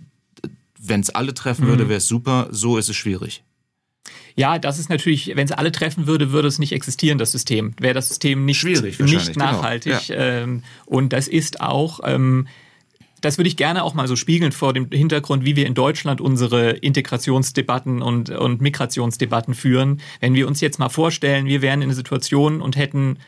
wenn 0.87 1.01
es 1.01 1.11
alle 1.11 1.35
treffen 1.35 1.67
würde, 1.67 1.85
mhm. 1.85 1.89
wäre 1.89 1.99
es 1.99 2.09
super, 2.09 2.49
so 2.51 2.77
ist 2.77 2.89
es 2.89 2.97
schwierig. 2.97 3.43
Ja, 4.37 4.59
das 4.59 4.79
ist 4.79 4.91
natürlich, 4.91 5.33
wenn 5.35 5.45
es 5.45 5.53
alle 5.53 5.71
treffen 5.71 6.07
würde, 6.07 6.33
würde 6.33 6.49
es 6.49 6.59
nicht 6.59 6.73
existieren, 6.73 7.19
das 7.19 7.33
System. 7.33 7.75
Wäre 7.79 7.95
das 7.95 8.09
System 8.09 8.45
nicht, 8.45 8.59
Schwierig 8.59 8.99
nicht 8.99 9.33
genau. 9.33 9.45
nachhaltig. 9.45 10.09
Genau. 10.09 10.21
Ja. 10.21 10.43
Ähm, 10.43 10.63
und 10.87 11.13
das 11.13 11.29
ist 11.29 11.61
auch, 11.61 12.01
ähm, 12.05 12.49
das 13.21 13.39
würde 13.39 13.49
ich 13.49 13.57
gerne 13.57 13.85
auch 13.85 13.95
mal 13.95 14.09
so 14.09 14.17
spiegeln 14.17 14.53
vor 14.53 14.73
dem 14.73 14.91
Hintergrund, 14.91 15.45
wie 15.45 15.57
wir 15.57 15.67
in 15.67 15.75
Deutschland 15.75 16.21
unsere 16.21 16.71
Integrationsdebatten 16.73 18.03
und, 18.03 18.31
und 18.31 18.61
Migrationsdebatten 18.61 19.55
führen. 19.55 20.01
Wenn 20.21 20.35
wir 20.35 20.49
uns 20.49 20.61
jetzt 20.61 20.79
mal 20.79 20.89
vorstellen, 20.91 21.47
wir 21.47 21.63
wären 21.63 21.81
in 21.81 21.89
einer 21.89 21.95
Situation 21.95 22.61
und 22.61 22.77
hätten 22.77 23.19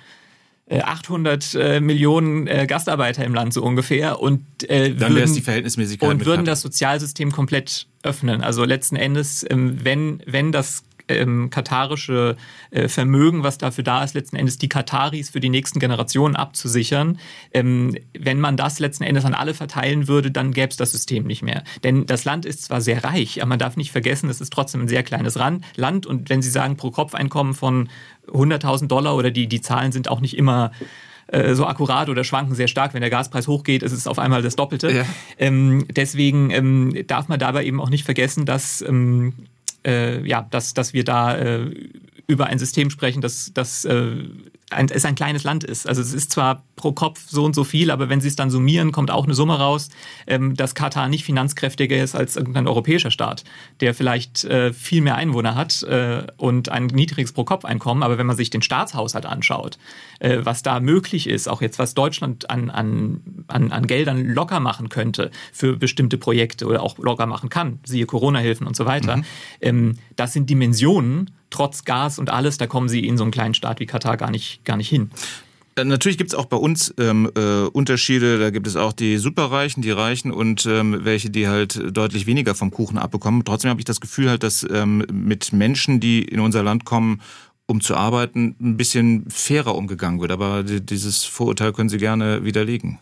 800 0.70 1.54
äh, 1.54 1.76
äh, 1.76 1.80
Millionen 1.80 2.46
äh, 2.48 2.66
Gastarbeiter 2.66 3.24
im 3.24 3.34
Land 3.34 3.54
so 3.54 3.62
ungefähr 3.62 4.20
und 4.20 4.44
äh, 4.68 4.94
dann 4.94 5.14
wäre 5.14 5.24
es 5.24 5.32
die 5.32 5.40
Verhältnismäßigkeit 5.40 6.08
und 6.08 6.26
würden 6.26 6.44
das 6.44 6.60
Sozialsystem 6.60 7.30
komplett 7.30 7.86
öffnen. 8.02 8.42
Also 8.42 8.64
letzten 8.64 8.96
Endes, 8.96 9.46
ähm, 9.48 9.78
wenn 9.84 10.22
wenn 10.26 10.50
das 10.50 10.82
ähm, 11.08 11.50
katarische 11.50 12.36
äh, 12.70 12.88
Vermögen, 12.88 13.42
was 13.42 13.58
dafür 13.58 13.84
da 13.84 14.02
ist, 14.02 14.14
letzten 14.14 14.36
Endes 14.36 14.58
die 14.58 14.68
Kataris 14.68 15.30
für 15.30 15.40
die 15.40 15.48
nächsten 15.48 15.78
Generationen 15.78 16.36
abzusichern. 16.36 17.18
Ähm, 17.52 17.96
wenn 18.18 18.40
man 18.40 18.56
das 18.56 18.78
letzten 18.78 19.04
Endes 19.04 19.24
an 19.24 19.34
alle 19.34 19.54
verteilen 19.54 20.08
würde, 20.08 20.30
dann 20.30 20.52
gäbe 20.52 20.68
es 20.68 20.76
das 20.76 20.92
System 20.92 21.24
nicht 21.24 21.42
mehr. 21.42 21.62
Denn 21.84 22.06
das 22.06 22.24
Land 22.24 22.44
ist 22.44 22.62
zwar 22.62 22.80
sehr 22.80 23.04
reich, 23.04 23.40
aber 23.42 23.50
man 23.50 23.58
darf 23.58 23.76
nicht 23.76 23.92
vergessen, 23.92 24.30
es 24.30 24.40
ist 24.40 24.52
trotzdem 24.52 24.82
ein 24.82 24.88
sehr 24.88 25.02
kleines 25.02 25.36
Land. 25.76 26.06
Und 26.06 26.28
wenn 26.28 26.42
Sie 26.42 26.50
sagen, 26.50 26.76
pro 26.76 26.90
Kopf-Einkommen 26.90 27.54
von 27.54 27.88
100.000 28.28 28.88
Dollar 28.88 29.16
oder 29.16 29.30
die, 29.30 29.46
die 29.46 29.60
Zahlen 29.60 29.92
sind 29.92 30.08
auch 30.08 30.20
nicht 30.20 30.36
immer 30.36 30.72
äh, 31.28 31.54
so 31.54 31.66
akkurat 31.66 32.08
oder 32.08 32.24
schwanken 32.24 32.54
sehr 32.54 32.68
stark. 32.68 32.94
Wenn 32.94 33.00
der 33.00 33.10
Gaspreis 33.10 33.48
hochgeht, 33.48 33.82
ist 33.82 33.92
es 33.92 34.06
auf 34.06 34.18
einmal 34.18 34.42
das 34.42 34.56
Doppelte. 34.56 34.92
Ja. 34.92 35.04
Ähm, 35.38 35.86
deswegen 35.90 36.50
ähm, 36.50 37.04
darf 37.06 37.28
man 37.28 37.38
dabei 37.38 37.64
eben 37.64 37.80
auch 37.80 37.90
nicht 37.90 38.04
vergessen, 38.04 38.46
dass 38.46 38.80
ähm, 38.82 39.32
äh, 39.86 40.26
ja, 40.26 40.42
dass, 40.50 40.74
dass 40.74 40.92
wir 40.92 41.04
da 41.04 41.36
äh, 41.36 41.70
über 42.26 42.46
ein 42.46 42.58
System 42.58 42.90
sprechen, 42.90 43.20
das, 43.20 43.52
das 43.54 43.84
äh, 43.84 44.24
ein, 44.70 44.88
es 44.88 45.04
ein 45.04 45.14
kleines 45.14 45.44
Land 45.44 45.62
ist. 45.62 45.88
Also 45.88 46.02
es 46.02 46.12
ist 46.12 46.32
zwar 46.32 46.64
pro 46.74 46.90
Kopf 46.90 47.24
so 47.28 47.44
und 47.44 47.54
so 47.54 47.62
viel, 47.62 47.90
aber 47.90 48.08
wenn 48.08 48.20
Sie 48.20 48.26
es 48.26 48.34
dann 48.34 48.50
summieren, 48.50 48.90
kommt 48.90 49.12
auch 49.12 49.24
eine 49.24 49.34
Summe 49.34 49.58
raus, 49.58 49.90
ähm, 50.26 50.54
dass 50.54 50.74
Katar 50.74 51.08
nicht 51.08 51.24
finanzkräftiger 51.24 51.96
ist 51.96 52.16
als 52.16 52.36
irgendein 52.36 52.66
europäischer 52.66 53.12
Staat, 53.12 53.44
der 53.80 53.94
vielleicht 53.94 54.44
äh, 54.44 54.72
viel 54.72 55.02
mehr 55.02 55.14
Einwohner 55.14 55.54
hat 55.54 55.84
äh, 55.84 56.26
und 56.36 56.68
ein 56.68 56.86
niedriges 56.86 57.32
Pro-Kopf-Einkommen. 57.32 58.02
Aber 58.02 58.18
wenn 58.18 58.26
man 58.26 58.36
sich 58.36 58.50
den 58.50 58.60
Staatshaushalt 58.60 59.24
anschaut, 59.24 59.78
äh, 60.18 60.38
was 60.42 60.62
da 60.62 60.80
möglich 60.80 61.28
ist, 61.28 61.48
auch 61.48 61.62
jetzt 61.62 61.78
was 61.78 61.94
Deutschland 61.94 62.50
an, 62.50 62.68
an, 62.68 63.20
an, 63.46 63.70
an 63.70 63.86
Geldern 63.86 64.26
locker 64.26 64.58
machen 64.58 64.88
könnte 64.88 65.30
für 65.52 65.76
bestimmte 65.76 66.18
Projekte 66.18 66.66
oder 66.66 66.82
auch 66.82 66.98
locker 66.98 67.26
machen 67.26 67.50
kann, 67.50 67.78
siehe 67.84 68.06
Corona-Hilfen 68.06 68.66
und 68.66 68.74
so 68.74 68.84
weiter, 68.84 69.18
mhm. 69.18 69.24
ähm, 69.60 69.98
das 70.16 70.32
sind 70.32 70.50
Dimensionen, 70.50 71.30
trotz 71.50 71.84
Gas 71.84 72.18
und 72.18 72.30
alles, 72.30 72.58
da 72.58 72.66
kommen 72.66 72.88
sie 72.88 73.06
in 73.06 73.16
so 73.16 73.24
einen 73.24 73.30
kleinen 73.30 73.54
Staat 73.54 73.80
wie 73.80 73.86
Katar 73.86 74.16
gar 74.16 74.30
nicht, 74.30 74.64
gar 74.64 74.76
nicht 74.76 74.88
hin. 74.88 75.10
Äh, 75.76 75.84
natürlich 75.84 76.18
gibt 76.18 76.30
es 76.30 76.34
auch 76.34 76.46
bei 76.46 76.56
uns 76.56 76.94
ähm, 76.98 77.30
äh, 77.36 77.66
Unterschiede. 77.66 78.38
Da 78.38 78.50
gibt 78.50 78.66
es 78.66 78.76
auch 78.76 78.92
die 78.92 79.18
Superreichen, 79.18 79.82
die 79.82 79.90
Reichen 79.90 80.32
und 80.32 80.66
ähm, 80.66 81.04
welche, 81.04 81.30
die 81.30 81.48
halt 81.48 81.80
deutlich 81.96 82.26
weniger 82.26 82.54
vom 82.54 82.70
Kuchen 82.70 82.98
abbekommen. 82.98 83.44
Trotzdem 83.44 83.70
habe 83.70 83.80
ich 83.80 83.84
das 83.84 84.00
Gefühl 84.00 84.30
halt, 84.30 84.42
dass 84.42 84.66
ähm, 84.70 85.06
mit 85.12 85.52
Menschen, 85.52 86.00
die 86.00 86.22
in 86.22 86.40
unser 86.40 86.62
Land 86.62 86.84
kommen, 86.84 87.20
um 87.66 87.80
zu 87.80 87.94
arbeiten, 87.94 88.56
ein 88.60 88.76
bisschen 88.76 89.28
fairer 89.28 89.74
umgegangen 89.74 90.20
wird. 90.20 90.30
Aber 90.30 90.62
dieses 90.62 91.24
Vorurteil 91.24 91.72
können 91.72 91.88
Sie 91.88 91.98
gerne 91.98 92.44
widerlegen. 92.44 92.98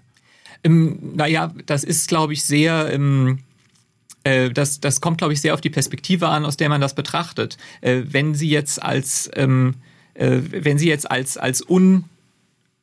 Ähm, 0.65 0.99
naja, 1.15 1.53
das 1.67 1.85
ist, 1.85 2.09
glaube 2.09 2.33
ich, 2.33 2.43
sehr. 2.43 2.91
Ähm 2.93 3.41
äh, 4.25 4.51
das, 4.51 4.81
das 4.81 5.01
kommt, 5.01 5.19
glaube 5.19 5.33
ich, 5.33 5.41
sehr 5.41 5.55
auf 5.55 5.61
die 5.61 5.71
Perspektive 5.71 6.29
an, 6.29 6.45
aus 6.45 6.57
der 6.57 6.69
man 6.69 6.81
das 6.81 6.95
betrachtet. 6.95 7.57
Äh, 7.81 8.03
wenn 8.07 8.35
Sie 8.35 8.49
jetzt 8.49 8.83
als, 8.83 9.31
ähm, 9.35 9.77
äh, 10.15 10.41
wenn 10.51 10.79
Sie 10.79 10.89
jetzt 10.89 11.11
als, 11.11 11.37
als 11.37 11.63
un 11.69 12.05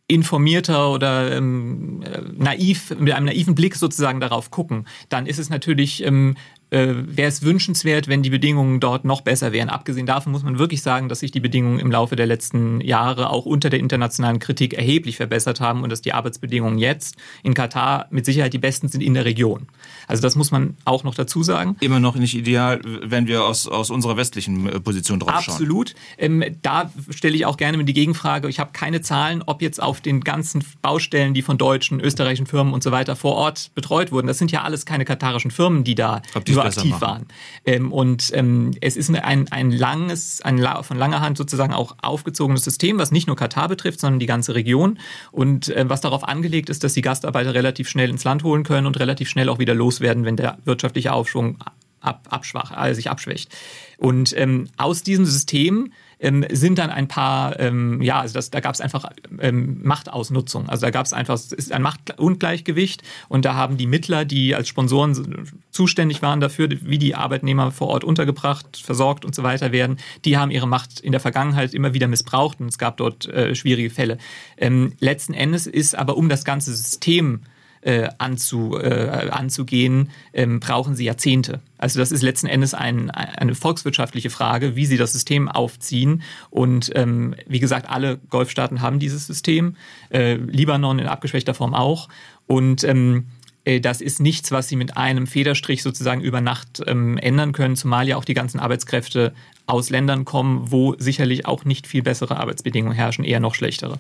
informierter 0.08 0.92
oder 0.92 1.36
ähm, 1.38 2.04
naiv, 2.38 2.94
mit 3.00 3.14
einem 3.14 3.28
naiven 3.28 3.56
Blick 3.56 3.76
sozusagen 3.76 4.20
darauf 4.20 4.52
gucken, 4.52 4.86
dann 5.08 5.26
ist 5.26 5.40
es 5.40 5.50
natürlich 5.50 6.04
ähm, 6.04 6.36
äh, 6.72 6.96
wäre 7.06 7.28
es 7.28 7.42
wünschenswert, 7.42 8.08
wenn 8.08 8.24
die 8.24 8.30
Bedingungen 8.30 8.80
dort 8.80 9.06
noch 9.06 9.22
besser 9.22 9.52
wären. 9.52 9.70
Abgesehen 9.70 10.06
davon 10.06 10.32
muss 10.32 10.44
man 10.44 10.58
wirklich 10.58 10.82
sagen, 10.82 11.10
dass 11.10 11.20
sich 11.20 11.32
die 11.32 11.42
Bedingungen 11.42 11.80
im 11.80 11.92
Laufe 11.92 12.16
der 12.16 12.26
letzten 12.26 12.82
Jahre 12.82 13.30
auch 13.30 13.46
unter 13.46 13.70
der 13.70 13.80
internationalen 13.80 14.40
Kritik 14.40 14.74
erheblich 14.74 15.18
verbessert 15.18 15.60
haben 15.60 15.84
und 15.84 15.90
dass 15.92 16.02
die 16.02 16.14
Arbeitsbedingungen 16.14 16.80
jetzt 16.80 17.18
in 17.44 17.54
Katar 17.54 18.08
mit 18.10 18.26
Sicherheit 18.26 18.54
die 18.54 18.58
besten 18.58 18.88
sind 18.88 19.02
in 19.02 19.14
der 19.14 19.26
Region. 19.26 19.68
Also 20.08 20.22
das 20.22 20.36
muss 20.36 20.52
man 20.52 20.78
auch 20.86 21.04
noch 21.04 21.14
dazu 21.14 21.44
sagen. 21.44 21.76
Immer 21.82 22.00
noch 22.00 22.16
nicht 22.16 22.36
ideal, 22.36 22.80
wenn 22.84 23.28
wir 23.28 23.44
aus, 23.44 23.68
aus 23.68 23.90
unserer 23.90 24.16
westlichen 24.16 24.68
äh, 24.68 24.80
Position 24.80 25.20
drauf 25.20 25.42
schauen. 25.42 25.56
Absolut. 25.56 25.94
Ähm, 26.18 26.44
da 26.62 26.90
stelle 27.10 27.36
ich 27.36 27.46
auch 27.46 27.58
gerne 27.58 27.78
mit 27.78 27.90
die 27.90 27.94
Gegenfrage. 27.94 28.48
Ich 28.48 28.60
habe 28.60 28.72
keine 28.72 29.02
Zahlen, 29.02 29.44
ob 29.46 29.62
jetzt 29.62 29.82
auf 29.82 30.00
den 30.00 30.22
ganzen 30.22 30.64
Baustellen, 30.82 31.34
die 31.34 31.42
von 31.42 31.58
deutschen, 31.58 32.00
österreichischen 32.00 32.46
Firmen 32.48 32.74
und 32.74 32.82
so 32.82 32.92
weiter 32.92 33.18
vor 33.18 33.36
Ort 33.36 33.72
betreut 33.76 34.14
wurden. 34.14 34.28
Das 34.28 34.38
sind 34.38 34.54
ja 34.54 34.62
alles 34.62 34.86
keine 34.86 35.04
katarischen 35.04 35.52
Firmen, 35.52 35.84
die 35.84 35.96
da 35.96 36.22
so 36.70 36.82
aktiv 36.82 37.02
waren. 37.02 37.26
Ähm, 37.66 37.92
und 37.92 38.32
ähm, 38.34 38.72
es 38.82 38.98
ist 38.98 39.14
ein, 39.14 39.52
ein 39.52 39.72
langes, 39.72 40.42
ein 40.42 40.66
von 40.84 40.98
langer 40.98 41.22
Hand 41.22 41.38
sozusagen 41.38 41.74
auch 41.74 41.96
aufgezogenes 42.02 42.64
System, 42.64 42.98
was 42.98 43.12
nicht 43.12 43.28
nur 43.28 43.36
Katar 43.36 43.68
betrifft, 43.68 44.00
sondern 44.00 44.20
die 44.20 44.26
ganze 44.26 44.56
Region. 44.56 45.00
Und 45.32 45.70
äh, 45.70 45.90
was 45.90 46.02
darauf 46.02 46.28
angelegt 46.28 46.70
ist, 46.70 46.84
dass 46.84 46.94
die 46.94 47.02
Gastarbeiter 47.02 47.54
relativ 47.54 47.90
schnell 47.90 48.10
ins 48.10 48.24
Land 48.24 48.44
holen 48.44 48.64
können 48.64 48.88
und 48.88 49.00
relativ 49.00 49.30
schnell 49.30 49.50
auch 49.50 49.60
wieder 49.60 49.74
loswerden, 49.74 50.26
wenn 50.26 50.36
der 50.36 50.58
wirtschaftliche 50.66 51.14
Aufschwung 51.14 51.58
ab, 52.02 52.28
abschwach, 52.30 52.72
also 52.72 52.96
sich 52.96 53.10
abschwächt. 53.10 53.56
Und 53.98 54.36
ähm, 54.38 54.68
aus 54.78 55.04
diesem 55.04 55.26
System 55.26 55.92
ähm, 56.22 56.46
sind 56.50 56.78
dann 56.78 56.90
ein 56.90 57.08
paar, 57.08 57.60
ähm, 57.60 58.02
ja, 58.02 58.22
also 58.22 58.34
das, 58.34 58.52
da 58.52 58.60
gab 58.60 58.74
es 58.74 58.80
einfach 58.80 59.06
ähm, 59.40 59.80
Machtausnutzung. 59.84 60.70
Also 60.70 60.86
da 60.86 60.92
gab 60.92 61.06
es 61.06 61.14
einfach, 61.14 61.34
ist 61.34 61.72
ein 61.72 61.82
Machtungleichgewicht 61.82 63.02
und 63.28 63.44
da 63.44 63.56
haben 63.56 63.78
die 63.78 63.88
Mittler, 63.88 64.24
die 64.24 64.56
als 64.56 64.68
Sponsoren 64.68 65.50
zuständig 65.72 66.22
waren 66.22 66.40
dafür, 66.40 66.70
wie 66.70 67.00
die 67.00 67.16
Arbeitnehmer 67.16 67.72
vor 67.72 67.88
Ort 67.90 68.04
untergebracht, 68.04 68.78
versorgt 68.78 69.26
und 69.26 69.34
so 69.34 69.44
weiter 69.44 69.72
werden, 69.72 69.98
die 70.24 70.38
haben 70.38 70.52
ihre 70.52 70.68
Macht 70.68 71.00
in 71.00 71.12
der 71.12 71.22
Vergangenheit 71.22 71.74
immer 71.74 71.94
wieder 71.94 72.08
missbraucht 72.08 72.62
und 72.62 72.68
es 72.68 72.78
gab 72.78 72.98
dort 72.98 73.28
äh, 73.28 73.56
schwierige 73.56 73.90
Fälle. 73.90 74.20
Ähm, 74.58 74.94
letzten 75.00 75.34
Endes 75.34 75.66
ist 75.66 75.98
aber 75.98 76.18
um 76.18 76.30
das 76.30 76.46
ganze 76.46 76.74
System 76.74 77.42
äh, 77.82 78.10
anzu, 78.18 78.78
äh, 78.78 79.30
anzugehen, 79.32 80.10
ähm, 80.34 80.60
brauchen 80.60 80.96
sie 80.96 81.06
Jahrzehnte. 81.06 81.62
Also 81.78 82.00
das 82.00 82.12
ist 82.12 82.22
letzten 82.22 82.48
Endes 82.48 82.74
ein, 82.74 83.10
eine 83.10 83.56
volkswirtschaftliche 83.56 84.30
Frage, 84.30 84.76
wie 84.76 84.86
sie 84.86 84.98
das 84.98 85.14
System 85.14 85.50
aufziehen. 85.50 86.22
Und 86.50 86.92
ähm, 86.96 87.36
wie 87.48 87.60
gesagt, 87.60 87.90
alle 87.90 88.20
Golfstaaten 88.30 88.82
haben 88.82 89.00
dieses 89.00 89.28
System, 89.28 89.76
äh, 90.10 90.36
Libanon 90.36 91.00
in 91.00 91.08
abgeschwächter 91.08 91.54
Form 91.54 91.74
auch. 91.74 92.08
Und 92.48 92.84
ähm, 92.84 93.26
äh, 93.66 93.80
das 93.80 94.02
ist 94.02 94.20
nichts, 94.20 94.52
was 94.52 94.68
sie 94.68 94.76
mit 94.76 94.98
einem 94.98 95.28
Federstrich 95.28 95.84
sozusagen 95.84 96.22
über 96.22 96.42
Nacht 96.42 96.82
ähm, 96.86 97.18
ändern 97.18 97.52
können, 97.52 97.76
zumal 97.76 98.08
ja 98.08 98.18
auch 98.18 98.26
die 98.26 98.34
ganzen 98.34 98.60
Arbeitskräfte 98.60 99.34
aus 99.68 99.90
Ländern 99.90 100.26
kommen, 100.26 100.72
wo 100.72 100.96
sicherlich 100.98 101.46
auch 101.46 101.66
nicht 101.66 101.88
viel 101.88 102.04
bessere 102.04 102.38
Arbeitsbedingungen 102.38 102.96
herrschen, 102.96 103.24
eher 103.24 103.40
noch 103.40 103.56
schlechtere. 103.56 104.00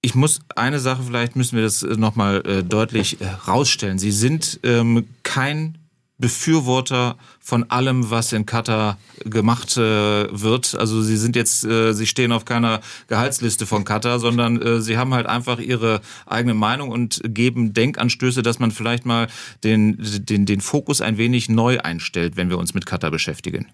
Ich 0.00 0.14
muss 0.14 0.40
eine 0.54 0.78
Sache, 0.78 1.02
vielleicht 1.02 1.36
müssen 1.36 1.56
wir 1.56 1.64
das 1.64 1.82
äh, 1.82 1.96
nochmal 1.96 2.46
äh, 2.46 2.62
deutlich 2.62 3.20
äh, 3.20 3.26
rausstellen. 3.26 3.98
Sie 3.98 4.12
sind 4.12 4.60
ähm, 4.62 5.06
kein 5.22 5.78
Befürworter 6.18 7.16
von 7.40 7.70
allem, 7.70 8.10
was 8.10 8.32
in 8.32 8.44
Katar 8.44 8.98
gemacht 9.24 9.76
äh, 9.76 9.80
wird. 9.80 10.74
Also 10.74 11.00
sie 11.00 11.16
sind 11.16 11.36
jetzt, 11.36 11.64
äh, 11.64 11.92
sie 11.92 12.06
stehen 12.06 12.32
auf 12.32 12.44
keiner 12.44 12.80
Gehaltsliste 13.06 13.66
von 13.66 13.84
Katar, 13.84 14.18
sondern 14.18 14.60
äh, 14.60 14.80
sie 14.80 14.98
haben 14.98 15.14
halt 15.14 15.26
einfach 15.26 15.60
ihre 15.60 16.00
eigene 16.26 16.54
Meinung 16.54 16.90
und 16.90 17.20
geben 17.24 17.72
Denkanstöße, 17.72 18.42
dass 18.42 18.58
man 18.58 18.72
vielleicht 18.72 19.06
mal 19.06 19.28
den, 19.62 19.96
den, 20.00 20.44
den 20.44 20.60
Fokus 20.60 21.00
ein 21.00 21.18
wenig 21.18 21.48
neu 21.48 21.78
einstellt, 21.78 22.36
wenn 22.36 22.50
wir 22.50 22.58
uns 22.58 22.74
mit 22.74 22.84
Katar 22.84 23.12
beschäftigen. 23.12 23.66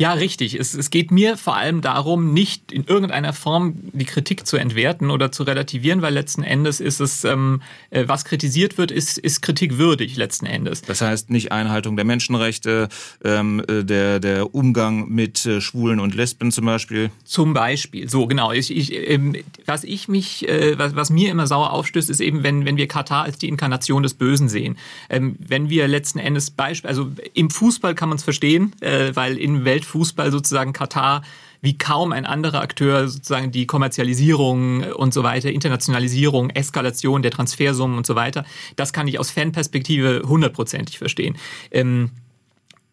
Ja, 0.00 0.14
richtig. 0.14 0.58
Es, 0.58 0.72
es 0.72 0.88
geht 0.88 1.10
mir 1.10 1.36
vor 1.36 1.56
allem 1.56 1.82
darum, 1.82 2.32
nicht 2.32 2.72
in 2.72 2.84
irgendeiner 2.84 3.34
Form 3.34 3.74
die 3.92 4.06
Kritik 4.06 4.46
zu 4.46 4.56
entwerten 4.56 5.10
oder 5.10 5.30
zu 5.30 5.42
relativieren, 5.42 6.00
weil 6.00 6.14
letzten 6.14 6.42
Endes 6.42 6.80
ist 6.80 7.00
es, 7.00 7.22
ähm, 7.24 7.60
äh, 7.90 8.04
was 8.06 8.24
kritisiert 8.24 8.78
wird, 8.78 8.92
ist, 8.92 9.18
ist 9.18 9.42
kritikwürdig 9.42 10.16
letzten 10.16 10.46
Endes. 10.46 10.80
Das 10.80 11.02
heißt 11.02 11.28
nicht 11.28 11.52
Einhaltung 11.52 11.96
der 11.96 12.06
Menschenrechte, 12.06 12.88
ähm, 13.22 13.62
äh, 13.68 13.84
der, 13.84 14.20
der 14.20 14.54
Umgang 14.54 15.10
mit 15.10 15.44
äh, 15.44 15.60
Schwulen 15.60 16.00
und 16.00 16.14
Lesben 16.14 16.50
zum 16.50 16.64
Beispiel. 16.64 17.10
Zum 17.24 17.52
Beispiel, 17.52 18.08
so 18.08 18.26
genau. 18.26 18.52
Ich, 18.52 18.74
ich, 18.74 18.94
ähm, 18.94 19.36
was 19.66 19.84
ich 19.84 20.08
mich, 20.08 20.48
äh, 20.48 20.78
was, 20.78 20.96
was 20.96 21.10
mir 21.10 21.30
immer 21.30 21.46
sauer 21.46 21.74
aufstößt, 21.74 22.08
ist 22.08 22.20
eben, 22.20 22.42
wenn, 22.42 22.64
wenn 22.64 22.78
wir 22.78 22.88
Katar 22.88 23.24
als 23.24 23.36
die 23.36 23.48
Inkarnation 23.48 24.02
des 24.02 24.14
Bösen 24.14 24.48
sehen. 24.48 24.78
Ähm, 25.10 25.36
wenn 25.46 25.68
wir 25.68 25.86
letzten 25.88 26.20
Endes 26.20 26.50
Beispiel, 26.50 26.88
also 26.88 27.10
im 27.34 27.50
Fußball 27.50 27.94
kann 27.94 28.08
man 28.08 28.16
es 28.16 28.24
verstehen, 28.24 28.72
äh, 28.80 29.10
weil 29.14 29.36
in 29.36 29.66
Welt 29.66 29.89
Fußball 29.90 30.30
sozusagen 30.32 30.72
Katar 30.72 31.22
wie 31.60 31.76
kaum 31.76 32.12
ein 32.12 32.24
anderer 32.24 32.62
Akteur 32.62 33.08
sozusagen 33.08 33.50
die 33.50 33.66
Kommerzialisierung 33.66 34.82
und 34.94 35.12
so 35.12 35.22
weiter, 35.22 35.50
Internationalisierung, 35.50 36.50
Eskalation 36.50 37.22
der 37.22 37.30
Transfersummen 37.30 37.96
und 37.98 38.06
so 38.06 38.14
weiter. 38.14 38.44
Das 38.76 38.92
kann 38.92 39.06
ich 39.08 39.18
aus 39.18 39.30
Fanperspektive 39.30 40.22
hundertprozentig 40.26 40.98
verstehen. 40.98 41.36
Ähm, 41.70 42.10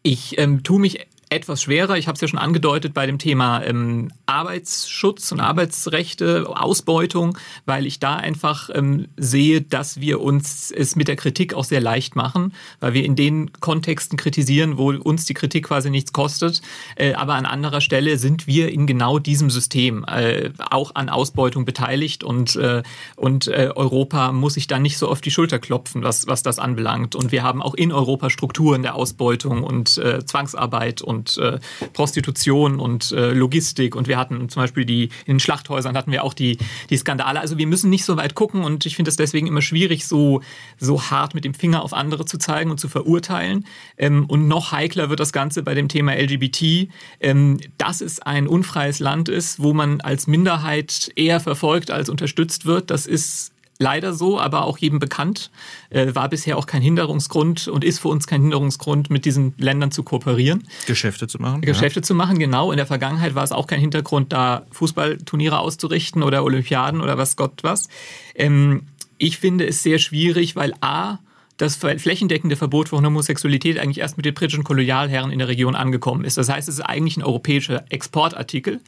ich 0.04 0.38
ähm, 0.38 0.64
tue 0.64 0.80
mich 0.80 1.00
etwas 1.30 1.62
schwerer. 1.62 1.98
Ich 1.98 2.08
habe 2.08 2.16
es 2.16 2.22
ja 2.22 2.28
schon 2.28 2.40
angedeutet 2.40 2.94
bei 2.94 3.06
dem 3.06 3.20
Thema 3.20 3.63
ähm, 3.63 4.12
Arbeitsschutz 4.26 5.32
und 5.32 5.40
Arbeitsrechte, 5.40 6.46
Ausbeutung, 6.48 7.38
weil 7.66 7.86
ich 7.86 8.00
da 8.00 8.16
einfach 8.16 8.70
ähm, 8.74 9.08
sehe, 9.18 9.62
dass 9.62 10.00
wir 10.00 10.22
uns 10.22 10.72
es 10.72 10.96
mit 10.96 11.08
der 11.08 11.18
Kritik 11.18 11.54
auch 11.54 11.66
sehr 11.66 11.82
leicht 11.82 12.16
machen, 12.16 12.54
weil 12.80 12.94
wir 12.94 13.04
in 13.04 13.16
den 13.16 13.52
Kontexten 13.60 14.18
kritisieren, 14.18 14.78
wo 14.78 14.92
uns 14.92 15.26
die 15.26 15.34
Kritik 15.34 15.66
quasi 15.66 15.90
nichts 15.90 16.13
kostet. 16.13 16.62
Äh, 16.96 17.13
aber 17.13 17.36
an 17.36 17.46
anderer 17.46 17.82
Stelle 17.82 18.18
sind 18.18 18.48
wir 18.48 18.72
in 18.72 18.88
genau 18.88 19.20
diesem 19.20 19.50
System 19.50 20.06
äh, 20.06 20.52
auch 20.70 20.96
an 20.96 21.10
Ausbeutung 21.10 21.66
beteiligt 21.66 22.24
und, 22.24 22.56
äh, 22.56 22.84
und 23.16 23.48
äh, 23.48 23.72
Europa 23.76 24.32
muss 24.32 24.54
sich 24.54 24.68
dann 24.68 24.82
nicht 24.82 24.98
so 24.98 25.10
auf 25.10 25.20
die 25.20 25.32
Schulter 25.32 25.60
klopfen, 25.60 26.04
was, 26.04 26.28
was 26.28 26.42
das 26.42 26.58
anbelangt. 26.58 27.16
Und 27.16 27.32
wir 27.32 27.44
haben 27.44 27.62
auch 27.62 27.74
in 27.74 27.92
Europa 27.92 28.30
Strukturen 28.30 28.82
der 28.82 28.96
Ausbeutung 28.96 29.63
und 29.63 29.98
äh, 29.98 30.24
Zwangsarbeit 30.26 31.02
und 31.02 31.16
und 31.17 31.38
äh, 31.38 31.60
Prostitution 31.93 32.80
und 32.80 33.12
äh, 33.12 33.34
Logistik 33.34 33.95
und 33.95 34.08
wir 34.08 34.17
hatten 34.17 34.47
zum 34.49 34.62
Beispiel 34.62 34.86
die, 34.86 35.03
in 35.25 35.36
den 35.36 35.39
Schlachthäusern 35.39 35.97
hatten 35.97 36.12
wir 36.12 36.23
auch 36.23 36.34
die, 36.34 36.58
die 36.89 36.97
Skandale. 36.97 37.39
Also 37.39 37.58
wir 37.58 37.67
müssen 37.67 37.89
nicht 37.89 38.06
so 38.06 38.15
weit 38.17 38.36
gucken 38.36 38.63
und 38.63 38.86
ich 38.86 38.95
finde 38.95 39.10
es 39.10 39.17
deswegen 39.17 39.47
immer 39.47 39.62
schwierig, 39.62 40.08
so, 40.08 40.41
so 40.77 41.01
hart 41.01 41.34
mit 41.34 41.43
dem 41.43 41.53
Finger 41.53 41.84
auf 41.84 41.93
andere 41.93 42.25
zu 42.25 42.38
zeigen 42.38 42.71
und 42.71 42.80
zu 42.80 42.88
verurteilen. 42.88 43.65
Ähm, 43.97 44.25
und 44.27 44.47
noch 44.47 44.71
heikler 44.71 45.10
wird 45.10 45.19
das 45.19 45.34
Ganze 45.34 45.63
bei 45.63 45.73
dem 45.73 45.89
Thema 45.89 46.13
LGBT, 46.13 46.89
ähm, 47.19 47.60
dass 47.77 48.01
es 48.01 48.19
ein 48.19 48.47
unfreies 48.47 48.99
Land 48.99 49.30
ist, 49.30 49.62
wo 49.62 49.73
man 49.73 50.01
als 50.01 50.27
Minderheit 50.27 51.12
eher 51.15 51.39
verfolgt 51.39 51.91
als 51.91 52.10
unterstützt 52.10 52.65
wird. 52.65 52.91
Das 52.91 53.08
ist 53.08 53.51
leider 53.80 54.13
so, 54.13 54.40
aber 54.40 54.66
auch 54.66 54.78
jedem 54.78 55.00
bekannt, 55.00 55.52
äh, 55.90 56.13
war 56.16 56.30
bisher 56.30 56.58
auch 56.58 56.66
kein 56.66 56.82
Hinderungsgrund 56.82 57.68
und 57.68 57.84
ist 57.84 58.00
für 58.00 58.08
uns 58.10 58.28
kein 58.28 58.42
Hinderungsgrund, 58.42 59.10
mit 59.10 59.26
diesen 59.26 59.54
Ländern 59.58 59.92
zu 59.92 60.04
kooperieren. 60.04 60.68
Geschäfte 60.86 61.28
zu 61.28 61.40
machen. 61.40 61.62
Geschäfte 61.62 62.00
ja. 62.00 62.04
zu 62.04 62.16
machen, 62.16 62.40
genau. 62.40 62.72
In 62.72 62.78
der 62.78 62.88
Vergangenheit 62.88 63.36
war 63.36 63.44
es 63.44 63.52
auch 63.52 63.68
kein 63.68 63.80
Hintergrund, 63.80 64.34
da 64.34 64.66
Fußballturniere 64.72 65.60
auszurichten 65.60 66.24
oder 66.24 66.44
Olympiaden 66.44 67.02
oder 67.02 67.18
was 67.18 67.36
Gott 67.36 67.63
was. 67.63 67.88
Ähm, 68.36 68.84
ich 69.18 69.38
finde 69.38 69.68
es 69.68 69.84
sehr 69.84 70.00
schwierig, 70.00 70.56
weil 70.56 70.74
A, 70.82 71.20
das 71.58 71.76
flächendeckende 71.76 72.56
Verbot 72.56 72.89
von 72.89 73.06
Homosexualität 73.06 73.80
eigentlich 73.80 74.00
erst 74.00 74.15
mit 74.17 74.26
den 74.26 74.36
britischen 74.36 74.63
Kolonialherren 74.63 75.32
in 75.32 75.39
der 75.39 75.48
Region 75.48 75.76
angekommen 75.76 76.24
ist. 76.24 76.38
Das 76.38 76.50
heißt, 76.50 76.70
es 76.70 76.76
ist 76.76 76.82
eigentlich 76.86 77.17
ein 77.17 77.24
europäischer 77.24 77.84
Exportartikel, 77.89 78.80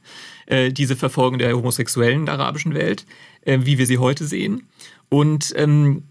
äh, 0.46 0.72
diese 0.72 0.96
Verfolgung 0.96 1.40
der 1.40 1.56
Homosexuellen 1.56 2.22
in 2.22 2.26
der 2.28 2.36
arabischen 2.36 2.76
Welt, 2.76 3.06
äh, 3.42 3.60
wie 3.62 3.80
wir 3.80 3.88
sie 3.88 3.98
heute 3.98 4.26
sehen. 4.26 4.68
Und 5.10 5.52
ähm, 5.58 5.98
äh, 5.98 6.09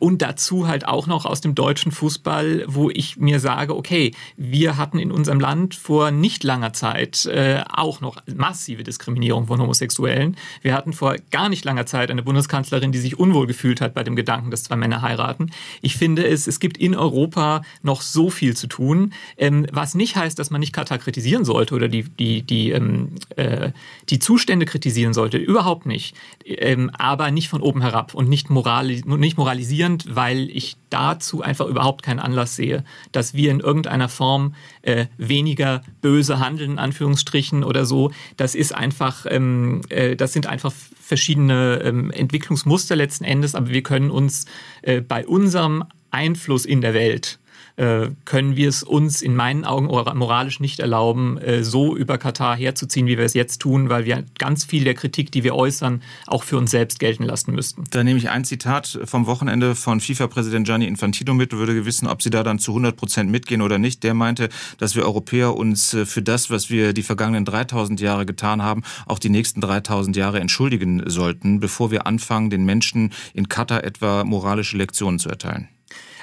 und 0.00 0.20
dazu 0.20 0.66
halt 0.66 0.86
auch 0.86 1.06
noch 1.06 1.26
aus 1.26 1.40
dem 1.40 1.54
deutschen 1.54 1.92
Fußball, 1.92 2.64
wo 2.66 2.90
ich 2.90 3.18
mir 3.18 3.38
sage, 3.38 3.76
okay, 3.76 4.12
wir 4.36 4.76
hatten 4.76 4.98
in 4.98 5.12
unserem 5.12 5.38
Land 5.38 5.76
vor 5.76 6.10
nicht 6.10 6.42
langer 6.42 6.72
Zeit 6.72 7.26
äh, 7.26 7.62
auch 7.72 8.00
noch 8.00 8.16
massive 8.26 8.82
Diskriminierung 8.82 9.46
von 9.46 9.60
Homosexuellen. 9.60 10.36
Wir 10.62 10.74
hatten 10.74 10.92
vor 10.92 11.14
gar 11.30 11.48
nicht 11.48 11.64
langer 11.64 11.86
Zeit 11.86 12.10
eine 12.10 12.24
Bundeskanzlerin, 12.24 12.90
die 12.90 12.98
sich 12.98 13.16
unwohl 13.16 13.46
gefühlt 13.46 13.80
hat 13.80 13.94
bei 13.94 14.02
dem 14.02 14.16
Gedanken, 14.16 14.50
dass 14.50 14.64
zwei 14.64 14.74
Männer 14.74 15.02
heiraten. 15.02 15.52
Ich 15.82 15.96
finde 15.96 16.26
es, 16.26 16.48
es 16.48 16.58
gibt 16.58 16.76
in 16.76 16.96
Europa 16.96 17.62
noch 17.82 18.02
so 18.02 18.30
viel 18.30 18.56
zu 18.56 18.66
tun, 18.66 19.12
ähm, 19.36 19.66
was 19.70 19.94
nicht 19.94 20.16
heißt, 20.16 20.36
dass 20.36 20.50
man 20.50 20.60
nicht 20.60 20.72
Katar 20.72 20.98
kritisieren 20.98 21.44
sollte 21.44 21.76
oder 21.76 21.86
die, 21.86 22.02
die, 22.02 22.42
die, 22.42 22.70
ähm, 22.70 23.12
äh, 23.36 23.70
die 24.10 24.18
Zustände 24.18 24.66
kritisieren 24.66 25.14
sollte. 25.14 25.38
Überhaupt 25.38 25.86
nicht. 25.86 26.16
Ähm, 26.44 26.90
aber 26.98 27.30
nicht 27.30 27.48
von 27.48 27.60
oben 27.60 27.82
herab 27.82 28.14
und 28.14 28.28
nicht 28.28 28.50
moralisch, 28.50 29.04
nicht 29.04 29.38
moralisch 29.38 29.43
moralisierend, 29.44 30.16
weil 30.16 30.48
ich 30.48 30.76
dazu 30.88 31.42
einfach 31.42 31.66
überhaupt 31.66 32.02
keinen 32.02 32.18
Anlass 32.18 32.56
sehe, 32.56 32.82
dass 33.12 33.34
wir 33.34 33.50
in 33.50 33.60
irgendeiner 33.60 34.08
Form 34.08 34.54
äh, 34.80 35.06
weniger 35.18 35.82
böse 36.00 36.38
handeln, 36.38 36.72
in 36.72 36.78
Anführungsstrichen 36.78 37.62
oder 37.62 37.84
so. 37.84 38.10
Das 38.38 38.54
ist 38.54 38.74
einfach, 38.74 39.26
ähm, 39.28 39.82
äh, 39.90 40.16
das 40.16 40.32
sind 40.32 40.46
einfach 40.46 40.72
verschiedene 40.98 41.82
ähm, 41.84 42.10
Entwicklungsmuster 42.10 42.96
letzten 42.96 43.24
Endes, 43.24 43.54
aber 43.54 43.68
wir 43.68 43.82
können 43.82 44.10
uns 44.10 44.46
äh, 44.80 45.02
bei 45.02 45.26
unserem 45.26 45.84
Einfluss 46.10 46.64
in 46.64 46.80
der 46.80 46.94
Welt 46.94 47.38
äh, 47.76 48.08
können 48.24 48.56
wir 48.56 48.68
es 48.68 48.82
uns 48.82 49.22
in 49.22 49.34
meinen 49.34 49.64
Augen 49.64 49.86
moralisch 49.86 50.60
nicht 50.60 50.80
erlauben, 50.80 51.38
äh, 51.38 51.64
so 51.64 51.96
über 51.96 52.18
Katar 52.18 52.56
herzuziehen, 52.56 53.06
wie 53.06 53.18
wir 53.18 53.24
es 53.24 53.34
jetzt 53.34 53.58
tun, 53.58 53.88
weil 53.88 54.04
wir 54.04 54.24
ganz 54.38 54.64
viel 54.64 54.84
der 54.84 54.94
Kritik, 54.94 55.32
die 55.32 55.44
wir 55.44 55.54
äußern, 55.54 56.02
auch 56.26 56.42
für 56.42 56.56
uns 56.56 56.70
selbst 56.70 56.98
gelten 56.98 57.24
lassen 57.24 57.54
müssten. 57.54 57.84
Da 57.90 58.04
nehme 58.04 58.18
ich 58.18 58.30
ein 58.30 58.44
Zitat 58.44 58.98
vom 59.04 59.26
Wochenende 59.26 59.74
von 59.74 60.00
FIFA-Präsident 60.00 60.66
Gianni 60.66 60.86
Infantino 60.86 61.34
mit 61.34 61.52
würde 61.52 61.84
wissen, 61.84 62.06
ob 62.06 62.22
Sie 62.22 62.30
da 62.30 62.42
dann 62.42 62.58
zu 62.58 62.72
100 62.72 62.96
Prozent 62.96 63.30
mitgehen 63.30 63.62
oder 63.62 63.78
nicht. 63.78 64.02
Der 64.02 64.14
meinte, 64.14 64.48
dass 64.78 64.96
wir 64.96 65.04
Europäer 65.04 65.54
uns 65.54 65.94
äh, 65.94 66.06
für 66.06 66.22
das, 66.22 66.50
was 66.50 66.70
wir 66.70 66.92
die 66.92 67.02
vergangenen 67.02 67.44
3000 67.44 68.00
Jahre 68.00 68.26
getan 68.26 68.62
haben, 68.62 68.82
auch 69.06 69.18
die 69.18 69.30
nächsten 69.30 69.60
3000 69.60 70.16
Jahre 70.16 70.40
entschuldigen 70.40 71.02
sollten, 71.06 71.60
bevor 71.60 71.90
wir 71.90 72.06
anfangen, 72.06 72.50
den 72.50 72.64
Menschen 72.64 73.12
in 73.32 73.48
Katar 73.48 73.84
etwa 73.84 74.24
moralische 74.24 74.76
Lektionen 74.76 75.18
zu 75.18 75.28
erteilen. 75.28 75.68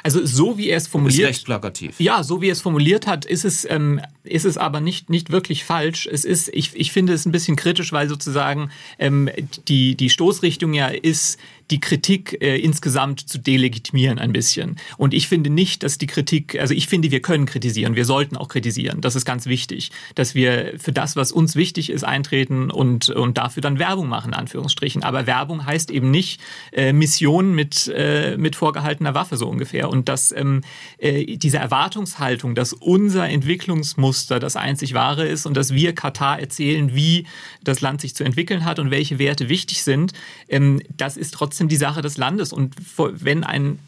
Also 0.03 0.25
so 0.25 0.57
wie 0.57 0.69
er 0.69 0.77
es 0.77 0.87
formuliert. 0.87 1.21
Ist 1.21 1.27
recht 1.27 1.45
plakativ. 1.45 1.99
Ja, 1.99 2.23
so 2.23 2.41
wie 2.41 2.49
er 2.49 2.53
es 2.53 2.61
formuliert 2.61 3.07
hat, 3.07 3.25
ist 3.25 3.45
es, 3.45 3.69
ähm, 3.69 4.01
ist 4.23 4.45
es 4.45 4.57
aber 4.57 4.81
nicht, 4.81 5.09
nicht 5.09 5.31
wirklich 5.31 5.63
falsch. 5.63 6.07
Es 6.11 6.25
ist, 6.25 6.49
ich, 6.53 6.75
ich 6.75 6.91
finde 6.91 7.13
es 7.13 7.25
ein 7.25 7.31
bisschen 7.31 7.55
kritisch, 7.55 7.91
weil 7.91 8.09
sozusagen 8.09 8.71
ähm, 8.99 9.29
die, 9.67 9.95
die 9.95 10.09
Stoßrichtung 10.09 10.73
ja 10.73 10.87
ist, 10.87 11.39
die 11.71 11.79
Kritik 11.79 12.38
äh, 12.41 12.57
insgesamt 12.57 13.21
zu 13.21 13.39
delegitimieren 13.39 14.19
ein 14.19 14.34
bisschen. 14.34 14.77
Und 14.97 15.13
ich 15.13 15.27
finde 15.27 15.49
nicht, 15.49 15.84
dass 15.84 15.97
die 15.97 16.07
Kritik, 16.07 16.60
also 16.60 16.73
ich 16.73 16.88
finde, 16.88 17.10
wir 17.12 17.21
können 17.21 17.45
kritisieren, 17.45 17.95
wir 17.95 18.05
sollten 18.05 18.36
auch 18.38 18.49
kritisieren. 18.49 19.01
Das 19.01 19.15
ist 19.15 19.25
ganz 19.25 19.45
wichtig, 19.45 19.91
dass 20.15 20.36
wir 20.36 20.73
für 20.77 20.91
das, 20.91 21.15
was 21.15 21.31
uns 21.31 21.55
wichtig 21.55 21.89
ist, 21.89 22.03
eintreten 22.03 22.69
und, 22.69 23.10
und 23.10 23.38
dafür 23.38 23.62
dann 23.62 23.79
Werbung 23.79 24.10
machen, 24.10 24.34
in 24.34 24.34
Anführungsstrichen. 24.34 25.03
Aber 25.03 25.25
Werbung 25.25 25.65
heißt 25.65 25.91
eben 25.91 26.12
nicht 26.12 26.41
äh, 26.73 26.91
Mission 26.91 27.55
mit, 27.55 27.91
äh, 27.95 28.36
mit 28.38 28.55
vorgehaltener 28.55 29.13
Waffe 29.13 29.38
so 29.38 29.47
ungefähr. 29.47 29.89
Und 29.89 30.10
dass 30.10 30.31
ähm, 30.31 30.62
äh, 30.97 31.38
diese 31.38 31.57
Erwartungshaltung, 31.57 32.53
dass 32.53 32.73
unser 32.73 33.29
Entwicklungsmuster 33.29 34.39
das 34.39 34.57
einzig 34.57 34.93
wahre 34.93 35.25
ist 35.25 35.45
und 35.45 35.55
dass 35.55 35.73
wir 35.73 35.95
Katar 35.95 36.39
erzählen, 36.39 36.93
wie 36.93 37.25
das 37.63 37.79
Land 37.79 38.01
sich 38.01 38.13
zu 38.13 38.25
entwickeln 38.25 38.65
hat 38.65 38.79
und 38.79 38.91
welche 38.91 39.19
Werte 39.19 39.47
wichtig 39.47 39.84
sind, 39.84 40.12
ähm, 40.49 40.81
das 40.97 41.15
ist 41.15 41.34
trotzdem 41.34 41.61
trotzdem 41.62 41.67
die 41.67 41.76
Sache 41.78 42.02
des 42.02 42.17
Landes. 42.17 42.54
Und 42.54 42.76
wenn 42.97 43.43
ein 43.43 43.80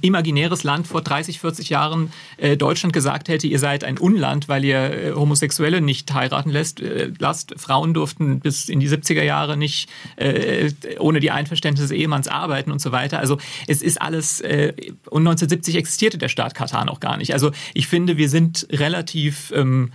imaginäres 0.00 0.64
Land 0.64 0.88
vor 0.88 1.00
30, 1.00 1.38
40 1.38 1.68
Jahren 1.68 2.12
äh, 2.38 2.56
Deutschland 2.56 2.92
gesagt 2.92 3.28
hätte, 3.28 3.46
ihr 3.46 3.60
seid 3.60 3.84
ein 3.84 3.98
Unland, 3.98 4.48
weil 4.48 4.64
ihr 4.64 4.78
äh, 4.78 5.12
Homosexuelle 5.12 5.80
nicht 5.80 6.12
heiraten 6.12 6.50
lässt, 6.50 6.80
äh, 6.80 7.12
lasst. 7.20 7.54
Frauen 7.56 7.94
durften 7.94 8.40
bis 8.40 8.68
in 8.68 8.80
die 8.80 8.88
70er 8.88 9.22
Jahre 9.22 9.56
nicht 9.56 9.88
äh, 10.16 10.72
ohne 10.98 11.20
die 11.20 11.30
Einverständnis 11.30 11.88
des 11.88 11.96
Ehemanns 11.96 12.26
arbeiten 12.26 12.72
und 12.72 12.80
so 12.80 12.90
weiter. 12.90 13.20
Also 13.20 13.38
es 13.68 13.80
ist 13.80 14.02
alles, 14.02 14.40
äh, 14.40 14.72
und 15.08 15.22
1970 15.22 15.76
existierte 15.76 16.18
der 16.18 16.28
Staat 16.28 16.54
Katar 16.54 16.84
noch 16.84 16.98
gar 16.98 17.16
nicht. 17.16 17.32
Also 17.32 17.52
ich 17.72 17.86
finde, 17.86 18.16
wir 18.16 18.28
sind 18.28 18.66
relativ, 18.72 19.52
ähm, 19.54 19.92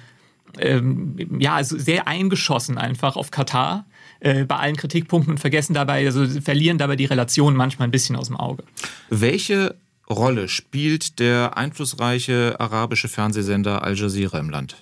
ähm, 0.57 1.17
ja, 1.37 1.55
also 1.55 1.77
sehr 1.77 2.07
eingeschossen 2.07 2.77
einfach 2.77 3.17
auf 3.17 3.29
Katar 3.29 3.85
äh, 4.21 4.45
bei 4.45 4.55
allen 4.55 4.75
Kritikpunkten 4.75 5.33
und 5.33 5.39
vergessen 5.39 5.73
dabei, 5.73 6.05
also 6.05 6.25
verlieren 6.41 6.77
dabei 6.77 6.95
die 6.95 7.05
Relation 7.05 7.55
manchmal 7.55 7.87
ein 7.87 7.91
bisschen 7.91 8.15
aus 8.15 8.27
dem 8.27 8.37
Auge. 8.37 8.63
Welche 9.09 9.75
Rolle 10.09 10.47
spielt 10.47 11.19
der 11.19 11.57
einflussreiche 11.57 12.59
arabische 12.59 13.07
Fernsehsender 13.07 13.83
Al 13.83 13.95
Jazeera 13.95 14.39
im 14.39 14.49
Land? 14.49 14.77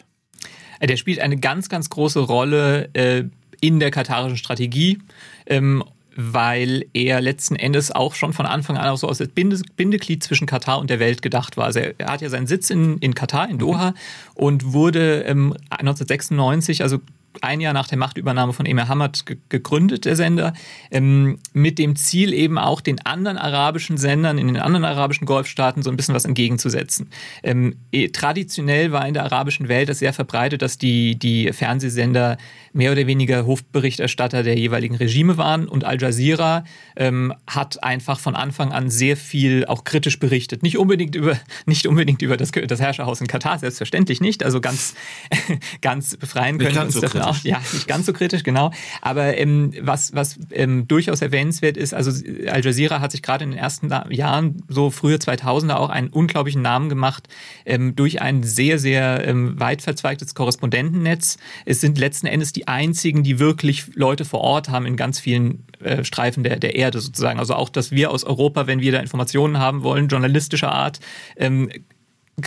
Äh, 0.79 0.87
der 0.87 0.97
spielt 0.97 1.19
eine 1.19 1.37
ganz, 1.37 1.69
ganz 1.69 1.89
große 1.89 2.19
Rolle 2.19 2.89
äh, 2.93 3.23
in 3.61 3.79
der 3.79 3.91
katarischen 3.91 4.37
Strategie. 4.37 4.99
Ähm, 5.45 5.83
weil 6.21 6.85
er 6.91 7.21
letzten 7.21 7.55
Endes 7.55 7.91
auch 7.91 8.13
schon 8.13 8.33
von 8.33 8.45
Anfang 8.45 8.75
an 8.75 8.89
auch 8.89 8.97
so 8.97 9.07
als 9.07 9.25
Bindeglied 9.29 10.21
zwischen 10.21 10.47
Katar 10.47 10.79
und 10.79 10.89
der 10.89 10.99
Welt 10.99 11.21
gedacht 11.21 11.55
war. 11.55 11.63
Also 11.63 11.79
er 11.79 12.11
hat 12.11 12.19
ja 12.19 12.27
seinen 12.27 12.45
Sitz 12.45 12.69
in, 12.69 12.97
in 12.97 13.15
Katar, 13.15 13.49
in 13.49 13.57
Doha, 13.57 13.93
und 14.33 14.73
wurde 14.73 15.21
ähm, 15.21 15.53
1996, 15.69 16.83
also 16.83 16.99
ein 17.41 17.61
Jahr 17.61 17.73
nach 17.73 17.87
der 17.87 17.97
Machtübernahme 17.97 18.53
von 18.53 18.65
Emir 18.65 18.87
Hamad 18.87 19.25
gegründet, 19.49 20.05
der 20.05 20.15
Sender, 20.15 20.53
ähm, 20.91 21.39
mit 21.53 21.79
dem 21.79 21.95
Ziel 21.95 22.33
eben 22.33 22.57
auch 22.57 22.81
den 22.81 23.05
anderen 23.05 23.37
arabischen 23.37 23.97
Sendern 23.97 24.37
in 24.37 24.47
den 24.47 24.57
anderen 24.57 24.85
arabischen 24.85 25.25
Golfstaaten 25.25 25.83
so 25.83 25.89
ein 25.89 25.97
bisschen 25.97 26.15
was 26.15 26.25
entgegenzusetzen. 26.25 27.09
Ähm, 27.43 27.75
eh, 27.91 28.09
traditionell 28.09 28.91
war 28.91 29.07
in 29.07 29.13
der 29.13 29.23
arabischen 29.23 29.67
Welt 29.67 29.89
das 29.89 29.99
sehr 29.99 30.13
verbreitet, 30.13 30.61
dass 30.61 30.77
die, 30.77 31.17
die 31.17 31.53
Fernsehsender 31.53 32.37
mehr 32.73 32.91
oder 32.91 33.07
weniger 33.07 33.45
Hofberichterstatter 33.45 34.43
der 34.43 34.57
jeweiligen 34.57 34.95
Regime 34.95 35.37
waren 35.37 35.67
und 35.67 35.83
Al 35.83 35.99
Jazeera 35.99 36.63
ähm, 36.95 37.33
hat 37.47 37.83
einfach 37.83 38.19
von 38.19 38.35
Anfang 38.35 38.71
an 38.71 38.89
sehr 38.89 39.17
viel 39.17 39.65
auch 39.65 39.83
kritisch 39.83 40.19
berichtet. 40.19 40.63
Nicht 40.63 40.77
unbedingt 40.77 41.15
über, 41.15 41.37
nicht 41.65 41.87
unbedingt 41.87 42.21
über 42.21 42.37
das, 42.37 42.51
das 42.51 42.79
Herrscherhaus 42.79 43.21
in 43.21 43.27
Katar, 43.27 43.59
selbstverständlich 43.59 44.21
nicht, 44.21 44.43
also 44.43 44.61
ganz, 44.61 44.95
ganz 45.81 46.17
befreien 46.17 46.57
können 46.57 46.77
uns 46.77 46.99
davon 46.99 47.18
auch. 47.19 47.37
Ja, 47.43 47.59
nicht 47.73 47.87
ganz 47.87 48.05
so 48.05 48.13
kritisch, 48.13 48.43
genau. 48.43 48.71
Aber 49.01 49.37
ähm, 49.37 49.73
was, 49.81 50.13
was 50.13 50.39
ähm, 50.51 50.87
durchaus 50.87 51.21
erwähnenswert 51.21 51.77
ist, 51.77 51.93
also 51.93 52.11
Al 52.47 52.63
Jazeera 52.63 52.99
hat 52.99 53.11
sich 53.11 53.21
gerade 53.21 53.43
in 53.43 53.51
den 53.51 53.59
ersten 53.59 53.89
Jahren, 54.09 54.63
so 54.67 54.89
frühe 54.89 55.15
2000er, 55.15 55.75
auch 55.75 55.89
einen 55.89 56.09
unglaublichen 56.09 56.61
Namen 56.61 56.89
gemacht 56.89 57.27
ähm, 57.65 57.95
durch 57.95 58.21
ein 58.21 58.43
sehr, 58.43 58.79
sehr 58.79 59.27
ähm, 59.27 59.59
weit 59.59 59.81
verzweigtes 59.81 60.35
Korrespondentennetz. 60.35 61.37
Es 61.65 61.81
sind 61.81 61.97
letzten 61.97 62.27
Endes 62.27 62.53
die 62.53 62.67
einzigen, 62.67 63.23
die 63.23 63.39
wirklich 63.39 63.85
Leute 63.95 64.25
vor 64.25 64.41
Ort 64.41 64.69
haben 64.69 64.85
in 64.85 64.95
ganz 64.95 65.19
vielen 65.19 65.65
äh, 65.79 66.03
Streifen 66.03 66.43
der, 66.43 66.57
der 66.57 66.75
Erde 66.75 66.99
sozusagen. 66.99 67.39
Also 67.39 67.55
auch, 67.55 67.69
dass 67.69 67.91
wir 67.91 68.11
aus 68.11 68.23
Europa, 68.23 68.67
wenn 68.67 68.81
wir 68.81 68.91
da 68.91 68.99
Informationen 68.99 69.59
haben 69.59 69.83
wollen, 69.83 70.07
journalistischer 70.07 70.71
Art, 70.71 70.99
ähm, 71.37 71.69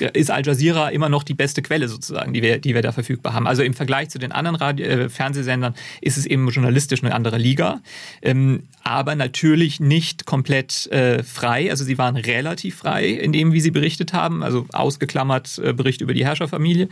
ist 0.00 0.30
Al 0.30 0.44
Jazeera 0.44 0.88
immer 0.88 1.08
noch 1.08 1.22
die 1.22 1.34
beste 1.34 1.62
Quelle 1.62 1.88
sozusagen, 1.88 2.32
die 2.32 2.42
wir, 2.42 2.58
die 2.58 2.74
wir 2.74 2.82
da 2.82 2.92
verfügbar 2.92 3.32
haben. 3.34 3.46
Also 3.46 3.62
im 3.62 3.74
Vergleich 3.74 4.10
zu 4.10 4.18
den 4.18 4.32
anderen 4.32 4.56
Radio 4.56 4.86
äh, 4.86 5.08
Fernsehsendern 5.08 5.74
ist 6.00 6.16
es 6.16 6.26
eben 6.26 6.48
journalistisch 6.48 7.02
eine 7.02 7.14
andere 7.14 7.38
Liga, 7.38 7.80
ähm, 8.22 8.64
aber 8.82 9.14
natürlich 9.14 9.80
nicht 9.80 10.26
komplett 10.26 10.86
äh, 10.92 11.22
frei. 11.22 11.70
Also 11.70 11.84
sie 11.84 11.98
waren 11.98 12.16
relativ 12.16 12.76
frei 12.76 13.06
in 13.06 13.32
dem, 13.32 13.52
wie 13.52 13.60
sie 13.60 13.70
berichtet 13.70 14.12
haben, 14.12 14.42
also 14.42 14.66
ausgeklammert 14.72 15.58
äh, 15.58 15.72
Bericht 15.72 16.00
über 16.00 16.14
die 16.14 16.24
Herrscherfamilie. 16.24 16.88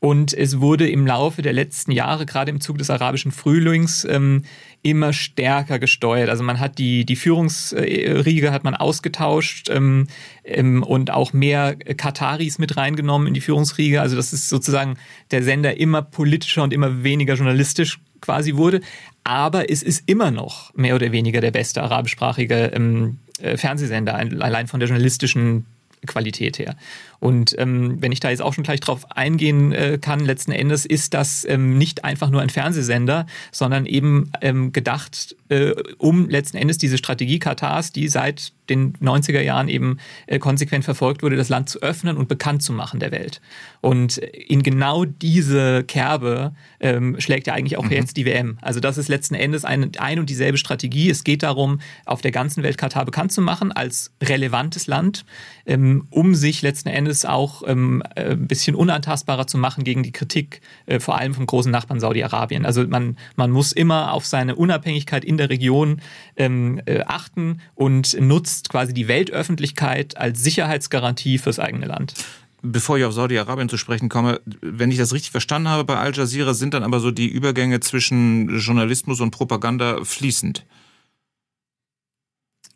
Und 0.00 0.32
es 0.32 0.60
wurde 0.60 0.88
im 0.88 1.06
Laufe 1.06 1.42
der 1.42 1.52
letzten 1.52 1.92
Jahre, 1.92 2.26
gerade 2.26 2.50
im 2.50 2.60
Zug 2.60 2.78
des 2.78 2.90
arabischen 2.90 3.32
Frühlings, 3.32 4.04
ähm, 4.04 4.42
immer 4.82 5.12
stärker 5.12 5.78
gesteuert. 5.78 6.30
Also 6.30 6.42
man 6.42 6.58
hat 6.58 6.78
die, 6.78 7.04
die 7.04 7.16
Führungsriege 7.16 8.50
hat 8.50 8.64
man 8.64 8.74
ausgetauscht 8.74 9.68
ähm, 9.70 10.06
ähm, 10.44 10.82
und 10.82 11.10
auch 11.10 11.32
mehr 11.32 11.76
Kataris 11.76 12.58
mit 12.58 12.76
reingenommen 12.76 13.28
in 13.28 13.34
die 13.34 13.42
Führungsriege. 13.42 14.00
Also 14.00 14.16
das 14.16 14.32
ist 14.32 14.48
sozusagen 14.48 14.96
der 15.30 15.42
Sender 15.42 15.78
immer 15.78 16.02
politischer 16.02 16.62
und 16.62 16.72
immer 16.72 17.02
weniger 17.02 17.34
journalistisch 17.34 18.00
quasi 18.22 18.56
wurde. 18.56 18.80
Aber 19.22 19.70
es 19.70 19.82
ist 19.82 20.08
immer 20.08 20.30
noch 20.30 20.74
mehr 20.74 20.94
oder 20.94 21.12
weniger 21.12 21.40
der 21.40 21.50
beste 21.50 21.82
arabischsprachige 21.82 22.72
ähm, 22.74 23.18
äh, 23.42 23.56
Fernsehsender, 23.58 24.14
allein 24.14 24.66
von 24.66 24.80
der 24.80 24.88
journalistischen 24.88 25.66
Qualität 26.06 26.58
her. 26.58 26.76
Und 27.20 27.54
ähm, 27.58 27.98
wenn 28.00 28.12
ich 28.12 28.20
da 28.20 28.30
jetzt 28.30 28.42
auch 28.42 28.54
schon 28.54 28.64
gleich 28.64 28.80
drauf 28.80 29.10
eingehen 29.10 29.72
äh, 29.72 29.98
kann, 30.00 30.20
letzten 30.20 30.52
Endes 30.52 30.86
ist 30.86 31.14
das 31.14 31.46
ähm, 31.48 31.76
nicht 31.76 32.04
einfach 32.04 32.30
nur 32.30 32.40
ein 32.40 32.48
Fernsehsender, 32.48 33.26
sondern 33.52 33.86
eben 33.86 34.32
ähm, 34.40 34.72
gedacht, 34.72 35.36
äh, 35.50 35.74
um 35.98 36.28
letzten 36.28 36.56
Endes 36.56 36.78
diese 36.78 36.96
Strategie 36.96 37.38
Katars, 37.38 37.92
die 37.92 38.08
seit 38.08 38.52
den 38.70 38.94
90er 38.94 39.40
Jahren 39.40 39.68
eben 39.68 39.98
äh, 40.26 40.38
konsequent 40.38 40.84
verfolgt 40.84 41.22
wurde, 41.22 41.36
das 41.36 41.48
Land 41.48 41.68
zu 41.68 41.82
öffnen 41.82 42.16
und 42.16 42.28
bekannt 42.28 42.62
zu 42.62 42.72
machen 42.72 43.00
der 43.00 43.10
Welt. 43.10 43.40
Und 43.80 44.18
in 44.18 44.62
genau 44.62 45.04
diese 45.04 45.84
Kerbe 45.84 46.54
ähm, 46.78 47.20
schlägt 47.20 47.48
ja 47.48 47.54
eigentlich 47.54 47.76
auch 47.76 47.84
mhm. 47.84 47.90
jetzt 47.90 48.16
die 48.16 48.24
WM. 48.24 48.58
Also 48.62 48.78
das 48.80 48.96
ist 48.96 49.08
letzten 49.08 49.34
Endes 49.34 49.64
ein, 49.64 49.90
ein 49.98 50.20
und 50.20 50.30
dieselbe 50.30 50.56
Strategie. 50.56 51.10
Es 51.10 51.24
geht 51.24 51.42
darum, 51.42 51.80
auf 52.06 52.22
der 52.22 52.30
ganzen 52.30 52.62
Welt 52.62 52.78
Katar 52.78 53.04
bekannt 53.04 53.32
zu 53.32 53.42
machen 53.42 53.72
als 53.72 54.12
relevantes 54.22 54.86
Land, 54.86 55.24
ähm, 55.66 56.06
um 56.10 56.34
sich 56.34 56.62
letzten 56.62 56.88
Endes 56.88 57.09
es 57.10 57.24
auch 57.24 57.62
ähm, 57.66 58.02
äh, 58.14 58.30
ein 58.32 58.46
bisschen 58.46 58.74
unantastbarer 58.74 59.46
zu 59.46 59.58
machen 59.58 59.84
gegen 59.84 60.02
die 60.02 60.12
Kritik, 60.12 60.60
äh, 60.86 61.00
vor 61.00 61.18
allem 61.18 61.34
vom 61.34 61.46
großen 61.46 61.70
Nachbarn 61.70 62.00
Saudi-Arabien. 62.00 62.64
Also 62.64 62.86
man, 62.86 63.16
man 63.36 63.50
muss 63.50 63.72
immer 63.72 64.12
auf 64.12 64.26
seine 64.26 64.56
Unabhängigkeit 64.56 65.24
in 65.24 65.36
der 65.36 65.50
Region 65.50 66.00
ähm, 66.36 66.80
äh, 66.86 67.02
achten 67.02 67.60
und 67.74 68.18
nutzt 68.20 68.70
quasi 68.70 68.94
die 68.94 69.08
Weltöffentlichkeit 69.08 70.16
als 70.16 70.42
Sicherheitsgarantie 70.42 71.38
fürs 71.38 71.58
eigene 71.58 71.86
Land. 71.86 72.14
Bevor 72.62 72.98
ich 72.98 73.04
auf 73.04 73.14
Saudi-Arabien 73.14 73.70
zu 73.70 73.78
sprechen 73.78 74.08
komme, 74.10 74.40
wenn 74.60 74.90
ich 74.90 74.98
das 74.98 75.14
richtig 75.14 75.30
verstanden 75.30 75.68
habe 75.68 75.84
bei 75.84 75.96
Al 75.96 76.14
Jazeera, 76.14 76.52
sind 76.52 76.74
dann 76.74 76.82
aber 76.82 77.00
so 77.00 77.10
die 77.10 77.28
Übergänge 77.28 77.80
zwischen 77.80 78.58
Journalismus 78.58 79.20
und 79.20 79.30
Propaganda 79.30 80.04
fließend. 80.04 80.66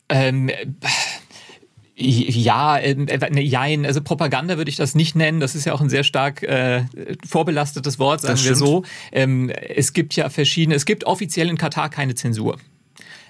Ähm, 0.09 0.49
ja, 1.97 2.77
äh, 2.77 2.93
ne, 2.95 3.41
jein. 3.41 3.85
Also 3.85 4.01
Propaganda 4.01 4.57
würde 4.57 4.69
ich 4.69 4.75
das 4.75 4.95
nicht 4.95 5.15
nennen. 5.15 5.39
Das 5.39 5.55
ist 5.55 5.65
ja 5.65 5.73
auch 5.73 5.81
ein 5.81 5.89
sehr 5.89 6.03
stark 6.03 6.43
äh, 6.43 6.83
vorbelastetes 7.25 7.99
Wort, 7.99 8.21
sagen 8.21 8.43
wir 8.43 8.55
so. 8.55 8.83
Ähm, 9.11 9.49
es 9.49 9.93
gibt 9.93 10.15
ja 10.15 10.29
verschiedene, 10.29 10.75
es 10.75 10.85
gibt 10.85 11.05
offiziell 11.05 11.49
in 11.49 11.57
Katar 11.57 11.89
keine 11.89 12.15
Zensur. 12.15 12.57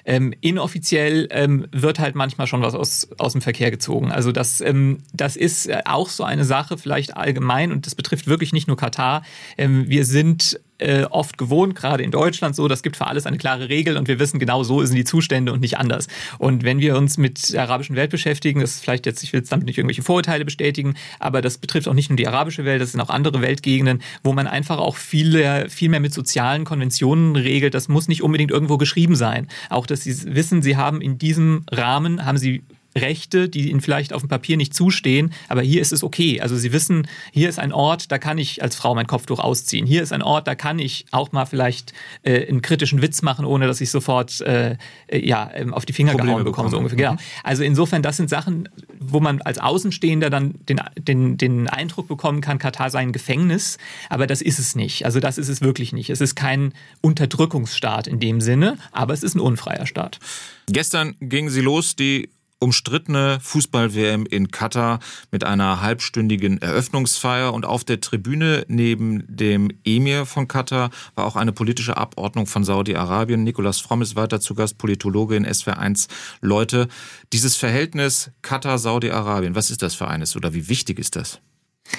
Ähm, 0.07 0.33
inoffiziell 0.41 1.27
ähm, 1.31 1.67
wird 1.71 1.99
halt 1.99 2.15
manchmal 2.15 2.45
schon 2.45 2.61
was 2.61 2.75
aus, 2.75 3.07
aus 3.17 3.31
dem 3.31 3.41
Verkehr 3.41 3.71
gezogen. 3.71 4.11
Also 4.11 4.31
das, 4.31 4.61
ähm, 4.61 4.99
das 5.13 5.35
ist 5.35 5.69
auch 5.85 6.09
so 6.09 6.23
eine 6.23 6.45
Sache 6.45 6.77
vielleicht 6.77 7.17
allgemein 7.17 7.71
und 7.71 7.87
das 7.87 7.95
betrifft 7.95 8.27
wirklich 8.27 8.53
nicht 8.53 8.67
nur 8.67 8.77
Katar. 8.77 9.23
Ähm, 9.57 9.89
wir 9.89 10.05
sind 10.05 10.59
äh, 10.77 11.03
oft 11.05 11.37
gewohnt, 11.37 11.75
gerade 11.75 12.03
in 12.03 12.11
Deutschland 12.11 12.55
so, 12.55 12.67
das 12.67 12.83
gibt 12.83 12.97
für 12.97 13.07
alles 13.07 13.25
eine 13.25 13.37
klare 13.37 13.69
Regel 13.69 13.97
und 13.97 14.07
wir 14.07 14.19
wissen 14.19 14.39
genau 14.39 14.63
so 14.63 14.83
sind 14.83 14.95
die 14.95 15.03
Zustände 15.03 15.53
und 15.53 15.61
nicht 15.61 15.77
anders. 15.77 16.07
Und 16.37 16.63
wenn 16.63 16.79
wir 16.79 16.97
uns 16.97 17.17
mit 17.17 17.53
der 17.53 17.63
arabischen 17.63 17.95
Welt 17.95 18.11
beschäftigen, 18.11 18.59
das 18.59 18.75
ist 18.75 18.83
vielleicht 18.83 19.05
jetzt, 19.05 19.23
ich 19.23 19.33
will 19.33 19.39
jetzt 19.39 19.51
damit 19.51 19.65
nicht 19.65 19.77
irgendwelche 19.77 20.03
Vorurteile 20.03 20.45
bestätigen, 20.45 20.95
aber 21.19 21.41
das 21.41 21.57
betrifft 21.57 21.87
auch 21.87 21.93
nicht 21.93 22.09
nur 22.09 22.17
die 22.17 22.27
arabische 22.27 22.65
Welt, 22.65 22.81
das 22.81 22.91
sind 22.91 23.01
auch 23.01 23.09
andere 23.09 23.41
Weltgegenden, 23.41 24.01
wo 24.23 24.33
man 24.33 24.47
einfach 24.47 24.79
auch 24.79 24.97
viel, 24.97 25.69
viel 25.69 25.89
mehr 25.89 25.99
mit 25.99 26.13
sozialen 26.13 26.65
Konventionen 26.65 27.35
regelt. 27.35 27.73
Das 27.73 27.87
muss 27.87 28.07
nicht 28.07 28.23
unbedingt 28.23 28.51
irgendwo 28.51 28.77
geschrieben 28.77 29.15
sein. 29.15 29.47
Auch, 29.69 29.85
dass 29.85 30.01
sie 30.01 30.35
wissen, 30.35 30.61
sie 30.61 30.77
haben 30.77 31.01
in 31.01 31.17
diesem 31.17 31.63
Rahmen, 31.71 32.25
haben 32.25 32.37
sie 32.37 32.63
Rechte, 32.97 33.49
die 33.49 33.69
ihnen 33.69 33.81
vielleicht 33.81 34.13
auf 34.13 34.21
dem 34.21 34.29
Papier 34.29 34.57
nicht 34.57 34.73
zustehen, 34.73 35.33
aber 35.49 35.61
hier 35.61 35.81
ist 35.81 35.91
es 35.91 36.03
okay. 36.03 36.39
Also 36.41 36.55
sie 36.55 36.71
wissen, 36.71 37.07
hier 37.31 37.49
ist 37.49 37.59
ein 37.59 37.73
Ort, 37.73 38.11
da 38.11 38.17
kann 38.17 38.37
ich 38.37 38.63
als 38.63 38.75
Frau 38.75 38.95
mein 38.95 39.07
Kopftuch 39.07 39.39
ausziehen. 39.39 39.85
Hier 39.85 40.01
ist 40.01 40.13
ein 40.13 40.21
Ort, 40.21 40.47
da 40.47 40.55
kann 40.55 40.79
ich 40.79 41.05
auch 41.11 41.31
mal 41.31 41.45
vielleicht 41.45 41.93
äh, 42.23 42.47
einen 42.47 42.61
kritischen 42.61 43.01
Witz 43.01 43.21
machen, 43.21 43.45
ohne 43.45 43.67
dass 43.67 43.81
ich 43.81 43.89
sofort 43.89 44.39
äh, 44.41 44.77
äh 45.07 45.25
ja, 45.25 45.49
ähm, 45.53 45.73
auf 45.73 45.85
die 45.85 45.93
Finger 45.93 46.11
Probleme 46.11 46.31
gehauen 46.33 46.45
bekomme. 46.45 46.69
So 46.69 46.77
ungefähr. 46.77 46.97
Genau. 46.97 47.13
Mhm. 47.13 47.19
Also 47.43 47.63
insofern, 47.63 48.01
das 48.01 48.17
sind 48.17 48.29
Sachen, 48.29 48.69
wo 48.99 49.19
man 49.19 49.41
als 49.41 49.59
Außenstehender 49.59 50.29
dann 50.29 50.55
den, 50.69 50.79
den, 50.97 51.37
den 51.37 51.67
Eindruck 51.67 52.07
bekommen 52.07 52.41
kann, 52.41 52.59
Katar 52.59 52.89
sei 52.89 52.99
ein 52.99 53.11
Gefängnis, 53.11 53.77
aber 54.09 54.27
das 54.27 54.41
ist 54.41 54.59
es 54.59 54.75
nicht. 54.75 55.05
Also 55.05 55.19
das 55.19 55.37
ist 55.37 55.49
es 55.49 55.61
wirklich 55.61 55.91
nicht. 55.93 56.09
Es 56.09 56.21
ist 56.21 56.35
kein 56.35 56.73
Unterdrückungsstaat 57.01 58.07
in 58.07 58.19
dem 58.19 58.39
Sinne, 58.39 58.77
aber 58.91 59.13
es 59.13 59.23
ist 59.23 59.35
ein 59.35 59.39
unfreier 59.39 59.85
Staat. 59.85 60.19
Gestern 60.67 61.15
ging 61.19 61.49
sie 61.49 61.61
los, 61.61 61.95
die 61.95 62.29
umstrittene 62.59 63.39
Fußball-WM 63.41 64.25
in 64.25 64.49
Katar 64.49 64.99
mit 65.31 65.43
einer 65.43 65.81
halbstündigen 65.81 66.61
Eröffnungsfeier 66.61 67.53
und 67.53 67.65
auf 67.65 67.83
der 67.83 68.01
Tribüne 68.01 68.65
neben 68.67 69.23
dem 69.27 69.69
Emir 69.83 70.25
von 70.25 70.47
Katar 70.47 70.89
war 71.15 71.25
auch 71.25 71.35
eine 71.35 71.51
politische 71.51 71.97
Abordnung 71.97 72.47
von 72.47 72.63
Saudi-Arabien. 72.63 73.43
Nikolas 73.43 73.79
Fromm 73.79 74.01
ist 74.01 74.15
weiter 74.15 74.39
zu 74.39 74.55
Gast, 74.55 74.77
Politologe 74.77 75.35
in 75.35 75.45
SWR1 75.45 76.07
Leute. 76.41 76.87
Dieses 77.33 77.55
Verhältnis 77.55 78.31
Katar-Saudi-Arabien, 78.41 79.55
was 79.55 79.69
ist 79.69 79.81
das 79.81 79.95
für 79.95 80.07
eines 80.07 80.35
oder 80.35 80.53
wie 80.53 80.69
wichtig 80.69 80.99
ist 80.99 81.15
das? 81.15 81.39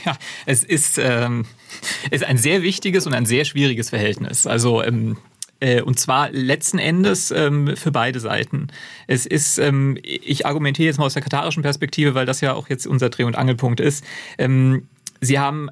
Ja, 0.04 0.16
es 0.46 0.64
ist, 0.64 0.98
ähm, 0.98 1.44
ist 2.10 2.24
ein 2.24 2.38
sehr 2.38 2.62
wichtiges 2.62 3.06
und 3.06 3.14
ein 3.14 3.26
sehr 3.26 3.44
schwieriges 3.44 3.90
Verhältnis. 3.90 4.46
Also 4.46 4.82
ähm, 4.82 5.12
äh, 5.12 5.35
und 5.80 5.98
zwar 5.98 6.30
letzten 6.30 6.78
Endes 6.78 7.30
ähm, 7.30 7.76
für 7.76 7.90
beide 7.90 8.20
Seiten. 8.20 8.68
Es 9.06 9.26
ist, 9.26 9.58
ähm, 9.58 9.98
ich 10.02 10.46
argumentiere 10.46 10.86
jetzt 10.86 10.98
mal 10.98 11.06
aus 11.06 11.14
der 11.14 11.22
katarischen 11.22 11.62
Perspektive, 11.62 12.14
weil 12.14 12.26
das 12.26 12.40
ja 12.40 12.54
auch 12.54 12.68
jetzt 12.68 12.86
unser 12.86 13.10
Dreh- 13.10 13.24
und 13.24 13.36
Angelpunkt 13.36 13.80
ist. 13.80 14.04
Ähm, 14.38 14.88
Sie 15.20 15.38
haben 15.38 15.70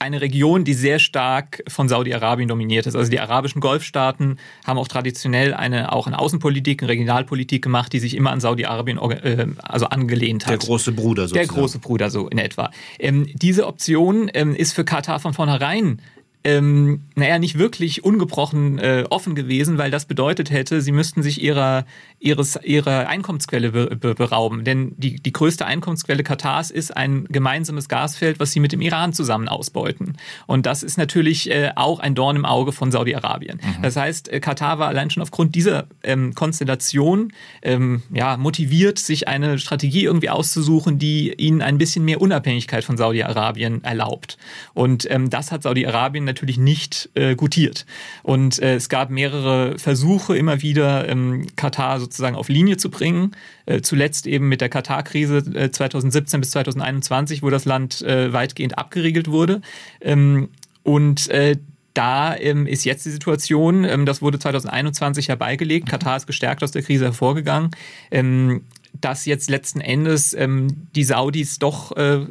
eine 0.00 0.22
Region, 0.22 0.64
die 0.64 0.72
sehr 0.72 0.98
stark 0.98 1.62
von 1.68 1.88
Saudi-Arabien 1.88 2.48
dominiert 2.48 2.86
ist. 2.86 2.96
Also 2.96 3.10
die 3.10 3.20
arabischen 3.20 3.60
Golfstaaten 3.60 4.38
haben 4.64 4.78
auch 4.78 4.88
traditionell 4.88 5.52
eine 5.52 5.92
auch 5.92 6.06
eine 6.06 6.18
Außenpolitik, 6.18 6.82
eine 6.82 6.90
Regionalpolitik 6.90 7.62
gemacht, 7.62 7.92
die 7.92 7.98
sich 7.98 8.16
immer 8.16 8.30
an 8.30 8.40
Saudi-Arabien 8.40 8.98
äh, 8.98 9.46
also 9.62 9.86
angelehnt 9.86 10.46
hat. 10.46 10.52
Der 10.52 10.58
große 10.58 10.92
Bruder 10.92 11.28
sozusagen. 11.28 11.48
Der 11.48 11.54
große 11.54 11.78
Bruder 11.80 12.08
so 12.08 12.28
in 12.28 12.38
etwa. 12.38 12.70
Ähm, 12.98 13.28
diese 13.34 13.66
Option 13.66 14.30
ähm, 14.32 14.54
ist 14.54 14.72
für 14.72 14.84
Katar 14.84 15.20
von 15.20 15.34
vornherein 15.34 16.00
ähm, 16.42 17.02
naja, 17.16 17.38
nicht 17.38 17.58
wirklich 17.58 18.02
ungebrochen 18.02 18.78
äh, 18.78 19.04
offen 19.10 19.34
gewesen, 19.34 19.76
weil 19.76 19.90
das 19.90 20.06
bedeutet 20.06 20.50
hätte, 20.50 20.80
sie 20.80 20.92
müssten 20.92 21.22
sich 21.22 21.42
ihrer, 21.42 21.84
ihres, 22.18 22.58
ihrer 22.62 23.08
Einkommensquelle 23.08 23.72
be, 23.72 23.96
be, 23.96 24.14
berauben. 24.14 24.64
Denn 24.64 24.94
die, 24.96 25.16
die 25.16 25.32
größte 25.32 25.66
Einkommensquelle 25.66 26.22
Katars 26.22 26.70
ist 26.70 26.96
ein 26.96 27.26
gemeinsames 27.28 27.88
Gasfeld, 27.88 28.40
was 28.40 28.52
sie 28.52 28.60
mit 28.60 28.72
dem 28.72 28.80
Iran 28.80 29.12
zusammen 29.12 29.48
ausbeuten. 29.48 30.16
Und 30.46 30.64
das 30.64 30.82
ist 30.82 30.96
natürlich 30.96 31.50
äh, 31.50 31.72
auch 31.76 32.00
ein 32.00 32.14
Dorn 32.14 32.36
im 32.36 32.46
Auge 32.46 32.72
von 32.72 32.90
Saudi-Arabien. 32.90 33.60
Mhm. 33.62 33.82
Das 33.82 33.96
heißt, 33.96 34.32
äh, 34.32 34.40
Katar 34.40 34.78
war 34.78 34.88
allein 34.88 35.10
schon 35.10 35.22
aufgrund 35.22 35.54
dieser 35.54 35.88
ähm, 36.02 36.34
Konstellation 36.34 37.32
ähm, 37.60 38.02
ja, 38.14 38.38
motiviert, 38.38 38.98
sich 38.98 39.28
eine 39.28 39.58
Strategie 39.58 40.04
irgendwie 40.04 40.30
auszusuchen, 40.30 40.98
die 40.98 41.34
ihnen 41.34 41.60
ein 41.60 41.76
bisschen 41.76 42.04
mehr 42.06 42.22
Unabhängigkeit 42.22 42.82
von 42.82 42.96
Saudi-Arabien 42.96 43.84
erlaubt. 43.84 44.38
Und 44.72 45.10
ähm, 45.10 45.28
das 45.28 45.52
hat 45.52 45.64
Saudi-Arabien 45.64 46.29
natürlich 46.30 46.58
nicht 46.58 47.10
äh, 47.14 47.34
gutiert. 47.34 47.86
Und 48.22 48.60
äh, 48.60 48.76
es 48.76 48.88
gab 48.88 49.10
mehrere 49.10 49.78
Versuche 49.78 50.36
immer 50.36 50.62
wieder, 50.62 51.08
ähm, 51.08 51.46
Katar 51.56 52.00
sozusagen 52.00 52.36
auf 52.36 52.48
Linie 52.48 52.76
zu 52.76 52.90
bringen. 52.90 53.32
Äh, 53.66 53.82
zuletzt 53.82 54.26
eben 54.26 54.48
mit 54.48 54.60
der 54.60 54.68
Katar-Krise 54.68 55.38
äh, 55.54 55.70
2017 55.70 56.40
bis 56.40 56.50
2021, 56.50 57.42
wo 57.42 57.50
das 57.50 57.64
Land 57.64 58.02
äh, 58.02 58.32
weitgehend 58.32 58.78
abgeriegelt 58.78 59.28
wurde. 59.28 59.60
Ähm, 60.00 60.48
und 60.82 61.28
äh, 61.28 61.56
da 61.94 62.36
ähm, 62.36 62.66
ist 62.66 62.84
jetzt 62.84 63.04
die 63.04 63.10
Situation, 63.10 63.84
ähm, 63.84 64.06
das 64.06 64.22
wurde 64.22 64.38
2021 64.38 65.28
herbeigelegt, 65.28 65.88
Katar 65.88 66.16
ist 66.16 66.26
gestärkt 66.26 66.62
aus 66.62 66.70
der 66.70 66.82
Krise 66.82 67.06
hervorgegangen, 67.06 67.70
ähm, 68.10 68.62
dass 69.00 69.26
jetzt 69.26 69.50
letzten 69.50 69.80
Endes 69.80 70.32
ähm, 70.34 70.88
die 70.94 71.04
Saudis 71.04 71.58
doch 71.58 71.96
äh, 71.96 72.26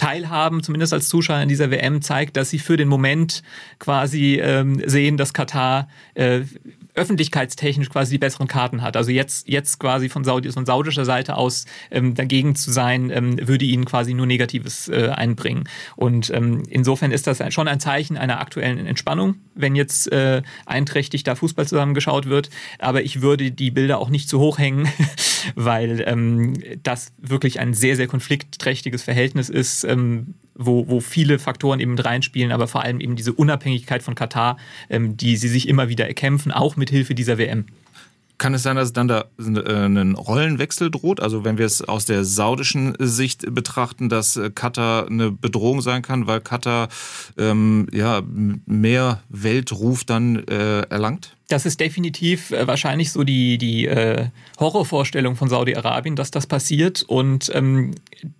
teilhaben, 0.00 0.62
zumindest 0.62 0.94
als 0.94 1.10
Zuschauer 1.10 1.42
in 1.42 1.50
dieser 1.50 1.70
WM, 1.70 2.00
zeigt, 2.00 2.38
dass 2.38 2.48
sie 2.48 2.58
für 2.58 2.78
den 2.78 2.88
Moment 2.88 3.42
quasi 3.78 4.40
ähm, 4.42 4.80
sehen, 4.86 5.18
dass 5.18 5.34
Katar 5.34 5.88
äh, 6.14 6.40
öffentlichkeitstechnisch 6.94 7.90
quasi 7.90 8.12
die 8.12 8.18
besseren 8.18 8.48
Karten 8.48 8.80
hat. 8.80 8.96
Also 8.96 9.10
jetzt, 9.10 9.46
jetzt 9.46 9.78
quasi 9.78 10.08
von, 10.08 10.24
Saudi, 10.24 10.50
von 10.50 10.64
saudischer 10.64 11.04
Seite 11.04 11.36
aus 11.36 11.66
ähm, 11.90 12.14
dagegen 12.14 12.54
zu 12.54 12.72
sein, 12.72 13.10
ähm, 13.10 13.46
würde 13.46 13.66
ihnen 13.66 13.84
quasi 13.84 14.14
nur 14.14 14.26
Negatives 14.26 14.88
äh, 14.88 15.10
einbringen. 15.10 15.64
Und 15.96 16.30
ähm, 16.30 16.62
insofern 16.68 17.12
ist 17.12 17.26
das 17.26 17.42
schon 17.52 17.68
ein 17.68 17.78
Zeichen 17.78 18.16
einer 18.16 18.40
aktuellen 18.40 18.86
Entspannung, 18.86 19.36
wenn 19.54 19.74
jetzt 19.74 20.10
äh, 20.12 20.42
einträchtig 20.64 21.24
da 21.24 21.34
Fußball 21.34 21.68
zusammengeschaut 21.68 22.26
wird. 22.26 22.48
Aber 22.78 23.02
ich 23.02 23.20
würde 23.20 23.50
die 23.50 23.70
Bilder 23.70 23.98
auch 23.98 24.08
nicht 24.08 24.28
zu 24.30 24.40
hoch 24.40 24.58
hängen, 24.58 24.88
weil 25.54 26.02
ähm, 26.06 26.54
das 26.82 27.12
wirklich 27.18 27.60
ein 27.60 27.74
sehr, 27.74 27.96
sehr 27.96 28.06
konfliktträchtiges 28.06 29.02
Verhältnis 29.02 29.48
ist. 29.48 29.84
Ähm, 29.84 30.34
wo, 30.62 30.88
wo 30.88 31.00
viele 31.00 31.38
Faktoren 31.38 31.80
eben 31.80 31.92
mit 31.92 32.04
reinspielen, 32.04 32.52
aber 32.52 32.68
vor 32.68 32.82
allem 32.82 33.00
eben 33.00 33.16
diese 33.16 33.32
Unabhängigkeit 33.32 34.02
von 34.02 34.14
Katar, 34.14 34.58
ähm, 34.90 35.16
die 35.16 35.36
sie 35.36 35.48
sich 35.48 35.66
immer 35.68 35.88
wieder 35.88 36.06
erkämpfen, 36.06 36.52
auch 36.52 36.76
mit 36.76 36.90
Hilfe 36.90 37.14
dieser 37.14 37.38
WM. 37.38 37.64
Kann 38.40 38.54
es 38.54 38.62
sein, 38.62 38.76
dass 38.76 38.94
dann 38.94 39.06
da 39.06 39.26
äh, 39.38 39.86
ein 39.86 40.14
Rollenwechsel 40.14 40.90
droht? 40.90 41.20
Also 41.20 41.44
wenn 41.44 41.58
wir 41.58 41.66
es 41.66 41.82
aus 41.82 42.06
der 42.06 42.24
saudischen 42.24 42.94
Sicht 42.98 43.54
betrachten, 43.54 44.08
dass 44.08 44.36
äh, 44.36 44.50
Katar 44.50 45.08
eine 45.08 45.30
Bedrohung 45.30 45.82
sein 45.82 46.00
kann, 46.00 46.26
weil 46.26 46.40
Katar 46.40 46.88
ähm, 47.36 47.86
ja, 47.92 48.22
mehr 48.64 49.22
Weltruf 49.28 50.04
dann 50.04 50.36
äh, 50.46 50.80
erlangt? 50.88 51.36
Das 51.50 51.66
ist 51.66 51.80
definitiv 51.80 52.52
äh, 52.52 52.66
wahrscheinlich 52.66 53.10
so 53.10 53.24
die, 53.24 53.58
die 53.58 53.86
äh, 53.86 54.28
Horrorvorstellung 54.58 55.34
von 55.36 55.48
Saudi-Arabien, 55.48 56.14
dass 56.14 56.30
das 56.30 56.46
passiert. 56.46 57.02
Und 57.02 57.50
ähm, 57.54 57.94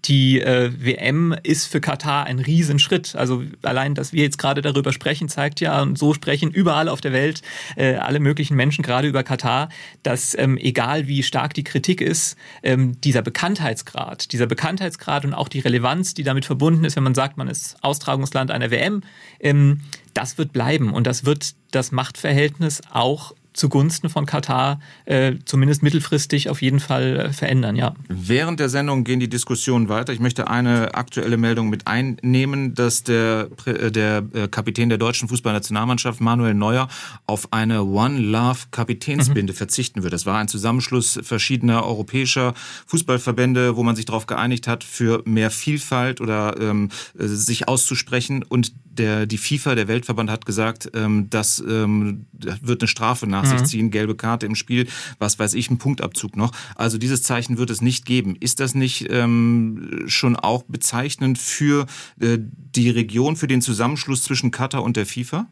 die 0.05 0.41
äh, 0.41 0.71
WM 0.79 1.35
ist 1.43 1.67
für 1.67 1.81
Katar 1.81 2.27
ein 2.27 2.39
Riesenschritt. 2.39 3.17
Also 3.17 3.43
allein, 3.63 3.95
dass 3.95 4.13
wir 4.13 4.23
jetzt 4.23 4.39
gerade 4.39 4.63
darüber 4.63 4.93
sprechen, 4.93 5.29
zeigt 5.29 5.61
ja, 5.61 5.83
und 5.83 5.99
so 5.99 6.15
sprechen 6.15 6.51
überall 6.51 6.89
auf 6.89 7.01
der 7.01 7.13
Welt 7.13 7.43
äh, 7.77 7.97
alle 7.97 8.21
möglichen 8.21 8.57
Menschen 8.57 8.83
gerade 8.83 9.09
über 9.09 9.25
Katar, 9.25 9.71
dass 10.05 10.39
ähm, 10.39 10.57
egal 10.57 11.09
wie 11.09 11.25
stark 11.25 11.53
die 11.55 11.65
Kritik 11.65 12.01
ist, 12.01 12.37
ähm, 12.63 13.01
dieser 13.01 13.23
Bekanntheitsgrad, 13.23 14.33
dieser 14.33 14.47
Bekanntheitsgrad 14.47 15.25
und 15.25 15.35
auch 15.35 15.49
die 15.49 15.61
Relevanz, 15.61 16.15
die 16.15 16.23
damit 16.23 16.45
verbunden 16.45 16.85
ist, 16.85 16.95
wenn 16.95 17.03
man 17.03 17.15
sagt, 17.15 17.37
man 17.37 17.49
ist 17.49 17.77
Austragungsland 17.83 18.53
einer 18.53 18.71
WM, 18.71 19.03
ähm, 19.41 19.81
das 20.15 20.39
wird 20.39 20.53
bleiben 20.53 20.93
und 20.93 21.07
das 21.07 21.25
wird 21.25 21.55
das 21.71 21.93
Machtverhältnis 21.93 22.83
auch 22.91 23.35
zugunsten 23.53 24.09
von 24.09 24.27
Katar 24.27 24.81
äh, 25.05 25.35
zumindest 25.45 25.83
mittelfristig 25.83 26.49
auf 26.49 26.63
jeden 26.63 26.81
Fall 26.81 27.17
äh, 27.17 27.33
verändern, 27.33 27.77
ja. 27.77 27.95
Während 28.09 28.61
der 28.61 28.69
Sendung 28.69 29.05
gehen 29.05 29.21
die 29.21 29.29
Diskussionen 29.29 29.89
weiter. 29.89 30.13
Ich 30.13 30.21
möchte 30.21 30.49
eine 30.49 30.95
aktuelle 30.95 31.37
Meldung 31.37 31.69
mit 31.69 31.87
einnehmen, 31.87 32.75
dass 32.75 33.03
der, 33.03 33.49
äh, 33.67 33.91
der 33.91 34.25
äh, 34.33 34.49
Kapitän 34.49 34.89
der 34.89 34.99
deutschen 34.99 35.29
Fußballnationalmannschaft, 35.29 36.21
Manuel 36.21 36.55
Neuer, 36.55 36.89
auf 37.27 37.53
eine 37.53 37.83
One 37.85 38.19
Love 38.19 38.59
Kapitänsbinde 38.71 39.53
mhm. 39.53 39.57
verzichten 39.57 40.03
wird. 40.03 40.13
Das 40.13 40.27
war 40.27 40.39
ein 40.39 40.49
Zusammenschluss 40.49 41.19
verschiedener 41.23 41.85
europäischer 41.85 42.55
Fußballverbände, 42.87 43.77
wo 43.77 43.83
man 43.83 43.97
sich 43.97 44.05
darauf 44.05 44.27
geeinigt 44.27 44.69
hat, 44.69 44.85
für 44.85 45.23
mehr 45.25 45.51
Vielfalt 45.51 46.21
oder 46.21 46.59
ähm, 46.61 46.91
sich 47.15 47.69
auszusprechen. 47.69 48.43
Und 48.43 48.73
der, 48.85 49.27
die 49.27 49.39
FIFA, 49.39 49.75
der 49.75 49.89
Weltverband, 49.89 50.31
hat 50.31 50.47
gesagt, 50.47 50.91
ähm, 50.95 51.29
das 51.31 51.63
ähm, 51.67 52.27
wird 52.33 52.83
eine 52.83 52.89
Strafe 52.89 53.27
nach 53.27 53.40
mhm. 53.45 53.59
sich 53.59 53.63
ziehen, 53.65 53.91
gelbe 53.91 54.15
Karte 54.15 54.47
im 54.47 54.55
Spiel, 54.55 54.89
was 55.19 55.39
weiß 55.39 55.55
ich, 55.55 55.71
ein 55.71 55.79
Punktabzug 55.79 56.37
noch. 56.37 56.53
Also 56.75 56.99
dieses 56.99 57.23
Zeichen 57.23 57.59
wird 57.59 57.71
es 57.71 57.81
nicht 57.81 58.05
geben. 58.05 58.37
Ist 58.39 58.61
das 58.61 58.75
nicht 58.75 59.09
ähm, 59.11 60.05
schon 60.07 60.37
auch 60.37 60.63
bezeichnend 60.65 61.39
für 61.39 61.87
äh, 62.21 62.39
die 62.39 62.91
Region, 62.91 63.37
für 63.37 63.47
den 63.47 63.63
Zusammenschluss 63.63 64.23
zwischen 64.23 64.51
Katar 64.51 64.83
und 64.83 64.97
der 64.97 65.07
FIFA? 65.07 65.47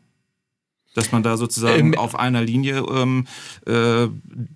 Dass 0.95 1.13
man 1.13 1.23
da 1.23 1.37
sozusagen 1.37 1.93
ähm, 1.93 1.99
auf 1.99 2.19
einer 2.19 2.43
Linie 2.43 2.79
ähm, 2.79 3.27
äh, 3.67 4.09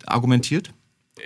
argumentiert? 0.07 0.73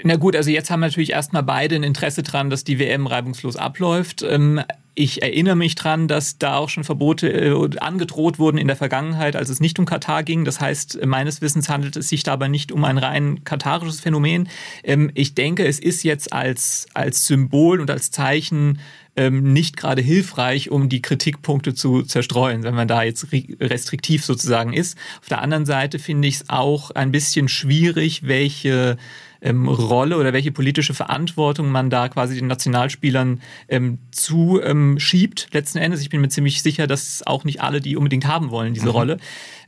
Na 0.03 0.17
gut, 0.17 0.37
also 0.37 0.51
jetzt 0.51 0.71
haben 0.71 0.81
natürlich 0.81 1.11
erstmal 1.11 1.43
beide 1.43 1.77
ein 1.77 1.83
Interesse 1.83 2.23
dran, 2.23 2.51
dass 2.51 2.65
die 2.65 2.79
WM 2.79 3.07
reibungslos 3.07 3.57
abläuft. 3.57 4.23
Ähm, 4.23 4.61
ich 4.99 5.23
erinnere 5.23 5.57
mich 5.57 5.75
dran, 5.75 6.09
dass 6.09 6.39
da 6.39 6.57
auch 6.57 6.71
schon 6.71 6.83
Verbote 6.83 7.29
äh, 7.29 7.79
angedroht 7.79 8.39
wurden 8.39 8.57
in 8.57 8.67
der 8.67 8.77
Vergangenheit, 8.77 9.37
als 9.37 9.51
es 9.51 9.61
nicht 9.61 9.79
um 9.79 9.85
Katar 9.85 10.23
ging. 10.23 10.47
Das 10.47 10.59
heißt, 10.59 11.05
meines 11.05 11.43
Wissens 11.43 11.69
handelt 11.69 11.97
es 11.97 12.09
sich 12.09 12.23
dabei 12.23 12.49
nicht 12.49 12.73
um 12.73 12.83
ein 12.83 12.97
rein 12.97 13.45
katarisches 13.45 14.01
Phänomen. 14.01 14.49
Ähm, 14.83 15.11
ich 15.15 15.35
denke, 15.35 15.67
es 15.67 15.79
ist 15.79 16.03
jetzt 16.03 16.33
als, 16.33 16.87
als 16.95 17.27
Symbol 17.27 17.81
und 17.81 17.91
als 17.91 18.11
Zeichen 18.11 18.79
ähm, 19.17 19.53
nicht 19.53 19.77
gerade 19.77 20.01
hilfreich, 20.01 20.71
um 20.71 20.89
die 20.89 21.03
Kritikpunkte 21.03 21.75
zu 21.75 22.03
zerstreuen, 22.03 22.63
wenn 22.63 22.75
man 22.75 22.89
da 22.89 23.03
jetzt 23.03 23.27
restriktiv 23.61 24.25
sozusagen 24.25 24.73
ist. 24.73 24.97
Auf 25.21 25.29
der 25.29 25.43
anderen 25.43 25.67
Seite 25.67 25.99
finde 25.99 26.27
ich 26.29 26.37
es 26.37 26.49
auch 26.49 26.91
ein 26.91 27.13
bisschen 27.13 27.49
schwierig, 27.49 28.27
welche 28.27 28.97
ähm, 29.47 29.69
Rolle 29.69 30.17
oder 30.17 30.33
welche 30.33 30.51
politische 30.51 30.93
Verantwortung 30.93 31.71
man 31.71 31.89
da 31.89 32.09
quasi 32.09 32.35
den 32.37 32.49
Nationalspielern 32.49 33.41
ähm, 33.69 33.99
zuschiebt, 34.11 35.43
ähm, 35.45 35.51
letzten 35.53 35.79
Endes. 35.79 36.01
Ich 36.01 36.11
bin 36.11 36.21
mir 36.21 36.29
ziemlich 36.29 36.63
sicher, 36.63 36.87
dass 36.87 37.25
auch 37.27 37.45
nicht 37.45 37.61
alle 37.63 37.81
die 37.81 37.97
unbedingt 37.97 38.27
haben 38.27 38.51
wollen, 38.51 38.75
diese 38.75 38.87
mhm. 38.87 38.93
Rolle. 38.93 39.17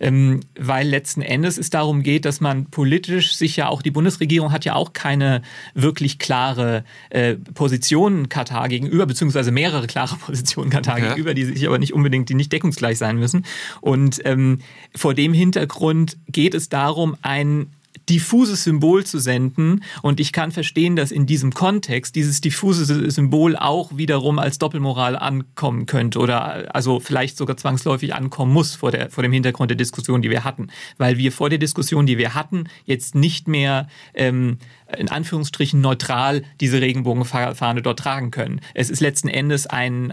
Ähm, 0.00 0.40
weil 0.58 0.88
letzten 0.88 1.22
Endes 1.22 1.58
es 1.58 1.70
darum 1.70 2.02
geht, 2.02 2.24
dass 2.24 2.40
man 2.40 2.66
politisch 2.66 3.36
sich 3.36 3.56
ja 3.56 3.68
auch, 3.68 3.82
die 3.82 3.90
Bundesregierung 3.90 4.52
hat 4.52 4.64
ja 4.64 4.74
auch 4.74 4.92
keine 4.92 5.42
wirklich 5.74 6.18
klare 6.18 6.84
äh, 7.10 7.34
Position 7.34 8.28
Katar 8.28 8.68
gegenüber, 8.68 9.06
beziehungsweise 9.06 9.52
mehrere 9.52 9.86
klare 9.86 10.16
Positionen 10.26 10.70
Katar 10.70 10.94
okay. 10.94 11.08
gegenüber, 11.08 11.34
die 11.34 11.44
sich 11.44 11.66
aber 11.66 11.78
nicht 11.78 11.94
unbedingt, 11.94 12.28
die 12.28 12.34
nicht 12.34 12.52
deckungsgleich 12.52 12.98
sein 12.98 13.18
müssen. 13.18 13.44
Und 13.80 14.20
ähm, 14.24 14.58
vor 14.94 15.14
dem 15.14 15.32
Hintergrund 15.32 16.16
geht 16.26 16.54
es 16.54 16.68
darum, 16.68 17.16
ein 17.22 17.68
diffuses 18.08 18.64
Symbol 18.64 19.04
zu 19.04 19.18
senden. 19.18 19.84
Und 20.02 20.20
ich 20.20 20.32
kann 20.32 20.50
verstehen, 20.50 20.96
dass 20.96 21.10
in 21.10 21.26
diesem 21.26 21.52
Kontext 21.52 22.16
dieses 22.16 22.40
diffuse 22.40 23.10
Symbol 23.10 23.56
auch 23.56 23.96
wiederum 23.96 24.38
als 24.38 24.58
Doppelmoral 24.58 25.16
ankommen 25.16 25.86
könnte 25.86 26.18
oder 26.18 26.74
also 26.74 27.00
vielleicht 27.00 27.36
sogar 27.36 27.56
zwangsläufig 27.56 28.14
ankommen 28.14 28.52
muss 28.52 28.74
vor, 28.74 28.90
der, 28.90 29.10
vor 29.10 29.22
dem 29.22 29.32
Hintergrund 29.32 29.70
der 29.70 29.76
Diskussion, 29.76 30.22
die 30.22 30.30
wir 30.30 30.44
hatten. 30.44 30.68
Weil 30.96 31.18
wir 31.18 31.32
vor 31.32 31.50
der 31.50 31.58
Diskussion, 31.58 32.06
die 32.06 32.18
wir 32.18 32.34
hatten, 32.34 32.64
jetzt 32.84 33.14
nicht 33.14 33.48
mehr 33.48 33.88
ähm, 34.14 34.58
in 34.96 35.08
Anführungsstrichen 35.08 35.80
neutral 35.80 36.42
diese 36.60 36.80
Regenbogenfahne 36.80 37.82
dort 37.82 37.98
tragen 37.98 38.30
können. 38.30 38.60
Es 38.74 38.90
ist 38.90 39.00
letzten 39.00 39.28
Endes 39.28 39.66
ein, 39.66 40.12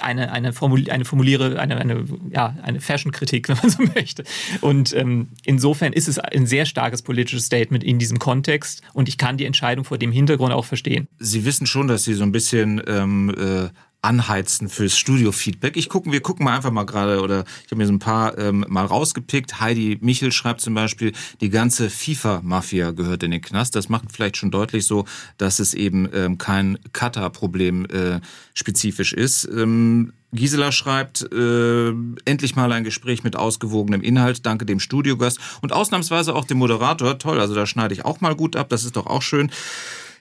eine, 0.00 0.32
eine, 0.32 0.52
Formul 0.52 0.88
eine 0.90 1.04
Formuliere, 1.04 1.58
eine, 1.58 1.76
eine, 1.76 2.04
ja, 2.30 2.56
eine 2.62 2.80
Fashion-Kritik, 2.80 3.48
wenn 3.48 3.56
man 3.58 3.70
so 3.70 3.82
möchte. 3.94 4.24
Und 4.60 4.94
ähm, 4.94 5.28
insofern 5.44 5.92
ist 5.92 6.08
es 6.08 6.18
ein 6.18 6.46
sehr 6.46 6.64
starkes 6.64 7.02
politisches 7.02 7.46
Statement 7.46 7.84
in 7.84 7.98
diesem 7.98 8.18
Kontext 8.18 8.82
und 8.94 9.08
ich 9.08 9.18
kann 9.18 9.36
die 9.36 9.44
Entscheidung 9.44 9.84
vor 9.84 9.98
dem 9.98 10.12
Hintergrund 10.12 10.52
auch 10.52 10.64
verstehen. 10.64 11.08
Sie 11.18 11.44
wissen 11.44 11.66
schon, 11.66 11.88
dass 11.88 12.04
Sie 12.04 12.14
so 12.14 12.22
ein 12.22 12.32
bisschen 12.32 12.80
ähm, 12.86 13.34
äh 13.36 13.68
anheizen 14.02 14.68
fürs 14.68 14.96
Studio-Feedback. 14.96 15.76
Ich 15.76 15.88
gucken, 15.88 16.12
wir 16.12 16.20
gucken 16.20 16.44
mal 16.44 16.54
einfach 16.54 16.70
mal 16.70 16.84
gerade, 16.84 17.20
oder 17.20 17.44
ich 17.64 17.70
habe 17.70 17.76
mir 17.76 17.86
so 17.86 17.92
ein 17.92 17.98
paar 17.98 18.38
ähm, 18.38 18.64
mal 18.68 18.86
rausgepickt. 18.86 19.60
Heidi 19.60 19.98
Michel 20.00 20.30
schreibt 20.30 20.60
zum 20.60 20.74
Beispiel, 20.74 21.12
die 21.40 21.50
ganze 21.50 21.90
FIFA-Mafia 21.90 22.92
gehört 22.92 23.22
in 23.24 23.32
den 23.32 23.40
Knast. 23.40 23.74
Das 23.74 23.88
macht 23.88 24.12
vielleicht 24.12 24.36
schon 24.36 24.50
deutlich 24.50 24.86
so, 24.86 25.04
dass 25.36 25.58
es 25.58 25.74
eben 25.74 26.08
ähm, 26.14 26.38
kein 26.38 26.78
Qatar-Problem 26.92 27.86
äh, 27.86 28.20
spezifisch 28.54 29.12
ist. 29.12 29.48
Ähm, 29.52 30.12
Gisela 30.32 30.72
schreibt, 30.72 31.32
äh, 31.32 31.88
endlich 32.24 32.54
mal 32.54 32.70
ein 32.72 32.84
Gespräch 32.84 33.24
mit 33.24 33.34
ausgewogenem 33.34 34.02
Inhalt. 34.02 34.44
Danke 34.44 34.66
dem 34.66 34.78
Studiogast 34.78 35.38
und 35.62 35.72
ausnahmsweise 35.72 36.34
auch 36.34 36.44
dem 36.44 36.58
Moderator. 36.58 37.18
Toll, 37.18 37.40
also 37.40 37.54
da 37.54 37.66
schneide 37.66 37.94
ich 37.94 38.04
auch 38.04 38.20
mal 38.20 38.36
gut 38.36 38.54
ab. 38.54 38.68
Das 38.68 38.84
ist 38.84 38.96
doch 38.96 39.06
auch 39.06 39.22
schön. 39.22 39.50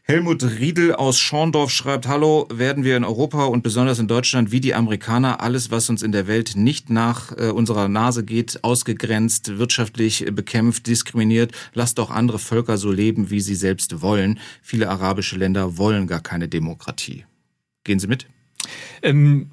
Helmut 0.10 0.41
Riedel 0.41 0.95
aus 0.95 1.20
Schorndorf 1.20 1.70
schreibt, 1.70 2.08
Hallo, 2.08 2.47
werden 2.49 2.86
wir 2.86 2.95
in 2.95 3.03
Europa 3.03 3.43
und 3.43 3.62
besonders 3.62 3.99
in 3.99 4.08
Deutschland 4.08 4.53
wie 4.53 4.62
die 4.62 4.74
Amerikaner 4.74 5.41
alles, 5.41 5.70
was 5.70 5.89
uns 5.89 6.01
in 6.01 6.14
der 6.14 6.28
Welt 6.28 6.53
nicht 6.55 6.89
nach 6.89 7.38
äh, 7.38 7.49
unserer 7.49 7.89
Nase 7.89 8.24
geht, 8.24 8.64
ausgegrenzt, 8.64 9.58
wirtschaftlich 9.58 10.26
bekämpft, 10.32 10.88
diskriminiert. 10.88 11.51
Lasst 11.74 11.97
doch 11.97 12.10
andere 12.10 12.39
Völker 12.39 12.78
so 12.78 12.89
leben, 12.89 13.32
wie 13.32 13.41
sie 13.41 13.55
selbst 13.55 14.01
wollen. 14.01 14.39
Viele 14.62 14.88
arabische 14.88 15.36
Länder 15.36 15.78
wollen 15.78 16.08
gar 16.08 16.22
keine 16.22 16.47
Demokratie. 16.47 17.26
Gehen 17.84 17.99
Sie 17.99 18.08
mit? 18.08 18.28
Ähm 19.01 19.49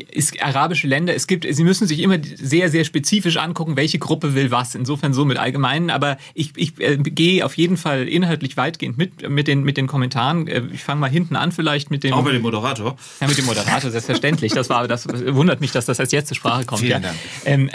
ist 0.00 0.42
arabische 0.42 0.86
Länder, 0.86 1.14
es 1.14 1.26
gibt, 1.26 1.46
Sie 1.48 1.64
müssen 1.64 1.86
sich 1.86 2.00
immer 2.00 2.18
sehr, 2.22 2.68
sehr 2.68 2.84
spezifisch 2.84 3.36
angucken, 3.36 3.76
welche 3.76 3.98
Gruppe 3.98 4.34
will 4.34 4.50
was. 4.50 4.74
Insofern 4.74 5.14
so 5.14 5.24
mit 5.24 5.38
allgemeinen, 5.38 5.90
aber 5.90 6.18
ich, 6.34 6.52
ich 6.56 6.80
äh, 6.80 6.96
gehe 6.96 7.44
auf 7.44 7.56
jeden 7.56 7.76
Fall 7.76 8.08
inhaltlich 8.08 8.56
weitgehend 8.56 8.98
mit, 8.98 9.28
mit 9.28 9.46
den, 9.46 9.62
mit 9.62 9.76
den 9.76 9.86
Kommentaren. 9.86 10.48
Äh, 10.48 10.62
ich 10.72 10.82
fange 10.82 11.00
mal 11.00 11.10
hinten 11.10 11.36
an 11.36 11.52
vielleicht 11.52 11.90
mit 11.90 12.02
dem... 12.04 12.12
Auch 12.12 12.24
mit 12.24 12.34
dem 12.34 12.42
Moderator? 12.42 12.96
Ja, 13.20 13.28
mit 13.28 13.38
dem 13.38 13.46
Moderator, 13.46 13.90
selbstverständlich. 13.90 14.52
Das 14.52 14.68
war, 14.68 14.88
das 14.88 15.06
wundert 15.08 15.60
mich, 15.60 15.70
dass 15.70 15.86
das 15.86 15.98
erst 15.98 16.12
jetzt 16.12 16.28
zur 16.28 16.36
Sprache 16.36 16.64
kommt. 16.64 16.80
Vielen 16.80 17.02
ja. 17.02 17.08
Dank. 17.08 17.16
Ähm, 17.44 17.70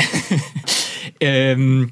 ähm, 1.20 1.92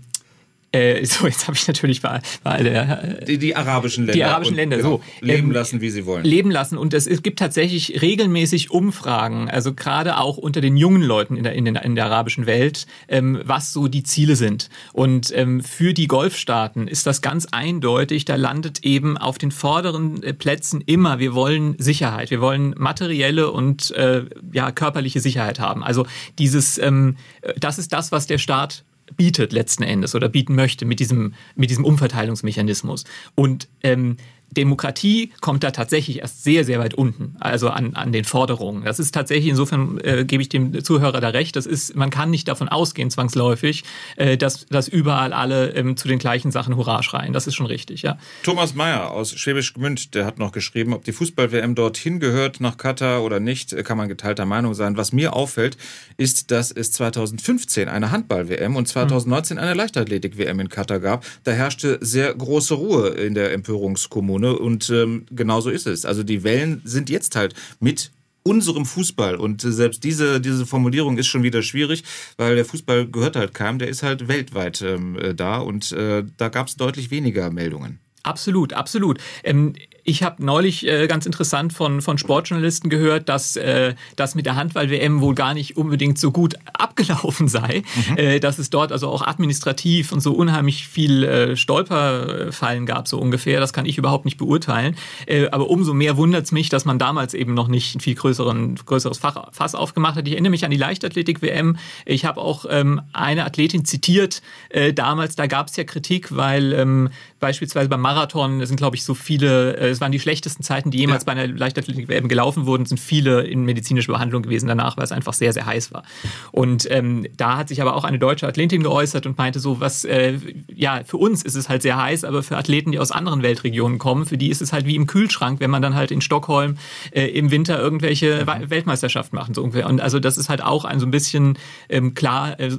äh, 0.72 1.06
so, 1.06 1.26
jetzt 1.26 1.48
habe 1.48 1.58
ich 1.58 1.68
natürlich 1.68 2.02
bei, 2.02 2.22
bei 2.44 2.62
der, 2.62 3.22
die, 3.26 3.38
die 3.38 3.56
arabischen 3.56 4.06
Länder. 4.06 4.14
Die 4.14 4.24
arabischen 4.24 4.54
und, 4.54 4.58
Länder, 4.58 4.78
genau, 4.78 4.90
so. 4.90 5.26
Leben 5.26 5.48
ähm, 5.48 5.52
lassen, 5.52 5.82
wie 5.82 5.90
sie 5.90 6.06
wollen. 6.06 6.26
Leben 6.26 6.52
lassen. 6.52 6.78
Und 6.78 6.94
es, 6.94 7.08
es 7.08 7.24
gibt 7.24 7.40
tatsächlich 7.40 8.02
regelmäßig 8.02 8.70
Umfragen, 8.72 9.50
also 9.50 9.74
gerade 9.74 10.18
auch 10.18 10.38
unter 10.38 10.60
den 10.60 10.76
jungen 10.76 11.02
Leuten 11.02 11.38
in 11.38 11.44
der, 11.44 11.54
in, 11.54 11.66
den, 11.66 11.76
in 11.76 11.96
der 11.96 12.06
arabischen 12.06 12.46
Welt, 12.48 12.86
ähm, 13.08 13.42
was 13.46 13.72
so 13.72 13.88
die 13.88 14.04
Ziele 14.04 14.36
sind. 14.36 14.70
Und 14.92 15.32
ähm, 15.36 15.64
für 15.64 15.94
die 15.94 16.08
Golfstaaten 16.08 16.88
ist 16.88 17.08
das 17.08 17.22
ganz 17.22 17.48
eindeutig, 17.52 18.26
da 18.26 18.36
landet 18.36 18.84
eben 18.84 19.18
auf 19.18 19.38
den 19.38 19.52
vorderen 19.52 20.22
äh, 20.24 20.34
Plätzen 20.34 20.82
immer, 20.86 21.20
wir 21.20 21.34
wollen 21.34 21.76
Sicherheit, 21.78 22.30
wir 22.30 22.42
wollen 22.42 22.76
materielle 22.78 23.52
und 23.52 23.92
äh, 23.92 24.26
ja, 24.52 24.72
körperliche 24.72 25.22
Sicherheit 25.22 25.60
haben. 25.60 25.84
Also 25.84 26.06
dieses, 26.40 26.78
ähm, 26.78 27.16
das 27.58 27.80
ist 27.80 27.94
das, 27.94 28.12
was 28.12 28.28
der 28.28 28.38
Staat 28.38 28.84
bietet 29.16 29.54
letzten 29.54 29.84
Endes 29.84 30.16
oder 30.16 30.30
bieten 30.30 30.56
möchte 30.56 30.86
mit 30.86 31.00
diesem, 31.00 31.34
mit 31.56 31.70
diesem 31.70 31.86
Umverteilungsmechanismus. 31.86 33.06
Und 33.36 33.68
ähm, 33.84 34.18
Demokratie 34.52 35.32
kommt 35.42 35.64
da 35.64 35.72
tatsächlich 35.72 36.20
erst 36.20 36.44
sehr, 36.44 36.64
sehr 36.64 36.80
weit 36.80 36.94
unten, 36.94 37.36
also 37.40 37.70
an, 37.70 37.96
an 37.96 38.12
den 38.12 38.24
Forderungen. 38.24 38.84
Das 38.84 39.00
ist 39.00 39.14
tatsächlich, 39.14 39.50
insofern 39.50 40.00
äh, 40.00 40.26
gebe 40.26 40.42
ich 40.42 40.50
dem 40.50 40.84
Zuhörer 40.84 41.20
da 41.20 41.30
recht, 41.30 41.56
das 41.56 41.66
ist, 41.66 41.96
man 41.96 42.10
kann 42.10 42.30
nicht 42.30 42.48
davon 42.48 42.70
ausgehen, 42.70 43.12
zwangsläufig, 43.12 43.84
äh, 44.16 44.38
dass, 44.38 44.66
dass 44.68 44.88
überall 44.88 45.34
alle 45.34 45.72
ähm, 45.72 45.98
zu 45.98 46.08
den 46.08 46.18
gleichen 46.18 46.52
Sachen 46.52 46.78
Hurra 46.78 47.04
schreien. 47.04 47.34
Das 47.34 47.46
ist 47.46 47.56
schon 47.56 47.66
richtig, 47.66 48.04
ja. 48.04 48.18
Thomas 48.44 48.74
Mayer 48.74 49.12
aus 49.12 49.32
Schwäbisch 49.38 49.74
Gmünd, 49.74 50.16
der 50.16 50.26
hat 50.26 50.40
noch 50.40 50.52
geschrieben, 50.52 50.94
ob 50.94 51.04
die 51.04 51.12
Fußball-WM 51.12 51.76
dorthin 51.76 52.20
gehört 52.20 52.62
nach 52.62 52.78
Katar 52.78 53.24
oder 53.24 53.40
nicht, 53.40 53.76
kann 53.84 53.98
man 53.98 54.08
geteilter 54.08 54.46
Meinung 54.46 54.74
sein. 54.74 54.98
Was 54.98 55.12
mir 55.12 55.34
auffällt, 55.34 55.78
ist, 56.16 56.52
dass 56.52 56.72
es 56.72 56.92
2015 56.94 57.90
eine 57.90 58.12
Handball-WM 58.12 58.76
und 58.76 58.88
2019 58.88 59.60
eine 59.60 59.74
Leichtathletik-WM 59.74 60.60
in 60.62 60.70
Katar 60.70 61.00
gab. 61.00 61.26
Da 61.44 61.52
herrschte 61.52 62.00
sehr 62.02 62.34
große 62.34 62.74
Ruhe 62.74 63.10
in 63.10 63.34
der 63.34 63.52
Empörungskommunie. 63.54 64.37
Kommune 64.38 64.58
und 64.58 64.90
ähm, 64.90 65.26
genauso 65.32 65.70
ist 65.70 65.88
es. 65.88 66.06
Also 66.06 66.24
die 66.24 66.44
Wellen 66.44 66.82
sind 66.84 67.10
jetzt 67.10 67.36
halt 67.36 67.54
mit 67.80 68.12
unserem 68.44 68.86
Fußball. 68.86 69.36
Und 69.36 69.62
selbst 69.62 70.04
diese, 70.04 70.40
diese 70.40 70.66
Formulierung 70.66 71.18
ist 71.18 71.28
schon 71.28 71.44
wieder 71.44 71.62
schwierig, 71.62 72.04
weil 72.38 72.56
der 72.56 72.66
Fußball 72.66 73.08
gehört 73.08 73.36
halt 73.36 73.54
keinem, 73.54 73.80
der 73.80 73.90
ist 73.90 74.04
halt 74.04 74.28
weltweit 74.28 74.82
ähm, 74.82 75.18
äh, 75.20 75.34
da 75.34 75.58
und 75.58 75.92
äh, 75.92 76.24
da 76.38 76.50
gab 76.50 76.68
es 76.68 76.78
deutlich 76.78 77.12
weniger 77.12 77.50
Meldungen. 77.52 78.00
Absolut, 78.24 78.74
absolut. 78.74 79.20
Ähm, 79.44 79.74
ich 80.10 80.24
habe 80.24 80.44
neulich 80.44 80.88
äh, 80.88 81.06
ganz 81.08 81.26
interessant 81.26 81.74
von, 81.74 82.02
von 82.02 82.18
Sportjournalisten 82.18 82.90
gehört, 82.90 83.28
dass 83.28 83.58
äh, 83.58 83.94
das 84.16 84.36
mit 84.36 84.46
der 84.46 84.56
Handball-WM 84.56 85.20
wohl 85.20 85.36
gar 85.36 85.54
nicht 85.54 85.76
unbedingt 85.76 86.18
so 86.18 86.32
gut 86.32 86.56
abgelaufen 86.74 87.50
sei, 87.50 87.84
mhm. 88.12 88.18
äh, 88.18 88.40
dass 88.40 88.58
es 88.58 88.70
dort 88.70 88.94
also 88.94 89.10
auch 89.10 89.22
administrativ 89.22 90.14
und 90.14 90.22
so 90.22 90.32
unheimlich 90.32 90.88
viel 90.88 91.26
äh, 91.26 91.58
Stolperfallen 91.58 92.86
gab, 92.86 93.10
so 93.10 93.20
ungefähr. 93.20 93.60
Das 93.60 93.74
kann 93.74 93.86
ich 93.86 93.98
überhaupt 93.98 94.24
nicht 94.24 94.38
beurteilen. 94.38 94.96
Äh, 95.26 95.50
aber 95.50 95.70
umso 95.70 95.94
mehr 95.94 96.16
wundert 96.16 96.46
es 96.46 96.54
mich, 96.54 96.70
dass 96.70 96.86
man 96.86 97.00
damals 97.00 97.34
eben 97.34 97.54
noch 97.54 97.68
nicht 97.68 97.94
ein 97.94 98.00
viel 98.00 98.16
größeren, 98.16 98.76
größeres 98.76 99.18
Fach, 99.18 99.50
Fass 99.52 99.76
aufgemacht 99.76 100.16
hat. 100.16 100.26
Ich 100.26 100.32
erinnere 100.32 100.52
mich 100.52 100.64
an 100.64 100.72
die 100.72 100.78
Leichtathletik-WM. 100.78 101.76
Ich 102.06 102.24
habe 102.24 102.40
auch 102.40 102.64
ähm, 102.70 103.02
eine 103.12 103.44
Athletin 103.44 103.84
zitiert 103.84 104.42
äh, 104.70 104.94
damals, 104.94 105.36
da 105.36 105.48
gab 105.48 105.68
es 105.68 105.76
ja 105.76 105.84
Kritik, 105.84 106.34
weil 106.34 106.72
ähm, 106.72 107.10
beispielsweise 107.42 107.90
beim 107.90 108.02
Marathon 108.02 108.66
sind, 108.66 108.78
glaube 108.78 108.96
ich, 108.96 109.04
so 109.04 109.14
viele 109.14 109.76
äh, 109.76 109.97
es 109.98 110.02
waren 110.02 110.12
die 110.12 110.20
schlechtesten 110.20 110.64
Zeiten, 110.64 110.92
die 110.92 111.00
jemals 111.00 111.24
ja. 111.24 111.34
bei 111.34 111.40
einer 111.40 111.48
Leichtathletik-WM 111.48 112.28
gelaufen 112.28 112.66
wurden, 112.66 112.86
sind 112.86 113.00
viele 113.00 113.42
in 113.42 113.66
medizinischer 113.66 114.14
Behandlung 114.14 114.44
gewesen 114.44 114.68
danach, 114.68 114.96
weil 114.96 115.04
es 115.04 115.12
einfach 115.12 115.34
sehr, 115.34 115.54
sehr 115.54 115.66
heiß 115.66 115.92
war. 115.92 116.04
Und 116.52 116.88
ähm, 116.92 117.28
da 117.36 117.58
hat 117.58 117.70
sich 117.70 117.82
aber 117.82 117.96
auch 117.96 118.04
eine 118.04 118.20
deutsche 118.20 118.48
Athletin 118.48 118.84
geäußert 118.84 119.26
und 119.26 119.38
meinte 119.38 119.60
so, 119.60 119.80
was, 119.80 120.06
äh, 120.06 120.38
ja, 120.74 121.02
für 121.04 121.18
uns 121.18 121.44
ist 121.44 121.56
es 121.56 121.68
halt 121.68 121.82
sehr 121.82 121.98
heiß, 121.98 122.24
aber 122.24 122.44
für 122.44 122.58
Athleten, 122.58 122.92
die 122.92 123.00
aus 123.00 123.12
anderen 123.12 123.42
Weltregionen 123.42 123.98
kommen, 123.98 124.26
für 124.26 124.38
die 124.38 124.50
ist 124.50 124.62
es 124.62 124.72
halt 124.72 124.86
wie 124.86 124.96
im 124.96 125.08
Kühlschrank, 125.08 125.60
wenn 125.60 125.72
man 125.72 125.82
dann 125.82 125.96
halt 125.96 126.12
in 126.12 126.22
Stockholm 126.22 126.78
äh, 127.12 127.26
im 127.26 127.50
Winter 127.52 127.80
irgendwelche 127.80 128.46
mhm. 128.46 128.70
Weltmeisterschaften 128.70 129.36
macht. 129.36 129.56
So 129.56 129.64
ungefähr. 129.64 129.88
Und 129.88 130.00
also 130.00 130.20
das 130.20 130.38
ist 130.38 130.50
halt 130.50 130.64
auch 130.64 130.86
ein 130.86 131.00
so 131.00 131.08
ein 131.08 131.12
bisschen 131.12 131.58
ähm, 131.90 132.14
klar 132.14 132.60
äh, 132.60 132.72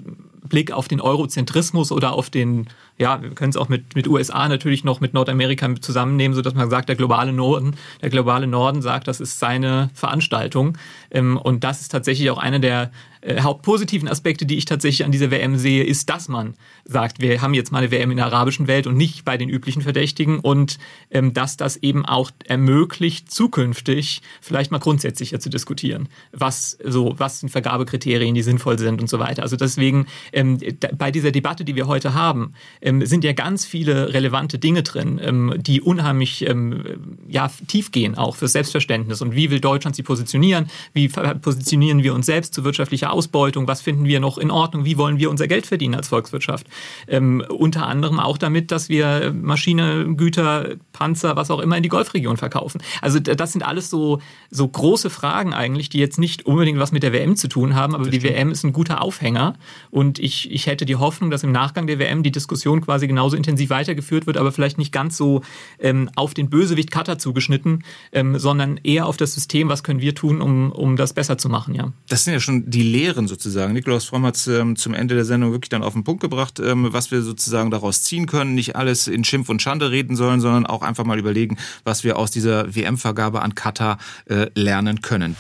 Blick 0.49 0.73
auf 0.73 0.89
den 0.89 1.01
Eurozentrismus 1.01 1.93
oder 1.93 2.13
auf 2.13 2.31
den 2.31 2.69
ja, 2.99 3.23
wir 3.23 3.31
können 3.31 3.51
es 3.51 3.57
auch 3.57 3.69
mit, 3.69 3.95
mit 3.95 4.09
USA 4.09 4.49
natürlich 4.49 4.83
noch 4.83 5.01
mit 5.01 5.15
Nordamerika 5.15 5.73
zusammennehmen, 5.81 6.35
sodass 6.35 6.55
man 6.55 6.69
sagt, 6.69 6.89
der 6.89 6.97
globale 6.97 7.33
Norden, 7.33 7.77
der 8.03 8.11
globale 8.11 8.49
Norden 8.49 8.83
sagt, 8.83 9.07
das 9.07 9.21
ist 9.21 9.39
seine 9.39 9.91
Veranstaltung. 9.95 10.77
Ähm, 11.11 11.37
und 11.37 11.63
das 11.63 11.81
ist 11.81 11.93
tatsächlich 11.93 12.31
auch 12.31 12.39
eine 12.39 12.59
der 12.59 12.91
äh, 13.21 13.41
hauptpositiven 13.41 14.09
Aspekte, 14.09 14.47
die 14.47 14.57
ich 14.57 14.65
tatsächlich 14.65 15.05
an 15.05 15.13
dieser 15.13 15.31
WM 15.31 15.57
sehe, 15.57 15.85
ist, 15.85 16.09
dass 16.09 16.29
man 16.29 16.55
sagt, 16.85 17.21
wir 17.21 17.43
haben 17.43 17.55
jetzt 17.55 17.73
mal 17.73 17.79
eine 17.79 17.91
WM 17.91 18.11
in 18.11 18.17
der 18.17 18.27
arabischen 18.27 18.67
Welt 18.67 18.87
und 18.87 18.97
nicht 18.97 19.25
bei 19.25 19.37
den 19.37 19.49
üblichen 19.49 19.83
Verdächtigen 19.83 20.41
und 20.41 20.79
ähm, 21.11 21.35
dass 21.35 21.57
das 21.57 21.77
eben 21.77 22.05
auch 22.07 22.31
ermöglicht, 22.47 23.31
zukünftig 23.31 24.23
vielleicht 24.41 24.71
mal 24.71 24.79
grundsätzlicher 24.79 25.41
zu 25.41 25.51
diskutieren, 25.51 26.09
was 26.33 26.79
so, 26.85 27.15
was 27.19 27.41
sind 27.41 27.51
Vergabekriterien, 27.51 28.35
die 28.35 28.43
sinnvoll 28.43 28.79
sind 28.79 29.01
und 29.01 29.09
so 29.09 29.19
weiter. 29.19 29.43
Also 29.43 29.57
deswegen 29.57 30.07
ähm, 30.33 30.59
bei 30.97 31.11
dieser 31.11 31.31
Debatte, 31.31 31.65
die 31.65 31.75
wir 31.75 31.87
heute 31.87 32.15
haben, 32.15 32.55
ähm, 32.81 33.05
sind 33.05 33.25
ja 33.25 33.33
ganz 33.33 33.65
viele 33.65 34.15
relevante 34.15 34.59
Dinge 34.59 34.83
drin, 34.83 35.21
ähm, 35.23 35.55
die 35.59 35.81
unheimlich 35.81 36.47
ähm, 36.47 37.19
ja, 37.29 37.51
tief 37.67 37.93
gehen, 37.93 38.17
auch 38.17 38.37
fürs 38.37 38.53
Selbstverständnis. 38.53 39.21
Und 39.23 39.35
wie 39.35 39.51
will 39.51 39.61
Deutschland 39.61 39.97
sie 39.97 40.03
positionieren? 40.03 40.71
Wie 40.93 41.09
positionieren 41.09 42.03
wir 42.03 42.15
uns 42.15 42.27
selbst 42.27 42.55
zu 42.55 42.65
wirtschaftlicher 42.65 43.08
Ausbeutung? 43.11 43.67
Was 43.67 43.81
finden 43.83 44.05
wir 44.05 44.21
noch 44.21 44.39
in 44.39 44.51
Ordnung? 44.51 44.85
Wie 44.85 44.99
wollen 44.99 45.19
wir 45.19 45.31
unser 45.31 45.49
Geld 45.49 45.67
verdienen 45.67 45.95
als 45.95 46.09
Volkswirtschaft? 46.09 46.67
Ähm, 47.07 47.45
unter 47.49 47.87
anderem 47.87 48.21
auch 48.21 48.39
damit, 48.39 48.71
dass 48.71 48.89
wir 48.89 49.33
Maschine, 49.33 50.15
Güter, 50.17 50.77
Panzer, 50.93 51.37
was 51.37 51.51
auch 51.51 51.61
immer 51.61 51.77
in 51.77 51.83
die 51.83 51.89
Golfregion 51.89 52.37
verkaufen. 52.37 52.81
Also 53.01 53.21
das 53.21 53.53
sind 53.53 53.63
alles 53.63 53.91
so, 53.91 54.21
so 54.51 54.67
große 54.67 55.11
Fragen 55.11 55.55
eigentlich, 55.55 55.89
die 55.89 55.99
jetzt 55.99 56.19
nicht 56.19 56.47
unbedingt 56.47 56.79
was 56.79 56.93
mit 56.93 57.03
der 57.03 57.13
WM 57.13 57.37
zu 57.37 57.49
tun 57.49 57.75
haben, 57.75 57.95
aber 57.95 58.05
das 58.05 58.13
die 58.13 58.21
stimmt. 58.21 58.35
WM 58.35 58.51
ist 58.51 58.65
ein 58.65 58.73
guter 58.73 59.03
Aufhänger. 59.03 59.55
Und 59.91 60.19
ich, 60.19 60.51
ich 60.51 60.67
hätte 60.67 60.85
die 60.85 60.97
Hoffnung, 60.97 61.31
dass 61.31 61.43
im 61.43 61.53
Nachgang 61.53 61.87
der 61.87 61.99
WM 61.99 62.23
die 62.23 62.33
Diskussion 62.33 62.81
quasi 62.81 63.07
genauso 63.07 63.37
intensiv 63.37 63.71
weitergeführt 63.71 64.27
wird, 64.27 64.37
aber 64.37 64.53
vielleicht 64.53 64.79
nicht 64.79 64.93
ganz 64.93 65.17
so 65.17 65.43
ähm, 65.79 66.11
auf 66.17 66.35
den 66.35 66.51
Bösewicht 66.51 66.91
Cutter 66.91 67.19
zugeschnitten, 67.19 67.85
ähm, 68.13 68.39
sondern 68.39 68.79
eher 68.83 69.07
auf 69.07 69.17
das 69.17 69.35
System, 69.35 69.69
was 69.69 69.83
können 69.83 70.01
wir 70.01 70.15
tun, 70.15 70.41
um, 70.41 70.73
um 70.73 70.97
das 70.97 71.13
besser 71.13 71.39
zu 71.39 71.49
machen. 71.49 71.75
Ja. 71.75 71.93
Das 72.09 72.25
sind 72.25 72.35
ja 72.35 72.41
schon 72.41 72.71
die 72.71 72.83
Lehren 72.99 73.29
sozusagen. 73.29 73.73
Nikolaus 73.75 74.07
Fromm 74.07 74.27
hat 74.27 74.35
es 74.35 74.49
ähm, 74.49 74.75
zum 74.75 74.93
Ende 74.93 75.15
der 75.15 75.25
Sendung 75.25 75.53
wirklich 75.53 75.69
dann 75.69 75.85
auf 75.85 75.93
den 75.93 76.03
Punkt 76.03 76.21
gebracht, 76.21 76.59
ähm, 76.59 76.89
was 76.93 77.13
wir 77.13 77.23
sozusagen 77.23 77.71
daraus 77.71 78.03
ziehen 78.03 78.27
können. 78.27 78.55
Nicht 78.55 78.75
alles 78.75 79.07
in 79.07 79.23
Schimpf 79.23 79.49
und 79.49 79.63
Schande 79.63 79.91
reden 79.93 80.17
sollen, 80.17 80.41
sondern 80.41 80.67
auch 80.67 80.83
einfach 80.83 81.05
mal 81.05 81.19
überlegen, 81.19 81.59
was 81.85 82.03
wir 82.03 82.19
aus 82.19 82.33
dieser 82.33 82.75
WM-Vergabe 82.75 83.43
an 83.43 83.55
Katar 83.55 83.99
äh, 84.27 84.47
lernen 84.55 85.01
können. 85.01 85.37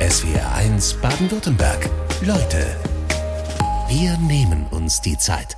SWR 0.00 0.54
1 0.54 0.94
Baden-Württemberg. 1.02 1.90
Leute, 2.24 2.66
wir 3.90 4.16
nehmen 4.18 4.64
uns 4.70 5.02
die 5.02 5.18
Zeit. 5.18 5.56